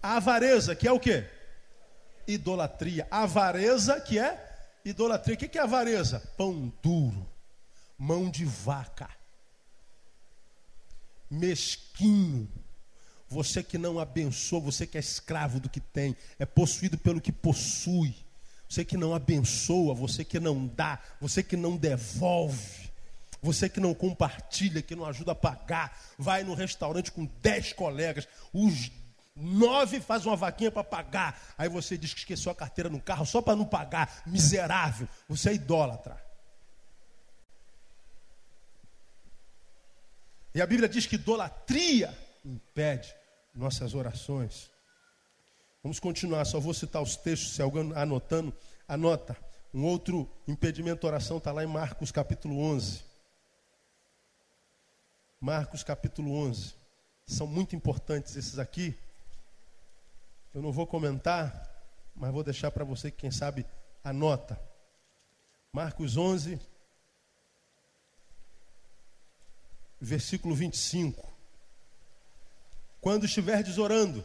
A 0.03 0.17
avareza, 0.17 0.75
que 0.75 0.89
é 0.89 0.91
o 0.91 0.99
que? 0.99 1.25
Idolatria. 2.27 3.07
Avareza, 3.09 4.01
que 4.01 4.19
é 4.19 4.67
idolatria. 4.85 5.37
O 5.37 5.39
que 5.39 5.57
é 5.57 5.63
avareza? 5.63 6.19
Pão 6.37 6.73
duro 6.83 7.38
mão 7.99 8.31
de 8.31 8.45
vaca, 8.45 9.11
mesquinho, 11.29 12.49
você 13.29 13.63
que 13.63 13.77
não 13.77 13.99
abençoa, 13.99 14.61
você 14.61 14.87
que 14.87 14.97
é 14.97 15.01
escravo 15.01 15.61
do 15.61 15.69
que 15.69 15.81
tem, 15.81 16.17
é 16.39 16.47
possuído 16.47 16.97
pelo 16.97 17.21
que 17.21 17.33
possui, 17.33 18.15
você 18.69 18.85
que 18.85 18.97
não 18.97 19.15
abençoa, 19.15 19.95
você 19.95 20.25
que 20.25 20.39
não 20.39 20.67
dá, 20.67 21.01
você 21.21 21.43
que 21.43 21.57
não 21.57 21.77
devolve, 21.77 22.89
você 23.43 23.69
que 23.69 23.81
não 23.81 23.95
compartilha, 23.95 24.81
que 24.81 24.95
não 24.95 25.05
ajuda 25.05 25.33
a 25.33 25.35
pagar, 25.35 26.01
vai 26.17 26.45
no 26.45 26.55
restaurante 26.55 27.11
com 27.13 27.29
dez 27.43 27.73
colegas, 27.73 28.29
os 28.53 28.91
nove 29.35 30.01
faz 30.01 30.25
uma 30.25 30.37
vaquinha 30.37 30.71
para 30.71 30.85
pagar, 30.85 31.41
aí 31.57 31.69
você 31.69 31.99
diz 31.99 32.13
que 32.13 32.21
esqueceu 32.21 32.51
a 32.51 32.55
carteira 32.55 32.89
no 32.89 33.01
carro 33.01 33.27
só 33.27 33.43
para 33.43 33.57
não 33.57 33.65
pagar, 33.65 34.23
miserável, 34.27 35.09
você 35.29 35.51
é 35.51 35.55
idólatra. 35.55 36.28
E 40.59 40.61
a 40.61 40.67
Bíblia 40.67 40.89
diz 40.89 41.07
que 41.07 41.15
idolatria 41.15 42.13
impede 42.45 43.15
nossas 43.55 43.95
orações. 43.95 44.69
Vamos 45.85 46.01
continuar, 46.01 46.45
só 46.47 46.59
vou 46.59 46.75
citar 46.75 47.01
os 47.01 47.15
textos, 47.15 47.55
se 47.55 47.63
alguém 47.63 47.93
anotando, 47.95 48.53
anota. 48.89 49.37
Um 49.73 49.85
outro 49.85 50.29
impedimento 50.49 51.07
à 51.07 51.11
oração 51.11 51.39
está 51.39 51.53
lá 51.53 51.63
em 51.63 51.69
Marcos 51.69 52.11
capítulo 52.11 52.59
11. 52.59 53.05
Marcos 55.41 55.85
capítulo 55.85 56.35
11. 56.35 56.75
São 57.25 57.47
muito 57.47 57.77
importantes 57.77 58.35
esses 58.35 58.59
aqui. 58.59 58.99
Eu 60.53 60.61
não 60.61 60.73
vou 60.73 60.89
comentar, 60.89 61.71
mas 62.17 62.33
vou 62.33 62.43
deixar 62.43 62.73
para 62.73 62.83
você 62.83 63.13
que, 63.13 63.19
quem 63.19 63.31
sabe, 63.31 63.65
anota. 64.03 64.61
Marcos 65.73 66.17
11, 66.17 66.59
versículo 70.01 70.55
25. 70.55 71.27
Quando 73.01 73.27
estiverdes 73.27 73.79
orando, 73.79 74.25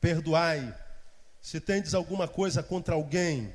perdoai, 0.00 0.74
se 1.40 1.60
tendes 1.60 1.94
alguma 1.94 2.28
coisa 2.28 2.62
contra 2.62 2.94
alguém, 2.94 3.54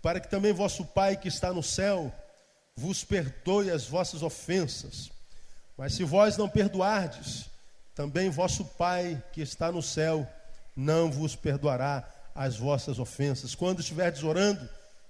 para 0.00 0.20
que 0.20 0.28
também 0.28 0.52
vosso 0.52 0.84
Pai 0.84 1.16
que 1.16 1.28
está 1.28 1.52
no 1.52 1.62
céu 1.62 2.12
vos 2.76 3.02
perdoe 3.02 3.70
as 3.70 3.84
vossas 3.84 4.22
ofensas. 4.22 5.10
Mas 5.76 5.94
se 5.94 6.04
vós 6.04 6.36
não 6.36 6.48
perdoardes, 6.48 7.50
também 7.94 8.30
vosso 8.30 8.64
Pai 8.64 9.22
que 9.32 9.40
está 9.40 9.72
no 9.72 9.82
céu 9.82 10.26
não 10.76 11.10
vos 11.10 11.34
perdoará 11.34 12.08
as 12.34 12.56
vossas 12.56 13.00
ofensas. 13.00 13.56
Quando 13.56 13.80
estiverdes 13.80 14.22
orando, 14.22 14.68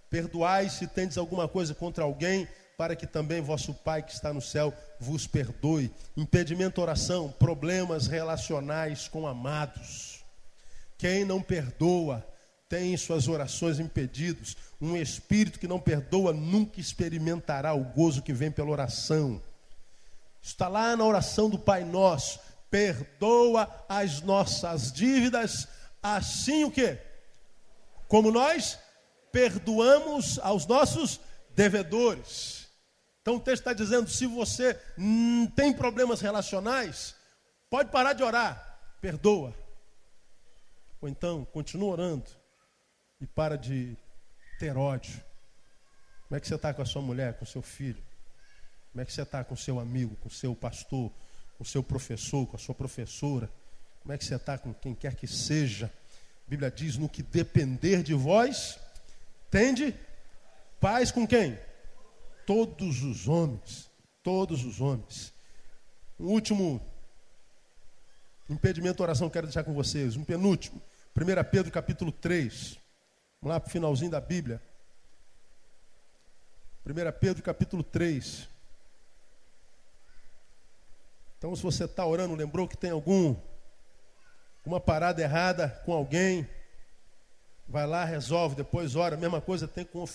perdoai 0.09 0.71
se 0.71 0.87
tendes 0.87 1.19
alguma 1.19 1.47
coisa 1.47 1.75
contra 1.75 2.05
alguém, 2.05 2.49
para 2.79 2.95
que 2.95 3.09
também 3.09 3.41
vosso 3.41 3.75
Pai 3.75 4.05
que 4.05 4.13
está 4.13 4.33
no 4.33 4.41
céu 4.41 4.73
vos 5.01 5.27
perdoe. 5.27 5.93
Impedimento 6.17 6.81
oração, 6.81 7.29
problemas 7.29 8.07
relacionais 8.07 9.09
com 9.09 9.27
amados. 9.27 10.25
Quem 10.97 11.25
não 11.25 11.43
perdoa 11.43 12.25
tem 12.69 12.97
suas 12.97 13.27
orações 13.27 13.81
impedidos. 13.81 14.57
Um 14.81 14.97
espírito 14.97 15.59
que 15.59 15.67
não 15.67 15.81
perdoa 15.81 16.33
nunca 16.33 16.79
experimentará 16.79 17.75
o 17.75 17.83
gozo 17.83 18.23
que 18.23 18.33
vem 18.33 18.49
pela 18.49 18.71
oração. 18.71 19.43
Está 20.41 20.69
lá 20.69 20.97
na 20.97 21.05
oração 21.05 21.51
do 21.51 21.59
Pai 21.59 21.83
Nosso. 21.83 22.39
Perdoa 22.71 23.69
as 23.89 24.23
nossas 24.23 24.93
dívidas, 24.93 25.67
assim 26.01 26.63
o 26.63 26.71
que? 26.71 26.97
Como 28.07 28.31
nós 28.31 28.79
perdoamos 29.33 30.39
aos 30.39 30.65
nossos 30.65 31.19
devedores. 31.57 32.58
Então 33.29 33.37
o 33.37 33.41
texto 33.41 33.61
está 33.61 33.75
dizendo: 33.75 34.09
se 34.09 34.25
você 34.25 34.81
hum, 34.97 35.47
tem 35.55 35.71
problemas 35.71 36.23
relacionais, 36.23 37.15
pode 37.69 37.91
parar 37.91 38.15
de 38.15 38.23
orar, 38.23 38.81
perdoa. 39.03 39.55
Ou 40.99 41.11
então, 41.11 41.45
continua 41.45 41.93
orando 41.93 42.25
e 43.21 43.27
para 43.27 43.59
de 43.59 43.95
ter 44.59 44.75
ódio. 44.79 45.23
Como 46.27 46.39
é 46.39 46.41
que 46.41 46.49
você 46.49 46.55
está 46.55 46.73
com 46.73 46.81
a 46.81 46.87
sua 46.87 47.03
mulher, 47.03 47.35
com 47.35 47.45
o 47.45 47.47
seu 47.47 47.61
filho? 47.61 48.03
Como 48.93 49.03
é 49.03 49.05
que 49.05 49.13
você 49.13 49.21
está 49.21 49.45
com 49.45 49.53
o 49.53 49.59
seu 49.59 49.79
amigo, 49.79 50.17
com 50.17 50.29
o 50.29 50.33
seu 50.33 50.55
pastor, 50.55 51.13
com 51.59 51.63
o 51.63 51.67
seu 51.67 51.83
professor, 51.83 52.47
com 52.47 52.57
a 52.57 52.59
sua 52.59 52.75
professora? 52.75 53.51
Como 54.01 54.11
é 54.11 54.17
que 54.17 54.25
você 54.25 54.37
está 54.37 54.57
com 54.57 54.73
quem 54.73 54.95
quer 54.95 55.15
que 55.15 55.27
seja? 55.27 55.93
A 56.47 56.49
Bíblia 56.49 56.71
diz: 56.71 56.97
no 56.97 57.11
que 57.11 57.23
depender 57.23 58.03
de 58.03 58.15
vós, 58.15 58.79
tende 59.51 59.95
paz 60.81 61.13
com 61.13 61.27
quem? 61.27 61.68
Todos 62.49 63.03
os 63.03 63.29
homens, 63.29 63.91
todos 64.23 64.65
os 64.65 64.81
homens. 64.81 65.35
Um 66.19 66.29
último 66.29 66.81
impedimento 68.49 69.03
à 69.03 69.05
oração 69.05 69.29
que 69.29 69.35
quero 69.35 69.49
deixar 69.49 69.65
com 69.65 69.75
vocês, 69.75 70.17
um 70.17 70.25
penúltimo. 70.25 70.81
1 71.15 71.51
Pedro 71.51 71.71
capítulo 71.71 72.11
3. 72.11 72.79
Vamos 73.43 73.55
lá 73.55 73.61
para 73.61 73.69
o 73.69 73.71
finalzinho 73.71 74.11
da 74.11 74.19
Bíblia. 74.19 74.63
1 76.87 77.19
Pedro 77.21 77.43
capítulo 77.43 77.83
3. 77.83 78.49
Então, 81.37 81.55
se 81.55 81.63
você 81.63 81.85
está 81.85 82.07
orando, 82.07 82.35
lembrou 82.35 82.67
que 82.67 82.79
tem 82.79 82.93
algum 82.93 83.37
uma 84.65 84.81
parada 84.81 85.21
errada 85.21 85.69
com 85.85 85.93
alguém, 85.93 86.49
vai 87.69 87.87
lá, 87.87 88.07
resolve, 88.07 88.57
depois 88.57 88.97
ora. 88.97 89.17
A 89.17 89.19
mesma 89.19 89.41
coisa 89.43 89.69
tem 89.69 89.85
com, 89.85 90.07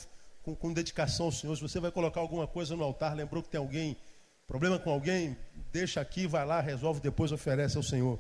com, 0.43 0.53
com 0.55 0.73
dedicação 0.73 1.27
ao 1.27 1.31
Senhor. 1.31 1.55
Se 1.55 1.61
você 1.61 1.79
vai 1.79 1.91
colocar 1.91 2.19
alguma 2.19 2.45
coisa 2.45 2.75
no 2.75 2.83
altar, 2.83 3.15
lembrou 3.15 3.41
que 3.41 3.49
tem 3.49 3.59
alguém, 3.59 3.97
problema 4.45 4.77
com 4.77 4.91
alguém, 4.91 5.37
deixa 5.71 6.01
aqui, 6.01 6.27
vai 6.27 6.45
lá, 6.45 6.61
resolve, 6.61 6.99
depois 6.99 7.31
oferece 7.31 7.77
ao 7.77 7.83
Senhor. 7.83 8.19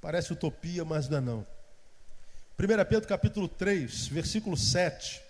Parece 0.00 0.32
utopia, 0.32 0.84
mas 0.84 1.08
não 1.08 1.18
é 1.18 1.20
não. 1.20 1.46
1 2.58 2.84
Pedro 2.88 3.08
capítulo 3.08 3.48
3, 3.48 4.08
versículo 4.08 4.56
7. 4.56 5.22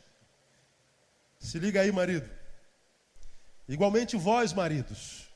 Se 1.39 1.59
liga 1.59 1.81
aí, 1.81 1.93
marido. 1.93 2.29
Igualmente 3.69 4.17
vós, 4.17 4.53
maridos, 4.53 5.27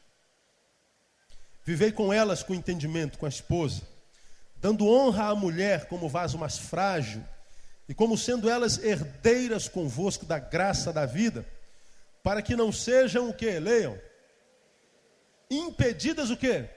vivei 1.64 1.90
com 1.90 2.12
elas 2.12 2.42
com 2.42 2.54
entendimento, 2.54 3.18
com 3.18 3.24
a 3.24 3.28
esposa, 3.28 3.82
dando 4.56 4.86
honra 4.86 5.30
à 5.30 5.34
mulher 5.34 5.86
como 5.86 6.08
vaso 6.08 6.36
mais 6.36 6.58
frágil, 6.58 7.24
e 7.88 7.94
como 7.94 8.18
sendo 8.18 8.50
elas 8.50 8.78
herdeiras 8.82 9.68
convosco 9.68 10.26
da 10.26 10.38
graça 10.38 10.92
da 10.92 11.06
vida, 11.06 11.46
para 12.22 12.42
que 12.42 12.54
não 12.54 12.70
sejam 12.70 13.30
o 13.30 13.34
que? 13.34 13.58
Leiam. 13.58 13.98
Impedidas 15.50 16.30
o 16.30 16.36
que? 16.36 16.68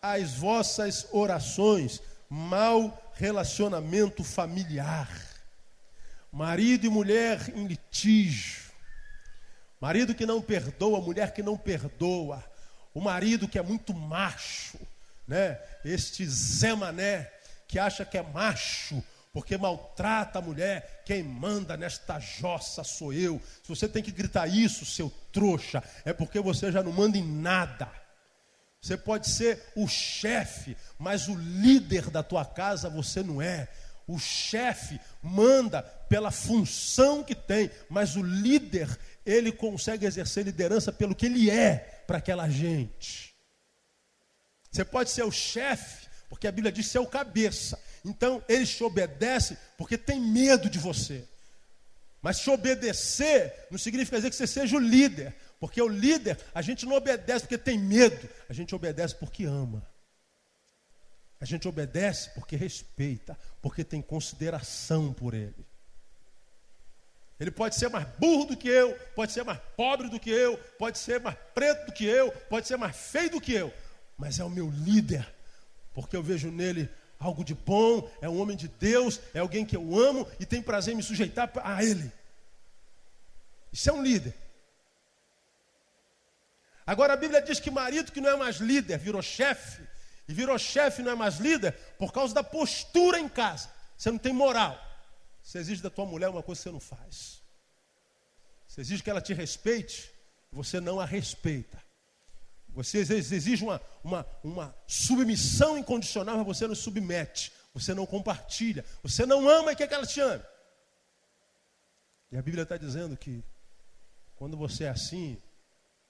As 0.00 0.34
vossas 0.34 1.06
orações, 1.12 2.02
mau 2.28 3.12
relacionamento 3.14 4.24
familiar. 4.24 5.08
Marido 6.32 6.86
e 6.86 6.88
mulher 6.88 7.52
em 7.54 7.66
litígio 7.66 8.62
Marido 9.82 10.14
que 10.14 10.24
não 10.24 10.40
perdoa, 10.40 11.00
mulher 11.00 11.34
que 11.34 11.42
não 11.42 11.58
perdoa. 11.58 12.40
O 12.94 13.00
marido 13.00 13.48
que 13.48 13.58
é 13.58 13.62
muito 13.62 13.92
macho, 13.92 14.78
né? 15.26 15.58
Este 15.84 16.24
Zé 16.24 16.72
Mané 16.72 17.28
que 17.66 17.80
acha 17.80 18.04
que 18.04 18.16
é 18.16 18.22
macho, 18.22 19.02
porque 19.32 19.56
maltrata 19.56 20.38
a 20.38 20.42
mulher. 20.42 21.02
Quem 21.04 21.22
manda 21.22 21.76
nesta 21.76 22.20
jossa 22.20 22.84
sou 22.84 23.12
eu. 23.12 23.40
Se 23.62 23.68
você 23.68 23.88
tem 23.88 24.02
que 24.02 24.12
gritar 24.12 24.46
isso, 24.46 24.84
seu 24.84 25.10
trouxa, 25.32 25.82
é 26.04 26.12
porque 26.12 26.38
você 26.38 26.70
já 26.70 26.82
não 26.82 26.92
manda 26.92 27.16
em 27.16 27.26
nada. 27.26 27.90
Você 28.80 28.96
pode 28.96 29.30
ser 29.30 29.62
o 29.76 29.88
chefe, 29.88 30.76
mas 30.98 31.28
o 31.28 31.34
líder 31.34 32.10
da 32.10 32.22
tua 32.22 32.44
casa 32.44 32.90
você 32.90 33.22
não 33.22 33.40
é. 33.40 33.68
O 34.06 34.18
chefe 34.18 35.00
manda 35.22 35.82
pela 35.82 36.30
função 36.30 37.22
que 37.22 37.34
tem, 37.34 37.70
mas 37.88 38.16
o 38.16 38.22
líder 38.22 38.88
ele 39.24 39.52
consegue 39.52 40.04
exercer 40.04 40.44
liderança 40.44 40.92
pelo 40.92 41.14
que 41.14 41.26
ele 41.26 41.48
é 41.48 42.02
para 42.06 42.18
aquela 42.18 42.48
gente. 42.48 43.32
Você 44.70 44.84
pode 44.84 45.10
ser 45.10 45.22
o 45.22 45.30
chefe, 45.30 46.08
porque 46.28 46.48
a 46.48 46.52
Bíblia 46.52 46.72
diz 46.72 46.90
que 46.90 46.98
é 46.98 47.00
o 47.00 47.06
cabeça. 47.06 47.80
Então, 48.04 48.42
ele 48.48 48.66
te 48.66 48.82
obedece 48.82 49.56
porque 49.76 49.96
tem 49.96 50.20
medo 50.20 50.68
de 50.68 50.78
você. 50.78 51.26
Mas 52.20 52.40
te 52.40 52.50
obedecer 52.50 53.66
não 53.70 53.78
significa 53.78 54.16
dizer 54.16 54.30
que 54.30 54.36
você 54.36 54.46
seja 54.46 54.76
o 54.76 54.80
líder. 54.80 55.34
Porque 55.58 55.80
o 55.80 55.88
líder, 55.88 56.38
a 56.54 56.62
gente 56.62 56.84
não 56.86 56.96
obedece 56.96 57.40
porque 57.40 57.58
tem 57.58 57.78
medo, 57.78 58.28
a 58.48 58.52
gente 58.52 58.74
obedece 58.74 59.14
porque 59.14 59.44
ama. 59.44 59.86
A 61.40 61.44
gente 61.44 61.66
obedece 61.66 62.30
porque 62.30 62.56
respeita, 62.56 63.38
porque 63.60 63.82
tem 63.82 64.00
consideração 64.00 65.12
por 65.12 65.34
ele. 65.34 65.66
Ele 67.38 67.50
pode 67.50 67.74
ser 67.74 67.88
mais 67.90 68.06
burro 68.18 68.44
do 68.44 68.56
que 68.56 68.68
eu, 68.68 68.94
pode 69.16 69.32
ser 69.32 69.44
mais 69.44 69.58
pobre 69.76 70.08
do 70.08 70.20
que 70.20 70.30
eu, 70.30 70.56
pode 70.78 70.98
ser 70.98 71.20
mais 71.20 71.36
preto 71.52 71.86
do 71.86 71.92
que 71.92 72.04
eu, 72.04 72.30
pode 72.48 72.68
ser 72.68 72.76
mais 72.76 72.96
feio 72.96 73.30
do 73.30 73.40
que 73.40 73.52
eu, 73.52 73.74
mas 74.16 74.38
é 74.38 74.44
o 74.44 74.50
meu 74.50 74.70
líder, 74.70 75.26
porque 75.92 76.16
eu 76.16 76.22
vejo 76.22 76.52
nele 76.52 76.88
algo 77.22 77.44
de 77.44 77.54
bom, 77.54 78.10
é 78.20 78.28
um 78.28 78.40
homem 78.40 78.56
de 78.56 78.68
Deus, 78.68 79.20
é 79.32 79.38
alguém 79.38 79.64
que 79.64 79.76
eu 79.76 79.98
amo 79.98 80.26
e 80.40 80.46
tem 80.46 80.62
prazer 80.62 80.94
em 80.94 80.96
me 80.96 81.02
sujeitar 81.02 81.50
a 81.62 81.84
ele. 81.84 82.10
Isso 83.72 83.88
é 83.88 83.92
um 83.92 84.02
líder. 84.02 84.34
Agora 86.86 87.12
a 87.12 87.16
Bíblia 87.16 87.40
diz 87.40 87.60
que 87.60 87.70
marido 87.70 88.12
que 88.12 88.20
não 88.20 88.30
é 88.30 88.36
mais 88.36 88.56
líder 88.56 88.98
virou 88.98 89.22
chefe, 89.22 89.82
e 90.28 90.34
virou 90.34 90.58
chefe 90.58 91.02
não 91.02 91.12
é 91.12 91.14
mais 91.14 91.36
líder 91.36 91.72
por 91.98 92.12
causa 92.12 92.34
da 92.34 92.42
postura 92.42 93.18
em 93.18 93.28
casa. 93.28 93.70
Você 93.96 94.10
não 94.10 94.18
tem 94.18 94.32
moral. 94.32 94.78
Você 95.42 95.58
exige 95.58 95.82
da 95.82 95.90
tua 95.90 96.06
mulher 96.06 96.28
uma 96.28 96.42
coisa 96.42 96.60
que 96.60 96.62
você 96.64 96.72
não 96.72 96.80
faz. 96.80 97.42
Você 98.66 98.80
exige 98.80 99.02
que 99.02 99.10
ela 99.10 99.20
te 99.20 99.34
respeite, 99.34 100.10
você 100.50 100.80
não 100.80 101.00
a 101.00 101.04
respeita. 101.04 101.82
Você 102.74 102.98
exige 102.98 103.62
uma, 103.62 103.80
uma, 104.02 104.26
uma 104.42 104.74
submissão 104.86 105.76
incondicional, 105.76 106.38
mas 106.38 106.46
você 106.46 106.66
não 106.66 106.74
submete. 106.74 107.52
Você 107.74 107.94
não 107.94 108.06
compartilha. 108.06 108.84
Você 109.02 109.26
não 109.26 109.48
ama 109.48 109.72
e 109.72 109.76
quer 109.76 109.86
que 109.86 109.94
ela 109.94 110.06
te 110.06 110.20
ame. 110.20 110.42
E 112.30 112.36
a 112.36 112.42
Bíblia 112.42 112.62
está 112.62 112.76
dizendo 112.76 113.16
que 113.16 113.44
quando 114.34 114.56
você 114.56 114.84
é 114.84 114.88
assim, 114.88 115.40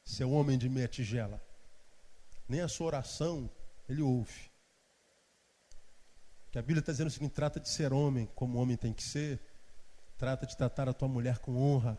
seu 0.04 0.30
homem 0.30 0.56
de 0.56 0.68
meia 0.68 0.88
tigela, 0.88 1.42
nem 2.48 2.60
a 2.60 2.68
sua 2.68 2.86
oração 2.86 3.50
ele 3.88 4.02
ouve. 4.02 4.50
Que 6.50 6.58
a 6.58 6.62
Bíblia 6.62 6.80
está 6.80 6.92
dizendo 6.92 7.08
o 7.08 7.10
seguinte: 7.10 7.32
trata 7.32 7.58
de 7.58 7.68
ser 7.68 7.92
homem 7.92 8.26
como 8.34 8.58
homem 8.58 8.76
tem 8.76 8.92
que 8.92 9.02
ser, 9.02 9.40
trata 10.16 10.46
de 10.46 10.56
tratar 10.56 10.88
a 10.88 10.92
tua 10.92 11.08
mulher 11.08 11.38
com 11.38 11.56
honra, 11.56 11.98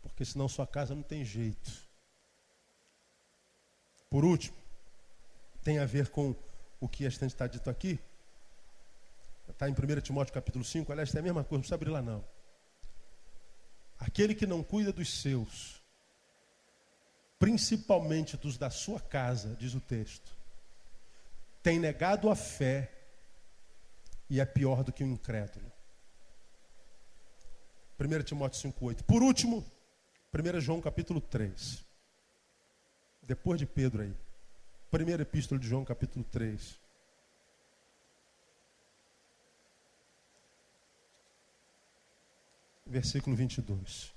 porque 0.00 0.24
senão 0.24 0.48
sua 0.48 0.66
casa 0.66 0.94
não 0.94 1.02
tem 1.02 1.24
jeito. 1.24 1.83
Por 4.14 4.24
último, 4.24 4.56
tem 5.64 5.80
a 5.80 5.86
ver 5.86 6.08
com 6.08 6.36
o 6.78 6.88
que 6.88 7.02
está 7.02 7.48
dito 7.48 7.68
aqui. 7.68 7.98
Está 9.48 9.68
em 9.68 9.72
1 9.72 10.00
Timóteo 10.02 10.32
capítulo 10.32 10.64
5, 10.64 10.92
aliás, 10.92 11.12
é 11.12 11.18
a 11.18 11.22
mesma 11.22 11.42
coisa, 11.42 11.54
não 11.54 11.60
precisa 11.62 11.74
abrir 11.74 11.90
lá 11.90 12.00
não. 12.00 12.24
Aquele 13.98 14.32
que 14.32 14.46
não 14.46 14.62
cuida 14.62 14.92
dos 14.92 15.20
seus, 15.20 15.82
principalmente 17.40 18.36
dos 18.36 18.56
da 18.56 18.70
sua 18.70 19.00
casa, 19.00 19.56
diz 19.56 19.74
o 19.74 19.80
texto, 19.80 20.32
tem 21.60 21.80
negado 21.80 22.30
a 22.30 22.36
fé 22.36 22.92
e 24.30 24.38
é 24.38 24.44
pior 24.44 24.84
do 24.84 24.92
que 24.92 25.02
o 25.02 25.08
incrédulo. 25.08 25.72
1 27.98 28.22
Timóteo 28.22 28.70
5,8. 28.70 29.02
Por 29.02 29.24
último, 29.24 29.66
1 30.32 30.60
João 30.60 30.80
capítulo 30.80 31.20
3. 31.20 31.93
Depois 33.26 33.58
de 33.58 33.66
Pedro 33.66 34.02
aí. 34.02 34.14
Primeira 34.90 35.22
epístola 35.22 35.60
de 35.60 35.66
João 35.66 35.84
capítulo 35.84 36.24
3. 36.24 36.78
Versículo 42.86 43.34
22. 43.34 44.12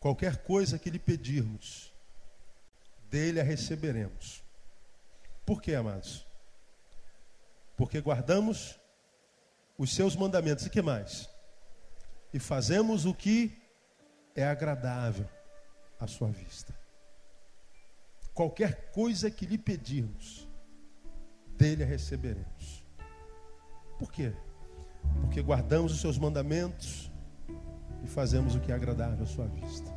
Qualquer 0.00 0.42
coisa 0.42 0.78
que 0.78 0.90
lhe 0.90 0.98
pedirmos, 0.98 1.92
dele 3.10 3.40
a 3.40 3.44
receberemos 3.44 4.42
por 5.48 5.62
quê, 5.62 5.74
amados? 5.74 6.26
Porque 7.74 8.02
guardamos 8.02 8.78
os 9.78 9.94
seus 9.94 10.14
mandamentos 10.14 10.66
e 10.66 10.68
que 10.68 10.82
mais? 10.82 11.26
E 12.34 12.38
fazemos 12.38 13.06
o 13.06 13.14
que 13.14 13.57
é 14.34 14.44
agradável 14.44 15.28
à 15.98 16.06
sua 16.06 16.28
vista. 16.28 16.74
Qualquer 18.32 18.92
coisa 18.92 19.30
que 19.30 19.44
lhe 19.44 19.58
pedirmos, 19.58 20.48
dele 21.56 21.82
a 21.82 21.86
receberemos. 21.86 22.86
Por 23.98 24.12
quê? 24.12 24.32
Porque 25.20 25.42
guardamos 25.42 25.92
os 25.92 26.00
seus 26.00 26.16
mandamentos 26.16 27.10
e 28.04 28.06
fazemos 28.06 28.54
o 28.54 28.60
que 28.60 28.70
é 28.70 28.74
agradável 28.74 29.24
à 29.24 29.26
sua 29.26 29.46
vista. 29.46 29.92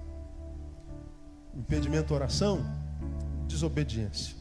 Impedimento 1.54 2.14
oração, 2.14 2.66
desobediência. 3.48 4.36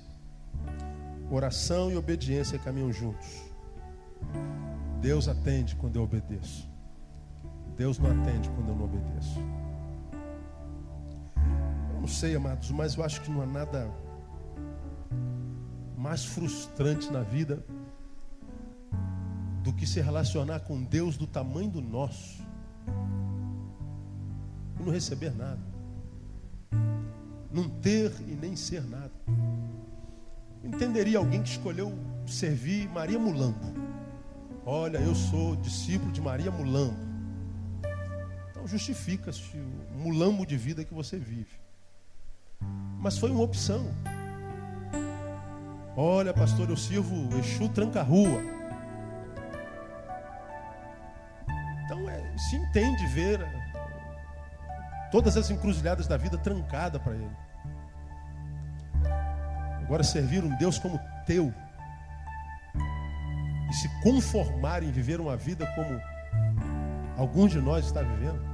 Oração 1.31 1.91
e 1.91 1.97
obediência 1.97 2.59
caminham 2.59 2.93
juntos. 2.93 3.29
Deus 5.01 5.29
atende 5.29 5.77
quando 5.77 5.97
eu 5.97 6.03
obedeço. 6.03 6.69
Deus 7.77 7.99
não 7.99 8.11
atende 8.11 8.49
quando 8.51 8.69
eu 8.69 8.77
não 8.77 8.85
obedeço. 8.85 9.39
Não 12.01 12.09
sei, 12.09 12.35
amados, 12.35 12.71
mas 12.71 12.97
eu 12.97 13.05
acho 13.05 13.21
que 13.21 13.31
não 13.31 13.43
há 13.43 13.47
nada 13.47 13.91
mais 15.97 16.25
frustrante 16.25 17.13
na 17.13 17.23
vida 17.23 17.65
do 19.63 19.73
que 19.73 19.87
se 19.87 20.01
relacionar 20.01 20.61
com 20.61 20.83
Deus 20.83 21.17
do 21.17 21.27
tamanho 21.27 21.71
do 21.71 21.83
nosso 21.83 22.43
e 24.79 24.83
não 24.83 24.91
receber 24.91 25.31
nada, 25.37 25.61
não 27.53 27.69
ter 27.69 28.11
e 28.27 28.35
nem 28.35 28.57
ser 28.57 28.83
nada 28.83 29.13
entenderia 30.63 31.19
alguém 31.19 31.43
que 31.43 31.49
escolheu 31.49 31.93
servir 32.27 32.89
Maria 32.89 33.19
Mulambo. 33.19 33.75
Olha, 34.65 34.99
eu 34.99 35.15
sou 35.15 35.57
discípulo 35.57 36.13
de 36.13 36.21
Maria 36.21 36.51
Mulambo. 36.51 36.97
Então 38.51 38.67
justifica-se 38.67 39.57
o 39.57 39.99
mulambo 39.99 40.47
de 40.47 40.57
vida 40.57 40.85
que 40.85 40.93
você 40.93 41.19
vive. 41.19 41.59
Mas 43.01 43.19
foi 43.19 43.31
uma 43.31 43.43
opção. 43.43 43.87
Olha, 45.97 46.33
pastor, 46.33 46.69
eu 46.69 46.77
sirvo 46.77 47.35
Exu 47.39 47.69
tranca-rua. 47.69 48.43
Então 51.85 52.09
é, 52.09 52.39
se 52.39 52.57
entende 52.57 53.07
ver 53.09 53.41
todas 55.11 55.37
as 55.37 55.51
encruzilhadas 55.51 56.07
da 56.07 56.17
vida 56.17 56.39
trancada 56.39 57.01
para 57.01 57.15
ele. 57.15 57.37
Agora 59.83 60.05
servir 60.05 60.45
um 60.45 60.57
Deus 60.57 60.79
como 60.79 61.01
teu 61.27 61.53
e 63.69 63.75
se 63.75 63.89
conformar 64.03 64.83
em 64.83 64.91
viver 64.91 65.21
uma 65.21 65.37
vida 65.37 65.67
como 65.75 66.01
alguns 67.17 67.51
de 67.51 67.61
nós 67.61 67.87
está 67.87 68.03
vivendo. 68.03 68.50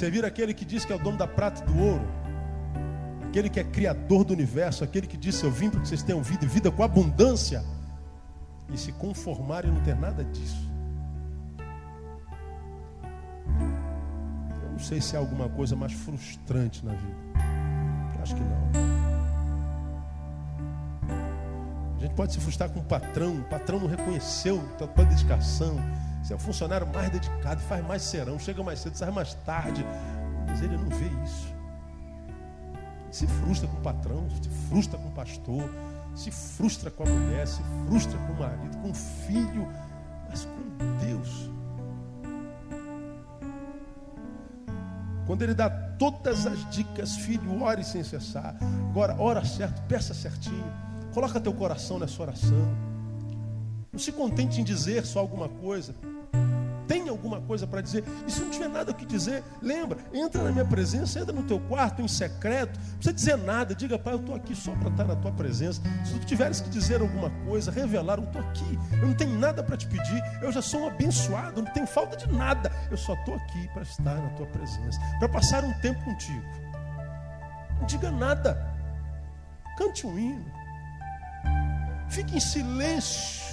Servir 0.00 0.24
aquele 0.24 0.54
que 0.54 0.64
diz 0.64 0.86
que 0.86 0.94
é 0.94 0.96
o 0.96 0.98
dono 0.98 1.18
da 1.18 1.26
prata 1.26 1.62
e 1.62 1.66
do 1.66 1.78
ouro, 1.78 2.08
aquele 3.28 3.50
que 3.50 3.60
é 3.60 3.64
criador 3.64 4.24
do 4.24 4.32
universo, 4.32 4.82
aquele 4.82 5.06
que 5.06 5.18
disse: 5.18 5.44
Eu 5.44 5.50
vim 5.50 5.68
para 5.68 5.78
que 5.78 5.88
vocês 5.88 6.02
tenham 6.02 6.22
vida 6.22 6.42
e 6.42 6.48
vida 6.48 6.70
com 6.70 6.82
abundância, 6.82 7.62
e 8.72 8.78
se 8.78 8.92
conformar 8.92 9.66
e 9.66 9.68
não 9.68 9.78
ter 9.82 9.94
nada 9.94 10.24
disso. 10.24 10.66
Eu 14.62 14.70
não 14.72 14.78
sei 14.78 15.02
se 15.02 15.16
há 15.16 15.18
alguma 15.18 15.50
coisa 15.50 15.76
mais 15.76 15.92
frustrante 15.92 16.82
na 16.82 16.92
vida. 16.94 17.16
acho 18.22 18.34
que 18.34 18.40
não. 18.40 18.70
A 21.98 22.00
gente 22.00 22.14
pode 22.14 22.32
se 22.32 22.40
frustrar 22.40 22.70
com 22.70 22.80
o 22.80 22.84
patrão, 22.84 23.36
o 23.36 23.44
patrão 23.44 23.78
não 23.78 23.86
reconheceu 23.86 24.66
a 24.80 24.86
tua 24.86 25.04
dedicação. 25.04 25.78
Você 26.30 26.34
é 26.34 26.36
o 26.36 26.38
funcionário 26.38 26.86
mais 26.86 27.10
dedicado, 27.10 27.60
faz 27.62 27.84
mais 27.84 28.02
serão, 28.02 28.38
chega 28.38 28.62
mais 28.62 28.78
cedo, 28.78 28.94
sai 28.94 29.10
mais 29.10 29.34
tarde. 29.34 29.84
Mas 30.46 30.62
ele 30.62 30.76
não 30.76 30.88
vê 30.88 31.06
isso. 31.24 31.52
Se 33.10 33.26
frustra 33.26 33.66
com 33.66 33.76
o 33.78 33.80
patrão, 33.80 34.28
se 34.30 34.48
frustra 34.68 34.96
com 34.96 35.08
o 35.08 35.10
pastor, 35.10 35.68
se 36.14 36.30
frustra 36.30 36.88
com 36.88 37.02
a 37.02 37.06
mulher, 37.06 37.48
se 37.48 37.60
frustra 37.84 38.16
com 38.16 38.32
o 38.32 38.38
marido, 38.38 38.78
com 38.78 38.90
o 38.90 38.94
filho, 38.94 39.68
mas 40.28 40.44
com 40.44 41.04
Deus. 41.04 41.50
Quando 45.26 45.42
ele 45.42 45.54
dá 45.54 45.68
todas 45.68 46.46
as 46.46 46.70
dicas, 46.70 47.16
filho, 47.16 47.60
ore 47.60 47.82
sem 47.82 48.04
cessar. 48.04 48.54
Agora, 48.90 49.16
ora 49.18 49.44
certo, 49.44 49.82
peça 49.88 50.14
certinho. 50.14 50.72
Coloca 51.12 51.40
teu 51.40 51.52
coração 51.52 51.98
nessa 51.98 52.22
oração. 52.22 52.89
Não 53.92 53.98
se 53.98 54.12
contente 54.12 54.60
em 54.60 54.64
dizer 54.64 55.04
só 55.04 55.18
alguma 55.18 55.48
coisa. 55.48 55.94
Tem 56.86 57.08
alguma 57.08 57.40
coisa 57.40 57.66
para 57.66 57.80
dizer. 57.80 58.04
E 58.26 58.30
se 58.30 58.40
não 58.40 58.50
tiver 58.50 58.68
nada 58.68 58.90
o 58.90 58.94
que 58.94 59.06
dizer, 59.06 59.44
lembra, 59.62 59.98
entra 60.12 60.42
na 60.42 60.50
minha 60.50 60.64
presença, 60.64 61.20
entra 61.20 61.32
no 61.32 61.44
teu 61.44 61.60
quarto 61.60 62.02
em 62.02 62.08
secreto. 62.08 62.78
Não 62.78 62.94
precisa 62.96 63.12
dizer 63.12 63.36
nada. 63.38 63.74
Diga, 63.74 63.98
pai, 63.98 64.14
eu 64.14 64.20
estou 64.20 64.34
aqui 64.34 64.56
só 64.56 64.72
para 64.72 64.90
estar 64.90 65.04
na 65.04 65.16
tua 65.16 65.30
presença. 65.32 65.80
Se 66.04 66.18
tu 66.18 66.26
tiveres 66.26 66.60
que 66.60 66.68
dizer 66.68 67.00
alguma 67.00 67.30
coisa, 67.46 67.70
revelar, 67.70 68.18
eu 68.18 68.24
estou 68.24 68.40
aqui. 68.42 68.78
Eu 68.92 69.08
não 69.08 69.14
tenho 69.14 69.38
nada 69.38 69.62
para 69.62 69.76
te 69.76 69.86
pedir. 69.86 70.22
Eu 70.42 70.50
já 70.50 70.62
sou 70.62 70.80
um 70.82 70.88
abençoado, 70.88 71.62
não 71.62 71.72
tenho 71.72 71.86
falta 71.86 72.16
de 72.16 72.32
nada. 72.32 72.72
Eu 72.90 72.96
só 72.96 73.14
estou 73.14 73.34
aqui 73.34 73.68
para 73.72 73.82
estar 73.82 74.14
na 74.14 74.30
tua 74.30 74.46
presença, 74.46 74.98
para 75.18 75.28
passar 75.28 75.64
um 75.64 75.72
tempo 75.80 76.02
contigo. 76.04 76.44
Não 77.78 77.86
diga 77.86 78.10
nada. 78.10 78.68
Cante 79.76 80.06
um 80.06 80.18
hino. 80.18 80.44
Fique 82.08 82.36
em 82.36 82.40
silêncio. 82.40 83.49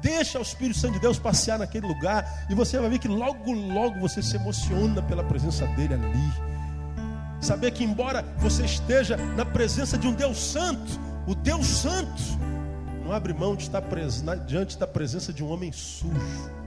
Deixa 0.00 0.38
o 0.38 0.42
Espírito 0.42 0.78
Santo 0.78 0.94
de 0.94 1.00
Deus 1.00 1.18
passear 1.18 1.58
naquele 1.58 1.86
lugar. 1.86 2.46
E 2.48 2.54
você 2.54 2.78
vai 2.78 2.88
ver 2.88 2.98
que 2.98 3.08
logo, 3.08 3.52
logo 3.52 3.98
você 4.00 4.22
se 4.22 4.36
emociona 4.36 5.02
pela 5.02 5.24
presença 5.24 5.66
dele 5.68 5.94
ali. 5.94 6.32
Saber 7.40 7.70
que, 7.70 7.84
embora 7.84 8.22
você 8.38 8.64
esteja 8.64 9.16
na 9.16 9.44
presença 9.44 9.96
de 9.96 10.06
um 10.06 10.12
Deus 10.12 10.38
Santo, 10.38 11.00
o 11.26 11.34
Deus 11.34 11.66
Santo 11.66 12.22
não 13.04 13.12
abre 13.12 13.32
mão 13.32 13.56
de 13.56 13.62
estar 13.62 13.82
diante 14.46 14.78
da 14.78 14.86
presença 14.86 15.32
de 15.32 15.42
um 15.42 15.50
homem 15.50 15.72
sujo. 15.72 16.58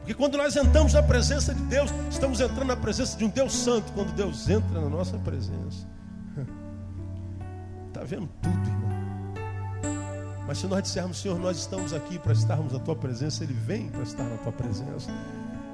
Porque 0.00 0.14
quando 0.14 0.36
nós 0.36 0.54
entramos 0.54 0.92
na 0.92 1.02
presença 1.02 1.52
de 1.52 1.62
Deus, 1.62 1.90
estamos 2.08 2.40
entrando 2.40 2.68
na 2.68 2.76
presença 2.76 3.18
de 3.18 3.24
um 3.24 3.28
Deus 3.28 3.52
Santo. 3.52 3.92
Quando 3.92 4.12
Deus 4.12 4.48
entra 4.48 4.80
na 4.80 4.88
nossa 4.88 5.18
presença, 5.18 5.84
está 7.88 8.04
vendo 8.06 8.28
tudo, 8.40 8.68
irmão. 8.68 8.85
Mas 10.46 10.58
se 10.58 10.66
nós 10.66 10.82
dissermos, 10.82 11.20
Senhor, 11.20 11.38
nós 11.38 11.56
estamos 11.58 11.92
aqui 11.92 12.18
para 12.18 12.32
estarmos 12.32 12.72
na 12.72 12.78
tua 12.78 12.94
presença, 12.94 13.42
Ele 13.42 13.52
vem 13.52 13.88
para 13.88 14.02
estar 14.02 14.24
na 14.24 14.36
tua 14.38 14.52
presença. 14.52 15.10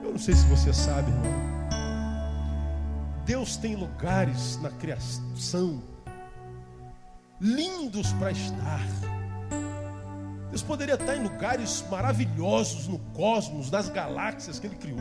Eu 0.03 0.13
não 0.13 0.19
sei 0.19 0.35
se 0.35 0.47
você 0.47 0.73
sabe, 0.73 1.11
irmão. 1.11 1.53
Deus 3.25 3.57
tem 3.57 3.77
lugares 3.77 4.59
na 4.63 4.71
criação 4.71 5.83
lindos 7.41 8.13
para 8.15 8.31
estar. 8.31 8.81
Deus 10.51 10.63
poderia 10.63 10.95
estar 10.95 11.17
em 11.17 11.23
lugares 11.23 11.85
maravilhosos 11.91 12.87
no 12.87 12.99
cosmos, 13.15 13.71
nas 13.71 13.89
galáxias 13.89 14.59
que 14.59 14.67
Ele 14.67 14.77
criou. 14.77 14.99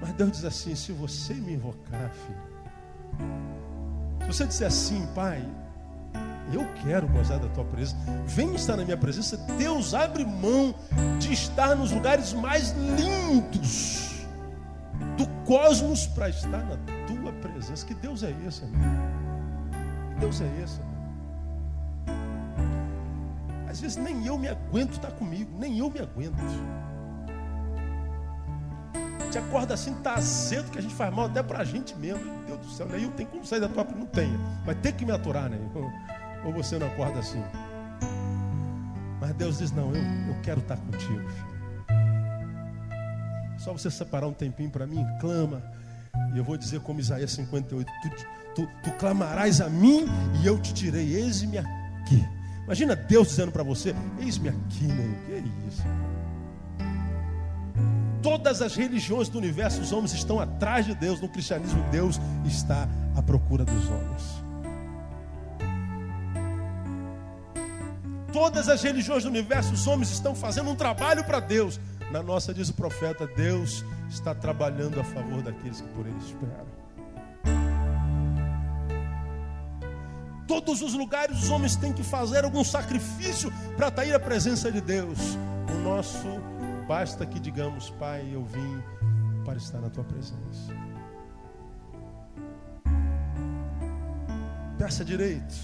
Mas 0.00 0.12
Deus 0.12 0.32
diz 0.32 0.44
assim: 0.44 0.74
se 0.74 0.92
você 0.92 1.34
me 1.34 1.54
invocar, 1.54 2.10
filho, 2.10 2.46
se 4.20 4.26
você 4.26 4.46
disser 4.46 4.68
assim, 4.68 5.06
Pai, 5.14 5.44
eu 6.52 6.66
quero 6.82 7.08
gozar 7.08 7.38
da 7.38 7.48
tua 7.48 7.64
presença, 7.64 7.96
vem 8.26 8.54
estar 8.54 8.76
na 8.76 8.84
minha 8.84 8.96
presença, 8.96 9.36
Deus 9.58 9.94
abre 9.94 10.24
mão 10.24 10.74
de 11.18 11.32
estar 11.32 11.74
nos 11.74 11.92
lugares 11.92 12.32
mais 12.32 12.70
lindos 12.72 14.26
do 15.16 15.26
cosmos 15.44 16.06
para 16.06 16.28
estar 16.28 16.62
na 16.64 16.76
tua 17.06 17.32
presença. 17.40 17.84
Que 17.86 17.94
Deus 17.94 18.22
é 18.22 18.34
esse, 18.46 18.64
amigo? 18.64 18.84
Que 20.14 20.20
Deus 20.20 20.40
é 20.40 20.62
esse? 20.62 20.80
Às 23.68 23.80
vezes 23.80 23.96
nem 23.96 24.26
eu 24.26 24.38
me 24.38 24.48
aguento 24.48 24.92
estar 24.92 25.10
comigo, 25.12 25.50
nem 25.58 25.78
eu 25.78 25.90
me 25.90 26.00
aguento 26.00 26.36
gente 29.36 29.38
acorda 29.38 29.74
assim, 29.74 29.94
tá 29.94 30.14
azedo 30.14 30.70
que 30.70 30.78
a 30.78 30.82
gente 30.82 30.94
faz 30.94 31.14
mal 31.14 31.26
até 31.26 31.42
pra 31.42 31.62
gente 31.64 31.94
mesmo. 31.96 32.24
Meu 32.24 32.56
Deus 32.56 32.66
do 32.66 32.72
céu, 32.72 32.88
Neil, 32.88 33.10
tem 33.12 33.26
como 33.26 33.44
sair 33.44 33.60
da 33.60 33.68
tua 33.68 33.84
Não 33.84 34.06
tenha. 34.06 34.38
Vai 34.64 34.74
ter 34.74 34.92
que 34.92 35.04
me 35.04 35.12
aturar, 35.12 35.50
né? 35.50 35.58
Ou 36.46 36.52
você 36.52 36.78
não 36.78 36.86
acorda 36.86 37.18
assim. 37.18 37.42
Mas 39.20 39.34
Deus 39.34 39.58
diz: 39.58 39.72
Não, 39.72 39.94
eu, 39.94 40.02
eu 40.02 40.40
quero 40.42 40.60
estar 40.60 40.76
contigo, 40.76 41.28
filho. 41.28 41.56
Só 43.58 43.72
você 43.72 43.90
separar 43.90 44.28
um 44.28 44.32
tempinho 44.32 44.70
para 44.70 44.86
mim, 44.86 45.04
clama. 45.20 45.62
E 46.34 46.38
eu 46.38 46.44
vou 46.44 46.56
dizer 46.56 46.80
como 46.80 47.00
Isaías 47.00 47.32
58: 47.32 47.92
tu, 48.02 48.10
tu, 48.54 48.68
tu 48.84 48.92
clamarás 48.92 49.60
a 49.60 49.68
mim 49.68 50.06
e 50.40 50.46
eu 50.46 50.60
te 50.60 50.72
tirei. 50.72 51.16
Eis-me 51.16 51.58
aqui. 51.58 52.24
Imagina 52.64 52.94
Deus 52.94 53.28
dizendo 53.28 53.50
para 53.50 53.64
você: 53.64 53.94
Eis-me 54.20 54.48
aqui, 54.48 54.86
né? 54.86 55.22
Que 55.26 55.32
é 55.32 55.42
isso? 55.68 55.82
todas 58.26 58.60
as 58.60 58.74
religiões 58.74 59.28
do 59.28 59.38
universo, 59.38 59.80
os 59.80 59.92
homens 59.92 60.12
estão 60.12 60.40
atrás 60.40 60.84
de 60.84 60.96
Deus. 60.96 61.20
No 61.20 61.28
cristianismo, 61.28 61.80
Deus 61.92 62.20
está 62.44 62.88
à 63.14 63.22
procura 63.22 63.64
dos 63.64 63.88
homens. 63.88 64.45
Todas 68.36 68.68
as 68.68 68.82
religiões 68.82 69.22
do 69.22 69.30
universo, 69.30 69.72
os 69.72 69.86
homens 69.86 70.10
estão 70.10 70.34
fazendo 70.34 70.68
um 70.68 70.76
trabalho 70.76 71.24
para 71.24 71.40
Deus. 71.40 71.80
Na 72.12 72.22
nossa, 72.22 72.52
diz 72.52 72.68
o 72.68 72.74
profeta, 72.74 73.26
Deus 73.26 73.82
está 74.10 74.34
trabalhando 74.34 75.00
a 75.00 75.04
favor 75.04 75.40
daqueles 75.40 75.80
que 75.80 75.88
por 75.88 76.06
Ele 76.06 76.18
esperam. 76.18 76.66
Todos 80.46 80.82
os 80.82 80.92
lugares 80.92 81.44
os 81.44 81.48
homens 81.48 81.76
têm 81.76 81.94
que 81.94 82.02
fazer 82.02 82.44
algum 82.44 82.62
sacrifício 82.62 83.50
para 83.74 83.86
atrair 83.86 84.14
a 84.14 84.20
presença 84.20 84.70
de 84.70 84.82
Deus. 84.82 85.18
O 85.74 85.78
nosso 85.82 86.28
Basta 86.86 87.24
que 87.24 87.40
digamos, 87.40 87.88
Pai, 87.88 88.28
eu 88.30 88.44
vim 88.44 88.82
para 89.46 89.56
estar 89.56 89.80
na 89.80 89.88
tua 89.88 90.04
presença. 90.04 90.74
Peça 94.78 95.02
direito. 95.02 95.54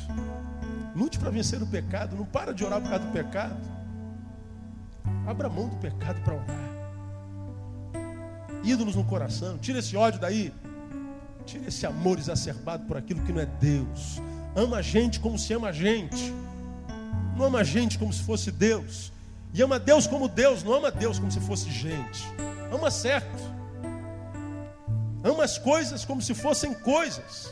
Lute 0.95 1.18
para 1.18 1.30
vencer 1.30 1.62
o 1.62 1.66
pecado. 1.66 2.16
Não 2.16 2.24
para 2.24 2.53
de 2.53 2.64
orar 2.64 2.80
por 2.80 2.90
causa 2.90 3.05
do 3.05 3.12
pecado. 3.12 3.57
Abra 5.26 5.49
mão 5.49 5.68
do 5.68 5.76
pecado 5.76 6.20
para 6.22 6.34
orar. 6.34 6.72
Ídolos 8.64 8.95
no 8.95 9.05
coração. 9.05 9.59
Tira 9.59 9.78
esse 9.78 9.97
ódio 9.97 10.20
daí. 10.20 10.53
Tira 11.45 11.66
esse 11.68 11.86
amor 11.86 12.18
exacerbado 12.18 12.84
por 12.84 12.97
aquilo 12.97 13.22
que 13.22 13.32
não 13.32 13.40
é 13.40 13.47
Deus. 13.47 14.20
Ama 14.55 14.78
a 14.78 14.82
gente 14.82 15.18
como 15.18 15.38
se 15.38 15.53
ama 15.53 15.68
a 15.68 15.72
gente. 15.72 16.32
Não 17.36 17.47
ama 17.47 17.61
a 17.61 17.64
gente 17.64 17.99
como 17.99 18.12
se 18.12 18.22
fosse 18.22 18.51
Deus. 18.51 19.12
E 19.55 19.62
ama 19.62 19.78
Deus 19.78 20.07
como 20.07 20.28
Deus, 20.28 20.62
não 20.62 20.74
ama 20.74 20.90
Deus 20.90 21.18
como 21.18 21.30
se 21.30 21.40
fosse 21.40 21.70
gente. 21.70 22.26
Ama 22.72 22.90
certo. 22.90 23.53
Ama 25.22 25.45
as 25.45 25.59
coisas 25.59 26.05
como 26.05 26.22
se 26.22 26.34
fossem 26.34 26.72
coisas. 26.72 27.51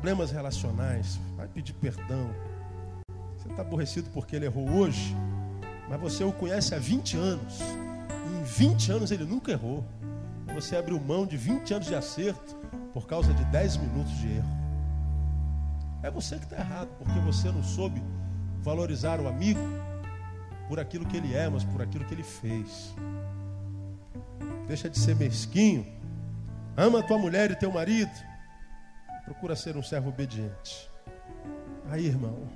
Problemas 0.00 0.30
relacionais, 0.30 1.20
vai 1.36 1.46
pedir 1.46 1.74
perdão. 1.74 2.30
Você 3.36 3.50
está 3.50 3.60
aborrecido 3.60 4.08
porque 4.14 4.34
ele 4.34 4.46
errou 4.46 4.66
hoje, 4.70 5.14
mas 5.90 6.00
você 6.00 6.24
o 6.24 6.32
conhece 6.32 6.74
há 6.74 6.78
20 6.78 7.18
anos. 7.18 7.60
Em 7.60 8.42
20 8.42 8.92
anos 8.92 9.10
ele 9.10 9.24
nunca 9.24 9.52
errou. 9.52 9.84
Você 10.54 10.74
abriu 10.74 10.98
mão 10.98 11.26
de 11.26 11.36
20 11.36 11.74
anos 11.74 11.86
de 11.86 11.94
acerto 11.94 12.56
por 12.94 13.06
causa 13.06 13.34
de 13.34 13.44
10 13.44 13.76
minutos 13.76 14.12
de 14.16 14.36
erro. 14.36 14.48
É 16.02 16.10
você 16.10 16.38
que 16.38 16.44
está 16.44 16.56
errado, 16.56 16.88
porque 16.96 17.20
você 17.20 17.52
não 17.52 17.62
soube 17.62 18.02
valorizar 18.62 19.20
o 19.20 19.28
amigo 19.28 19.60
por 20.66 20.80
aquilo 20.80 21.04
que 21.04 21.18
ele 21.18 21.34
é, 21.34 21.46
mas 21.46 21.62
por 21.62 21.82
aquilo 21.82 22.06
que 22.06 22.14
ele 22.14 22.22
fez. 22.22 22.94
Deixa 24.66 24.88
de 24.88 24.98
ser 24.98 25.14
mesquinho. 25.14 25.86
Ama 26.74 27.02
tua 27.02 27.18
mulher 27.18 27.50
e 27.50 27.54
teu 27.54 27.70
marido. 27.70 28.29
Procura 29.30 29.54
ser 29.54 29.76
um 29.76 29.82
servo 29.82 30.08
obediente. 30.08 30.90
Aí, 31.88 32.04
irmão, 32.04 32.48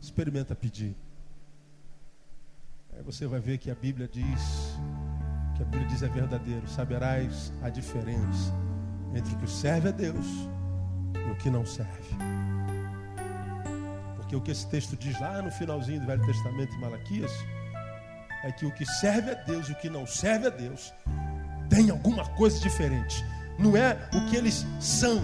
experimenta 0.00 0.54
pedir. 0.54 0.96
Aí 2.90 3.02
você 3.02 3.26
vai 3.26 3.38
ver 3.38 3.58
que 3.58 3.70
a 3.70 3.74
Bíblia 3.74 4.08
diz, 4.08 4.78
que 5.54 5.62
a 5.62 5.66
Bíblia 5.66 5.86
diz 5.88 6.02
é 6.02 6.08
verdadeiro. 6.08 6.66
Saberás 6.66 7.52
a 7.62 7.68
diferença 7.68 8.50
entre 9.14 9.34
o 9.34 9.38
que 9.40 9.46
serve 9.46 9.90
a 9.90 9.92
Deus 9.92 10.26
e 11.14 11.30
o 11.30 11.36
que 11.36 11.50
não 11.50 11.66
serve. 11.66 12.16
Porque 14.16 14.34
o 14.34 14.40
que 14.40 14.52
esse 14.52 14.66
texto 14.68 14.96
diz 14.96 15.20
lá 15.20 15.42
no 15.42 15.52
finalzinho 15.52 16.00
do 16.00 16.06
Velho 16.06 16.24
Testamento 16.24 16.74
em 16.74 16.80
Malaquias 16.80 17.30
é 18.42 18.50
que 18.50 18.64
o 18.64 18.72
que 18.72 18.86
serve 18.86 19.32
a 19.32 19.34
Deus 19.34 19.68
e 19.68 19.72
o 19.72 19.76
que 19.76 19.90
não 19.90 20.06
serve 20.06 20.46
a 20.46 20.50
Deus 20.50 20.94
tem 21.68 21.90
alguma 21.90 22.26
coisa 22.36 22.58
diferente. 22.58 23.22
Não 23.58 23.76
é 23.76 24.08
o 24.12 24.26
que 24.26 24.36
eles 24.36 24.66
são, 24.80 25.22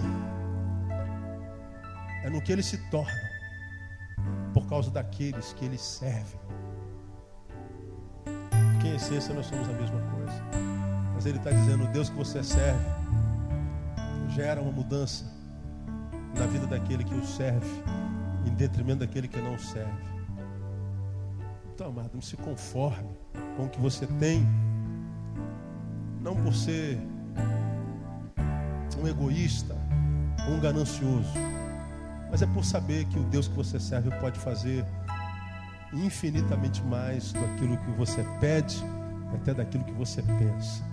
é 2.23 2.29
no 2.29 2.41
que 2.41 2.51
eles 2.51 2.65
se 2.65 2.77
tornam, 2.89 3.13
por 4.53 4.67
causa 4.67 4.89
daqueles 4.89 5.53
que 5.53 5.65
eles 5.65 5.81
servem. 5.81 6.39
Porque 8.73 8.87
em 8.87 8.95
essência 8.95 9.33
nós 9.33 9.45
somos 9.45 9.67
a 9.69 9.73
mesma 9.73 9.99
coisa. 9.99 10.43
Mas 11.13 11.25
ele 11.25 11.37
está 11.37 11.51
dizendo: 11.51 11.83
o 11.83 11.87
Deus 11.87 12.09
que 12.09 12.15
você 12.15 12.43
serve 12.43 12.85
gera 14.29 14.61
uma 14.61 14.71
mudança 14.71 15.25
na 16.37 16.45
vida 16.47 16.65
daquele 16.65 17.03
que 17.03 17.13
o 17.13 17.25
serve, 17.25 17.67
em 18.45 18.53
detrimento 18.53 18.99
daquele 18.99 19.27
que 19.27 19.39
não 19.39 19.59
serve. 19.59 20.11
Então, 21.73 21.87
amado, 21.87 22.11
não 22.13 22.21
se 22.21 22.37
conforme 22.37 23.09
com 23.57 23.65
o 23.65 23.69
que 23.69 23.79
você 23.79 24.07
tem, 24.07 24.45
não 26.21 26.35
por 26.35 26.53
ser 26.53 26.99
um 28.99 29.07
egoísta, 29.07 29.75
um 30.47 30.59
ganancioso, 30.59 31.33
mas 32.29 32.41
é 32.41 32.47
por 32.47 32.63
saber 32.63 33.05
que 33.05 33.19
o 33.19 33.23
Deus 33.23 33.47
que 33.47 33.55
você 33.55 33.79
serve 33.79 34.09
pode 34.19 34.39
fazer 34.39 34.85
infinitamente 35.93 36.81
mais 36.83 37.33
daquilo 37.33 37.77
que 37.77 37.91
você 37.91 38.25
pede, 38.39 38.81
até 39.33 39.53
daquilo 39.53 39.83
que 39.83 39.91
você 39.91 40.21
pensa. 40.21 40.83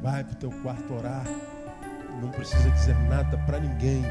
Vai 0.00 0.22
para 0.22 0.32
o 0.32 0.36
teu 0.36 0.50
quarto 0.62 0.94
orar, 0.94 1.24
não 2.22 2.30
precisa 2.30 2.70
dizer 2.70 2.96
nada 3.08 3.36
para 3.38 3.58
ninguém, 3.58 4.02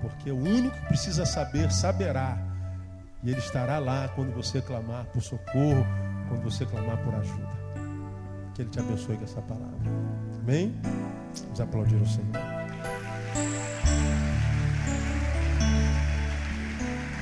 porque 0.00 0.30
o 0.30 0.38
único 0.38 0.76
que 0.76 0.86
precisa 0.86 1.26
saber, 1.26 1.70
saberá, 1.70 2.38
e 3.22 3.30
ele 3.30 3.38
estará 3.38 3.78
lá 3.78 4.08
quando 4.08 4.34
você 4.34 4.60
clamar 4.60 5.04
por 5.06 5.20
socorro, 5.20 5.84
quando 6.28 6.42
você 6.42 6.64
clamar 6.64 6.96
por 6.98 7.14
ajuda. 7.14 7.56
Que 8.54 8.62
ele 8.62 8.70
te 8.70 8.78
abençoe 8.78 9.16
com 9.16 9.24
essa 9.24 9.42
palavra. 9.42 9.76
Amém? 10.40 10.74
Vamos 11.44 11.60
aplaudir 11.60 11.96
o 11.96 12.06
Senhor. 12.06 12.32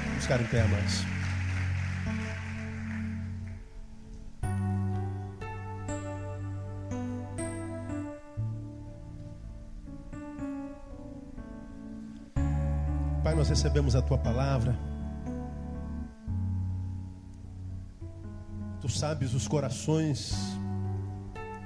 Vamos 0.07 0.23
ficar 0.23 0.41
em 0.41 0.47
pé, 0.47 0.65
mais. 0.69 1.05
Pai, 13.23 13.35
nós 13.35 13.49
recebemos 13.49 13.97
a 13.97 14.03
tua 14.03 14.19
palavra. 14.19 14.77
Tu 18.83 18.89
sabes 18.91 19.33
os 19.33 19.49
corações 19.49 20.35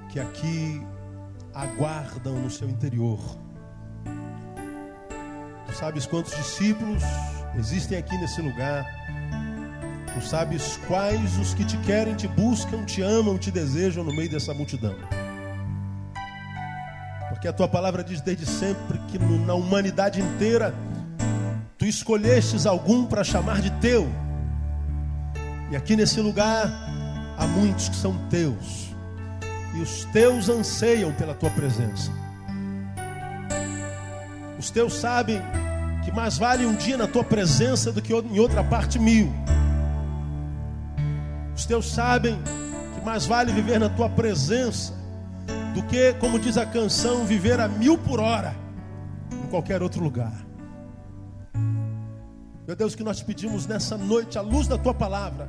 que 0.08 0.20
aqui 0.20 0.80
aguardam 1.58 2.34
no 2.34 2.48
seu 2.48 2.70
interior. 2.70 3.18
Tu 5.66 5.74
sabes 5.74 6.06
quantos 6.06 6.34
discípulos 6.36 7.02
existem 7.58 7.98
aqui 7.98 8.16
nesse 8.16 8.40
lugar. 8.40 8.86
Tu 10.14 10.24
sabes 10.24 10.78
quais 10.86 11.36
os 11.36 11.54
que 11.54 11.64
te 11.64 11.76
querem, 11.78 12.14
te 12.14 12.28
buscam, 12.28 12.84
te 12.84 13.02
amam, 13.02 13.36
te 13.36 13.50
desejam 13.50 14.04
no 14.04 14.14
meio 14.14 14.30
dessa 14.30 14.54
multidão. 14.54 14.94
Porque 17.28 17.48
a 17.48 17.52
tua 17.52 17.66
palavra 17.66 18.04
diz 18.04 18.20
desde 18.20 18.46
sempre 18.46 18.98
que 19.08 19.18
na 19.18 19.54
humanidade 19.54 20.20
inteira 20.20 20.72
tu 21.76 21.84
escolhestes 21.84 22.66
algum 22.66 23.04
para 23.04 23.24
chamar 23.24 23.60
de 23.60 23.70
teu. 23.80 24.08
E 25.72 25.76
aqui 25.76 25.96
nesse 25.96 26.20
lugar 26.20 26.70
há 27.36 27.46
muitos 27.48 27.88
que 27.88 27.96
são 27.96 28.16
teus 28.28 28.87
e 29.78 29.80
os 29.80 30.04
teus 30.06 30.48
anseiam 30.48 31.12
pela 31.12 31.34
tua 31.34 31.50
presença. 31.50 32.10
Os 34.58 34.70
teus 34.70 34.94
sabem 34.94 35.40
que 36.04 36.10
mais 36.10 36.36
vale 36.36 36.66
um 36.66 36.74
dia 36.74 36.96
na 36.96 37.06
tua 37.06 37.22
presença 37.22 37.92
do 37.92 38.02
que 38.02 38.12
em 38.12 38.40
outra 38.40 38.64
parte 38.64 38.98
mil. 38.98 39.32
Os 41.54 41.64
teus 41.64 41.92
sabem 41.92 42.36
que 42.94 43.04
mais 43.04 43.24
vale 43.24 43.52
viver 43.52 43.78
na 43.78 43.88
tua 43.88 44.08
presença 44.08 44.92
do 45.74 45.82
que, 45.84 46.12
como 46.14 46.40
diz 46.40 46.56
a 46.56 46.66
canção, 46.66 47.24
viver 47.24 47.60
a 47.60 47.68
mil 47.68 47.96
por 47.96 48.18
hora 48.18 48.56
em 49.32 49.46
qualquer 49.48 49.80
outro 49.80 50.02
lugar. 50.02 50.44
Meu 52.66 52.74
Deus, 52.74 52.96
que 52.96 53.04
nós 53.04 53.22
pedimos 53.22 53.64
nessa 53.66 53.96
noite, 53.96 54.36
à 54.38 54.40
luz 54.40 54.66
da 54.66 54.76
tua 54.76 54.92
palavra, 54.92 55.48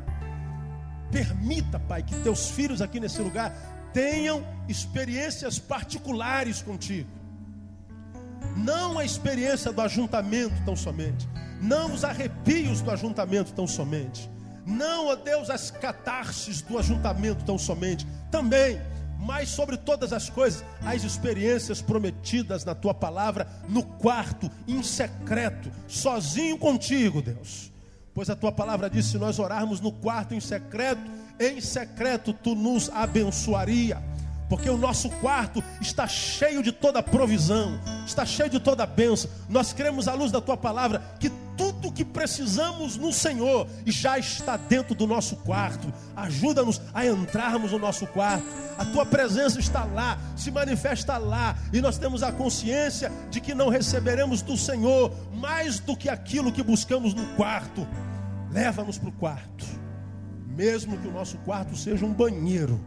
permita, 1.12 1.80
Pai, 1.80 2.04
que 2.04 2.16
teus 2.22 2.50
filhos 2.52 2.82
aqui 2.82 3.00
nesse 3.00 3.22
lugar 3.22 3.79
tenham 3.94 4.46
experiências 4.68 5.60
particulares 5.60 6.62
contigo. 6.62 7.10
Não 8.56 8.98
a 8.98 9.06
experiência 9.06 9.72
do 9.72 9.82
ajuntamento 9.82 10.56
tão 10.66 10.76
somente. 10.76 11.28
Não 11.62 11.94
os 11.94 12.04
arrepios 12.04 12.82
do 12.82 12.92
ajuntamento 12.92 13.54
tão 13.54 13.68
somente. 13.68 14.30
Não, 14.66 15.08
ó 15.08 15.16
Deus, 15.16 15.50
as 15.50 15.72
catarses 15.72 16.62
do 16.62 16.78
ajuntamento 16.78 17.44
tão 17.44 17.58
somente. 17.58 18.06
Também, 18.32 18.80
mas 19.20 19.50
sobre 19.50 19.76
todas 19.76 20.14
as 20.14 20.30
coisas, 20.30 20.64
as 20.86 21.04
experiências 21.04 21.82
prometidas 21.82 22.64
na 22.64 22.74
tua 22.74 22.94
palavra, 22.94 23.48
no 23.68 23.84
quarto, 23.84 24.50
em 24.68 24.82
secreto, 24.82 25.72
sozinho 25.88 26.58
contigo, 26.58 27.22
Deus. 27.22 27.72
Pois 28.14 28.30
a 28.30 28.36
tua 28.36 28.52
palavra 28.52 28.90
diz: 28.90 29.06
se 29.06 29.18
nós 29.18 29.40
orarmos 29.40 29.82
no 29.82 29.92
quarto 29.92 30.34
em 30.34 30.40
secreto, 30.40 31.02
em 31.40 31.62
secreto 31.62 32.34
tu 32.34 32.54
nos 32.54 32.90
abençoaria, 32.90 33.98
porque 34.50 34.70
o 34.70 34.78
nosso 34.78 35.10
quarto 35.22 35.64
está 35.80 36.08
cheio 36.08 36.62
de 36.62 36.72
toda 36.72 37.02
provisão, 37.02 37.80
está 38.06 38.26
cheio 38.26 38.50
de 38.50 38.60
toda 38.60 38.86
bênção. 38.86 39.30
Nós 39.48 39.72
cremos 39.72 40.08
à 40.08 40.14
luz 40.14 40.32
da 40.32 40.42
tua 40.42 40.58
palavra 40.58 41.02
que 41.20 41.32
tudo 41.56 41.92
que 41.92 42.04
precisamos 42.04 42.98
no 42.98 43.14
Senhor 43.14 43.68
já 43.86 44.18
está 44.18 44.58
dentro 44.58 44.96
do 44.96 45.06
nosso 45.06 45.36
quarto. 45.38 45.94
Ajuda-nos 46.16 46.82
a 46.94 47.06
entrarmos 47.06 47.72
no 47.72 47.80
nosso 47.80 48.08
quarto. 48.08 48.46
A 48.78 48.86
tua 48.86 49.06
presença 49.06 49.60
está 49.60 49.84
lá, 49.84 50.18
se 50.36 50.50
manifesta 50.50 51.18
lá, 51.18 51.56
e 51.72 51.80
nós 51.80 51.98
temos 51.98 52.24
a 52.24 52.32
consciência 52.32 53.12
de 53.30 53.40
que 53.40 53.54
não 53.54 53.70
receberemos 53.70 54.42
do 54.42 54.58
Senhor 54.58 55.14
mais 55.34 55.80
do 55.80 55.96
que 55.96 56.10
aquilo 56.10 56.52
que 56.52 56.64
buscamos 56.64 57.14
no 57.14 57.28
quarto. 57.36 57.88
Leva-nos 58.52 58.98
para 58.98 59.10
o 59.10 59.14
quarto 59.14 59.89
mesmo 60.60 60.98
que 60.98 61.08
o 61.08 61.12
nosso 61.14 61.38
quarto 61.38 61.74
seja 61.74 62.06
um 62.06 62.14
banheiro, 62.14 62.78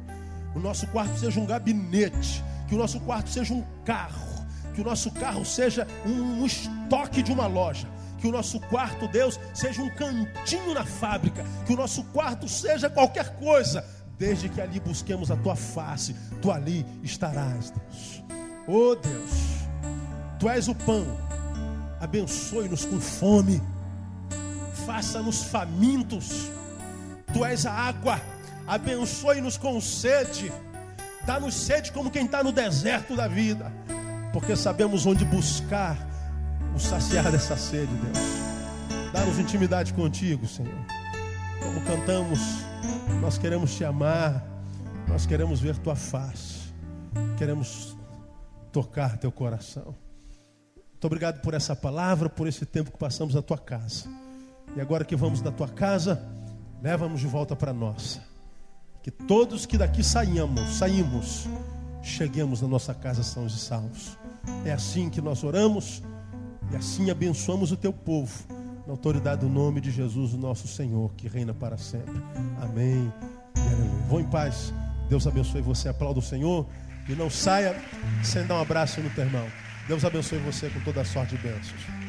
o 0.55 0.61
nosso 0.61 0.87
quarto 0.89 1.19
seja 1.19 1.41
um 1.41 1.47
gabinete, 1.47 2.45
que 2.69 2.75
o 2.75 2.79
nosso 2.79 3.01
quarto 3.01 3.31
seja 3.31 3.55
um 3.55 3.65
carro, 3.83 4.45
que 4.75 4.83
o 4.83 4.85
nosso 4.85 5.11
carro 5.11 5.43
seja 5.43 5.87
um, 6.05 6.45
estoque 6.45 7.23
de 7.23 7.33
uma 7.33 7.47
loja, 7.47 7.89
que 8.19 8.29
o 8.29 8.31
nosso 8.31 8.61
quarto, 8.61 9.09
Deus, 9.09 9.41
seja 9.55 9.81
um 9.81 9.89
cantinho 9.89 10.75
na 10.75 10.85
fábrica, 10.85 11.43
que 11.65 11.73
o 11.73 11.77
nosso 11.77 12.05
quarto 12.05 12.47
seja 12.47 12.91
qualquer 12.91 13.37
coisa, 13.37 13.83
desde 14.19 14.51
que 14.51 14.61
ali 14.61 14.79
busquemos 14.79 15.31
a 15.31 15.37
tua 15.37 15.57
face, 15.57 16.15
tu 16.43 16.53
ali 16.53 16.85
estarás, 17.03 17.71
Deus. 17.71 18.23
Oh 18.69 18.95
Deus, 18.95 19.31
tu 20.39 20.47
és 20.47 20.69
o 20.69 20.75
pão, 20.75 21.07
abençoe-nos 21.99 22.85
com 22.85 23.01
fome, 23.01 23.63
faça-nos 24.85 25.45
famintos 25.45 26.53
Tu 27.33 27.45
és 27.45 27.65
a 27.67 27.73
água, 27.73 28.21
abençoe-nos 28.67 29.57
com 29.57 29.81
sede, 29.81 30.53
dá-nos 31.27 31.55
sede 31.55 31.91
como 31.93 32.11
quem 32.11 32.27
está 32.27 32.43
no 32.43 32.53
deserto 32.53 33.17
da 33.17 33.27
vida, 33.27 33.73
porque 34.33 34.55
sabemos 34.55 35.07
onde 35.07 35.25
buscar 35.25 35.97
nos 36.73 36.85
saciar 36.85 37.31
dessa 37.31 37.57
sede, 37.57 37.93
Deus. 37.95 39.13
Dá-nos 39.13 39.39
intimidade 39.39 39.93
contigo, 39.95 40.47
Senhor. 40.47 40.73
Como 41.63 41.81
cantamos, 41.83 42.39
nós 43.21 43.39
queremos 43.39 43.75
te 43.75 43.85
amar, 43.85 44.45
nós 45.09 45.27
queremos 45.27 45.61
ver 45.61 45.77
tua 45.79 45.97
face, 45.97 46.73
queremos 47.39 47.97
tocar 48.73 49.17
teu 49.19 49.31
coração. 49.31 49.95
Muito 50.75 51.05
obrigado 51.05 51.41
por 51.41 51.53
essa 51.53 51.75
palavra, 51.75 52.29
por 52.29 52.47
esse 52.47 52.65
tempo 52.65 52.91
que 52.91 52.99
passamos 52.99 53.35
na 53.35 53.43
tua 53.43 53.59
casa. 53.59 54.09
E 54.77 54.81
agora 54.81 55.05
que 55.05 55.17
vamos 55.17 55.43
da 55.43 55.51
tua 55.51 55.69
casa, 55.69 56.25
leva-nos 56.83 57.21
de 57.21 57.27
volta 57.27 57.55
para 57.55 57.73
nossa. 57.73 58.23
Que 59.03 59.11
todos 59.11 59.67
que 59.67 59.79
daqui 59.79 60.03
saímos, 60.03 60.77
saímos, 60.77 61.49
cheguemos 62.03 62.61
na 62.61 62.69
nossa 62.69 62.95
casa 62.95 63.23
sãos 63.23 63.55
e 63.55 63.59
salvos. 63.59 64.19
É 64.65 64.73
assim 64.73 65.09
que 65.09 65.21
nós 65.21 65.45
oramos 65.45 66.03
e 66.73 66.77
assim 66.77 67.11
abençoamos 67.11 67.73
o 67.73 67.77
teu 67.77 67.93
povo, 67.93 68.45
na 68.87 68.93
autoridade 68.93 69.43
do 69.43 69.49
nome 69.49 69.81
de 69.81 69.91
Jesus, 69.91 70.35
o 70.35 70.39
nosso 70.39 70.67
Senhor, 70.67 71.13
que 71.15 71.29
reina 71.29 71.55
para 71.55 71.77
sempre. 71.77 72.21
Amém 72.61 73.13
aleluia. 73.73 74.03
Vou 74.09 74.21
em 74.21 74.25
paz. 74.25 74.73
Deus 75.09 75.27
abençoe 75.27 75.61
você. 75.61 75.89
Aplauda 75.89 76.19
o 76.19 76.23
Senhor 76.23 76.67
e 77.09 77.13
não 77.15 77.31
saia 77.31 77.77
sem 78.23 78.47
dar 78.47 78.57
um 78.57 78.61
abraço 78.61 79.01
no 79.01 79.11
teu 79.11 79.25
irmão. 79.25 79.47
Deus 79.89 80.05
abençoe 80.05 80.39
você 80.39 80.69
com 80.71 80.81
toda 80.81 81.01
a 81.01 81.05
sorte 81.05 81.37
de 81.37 81.43
bênçãos. 81.43 82.02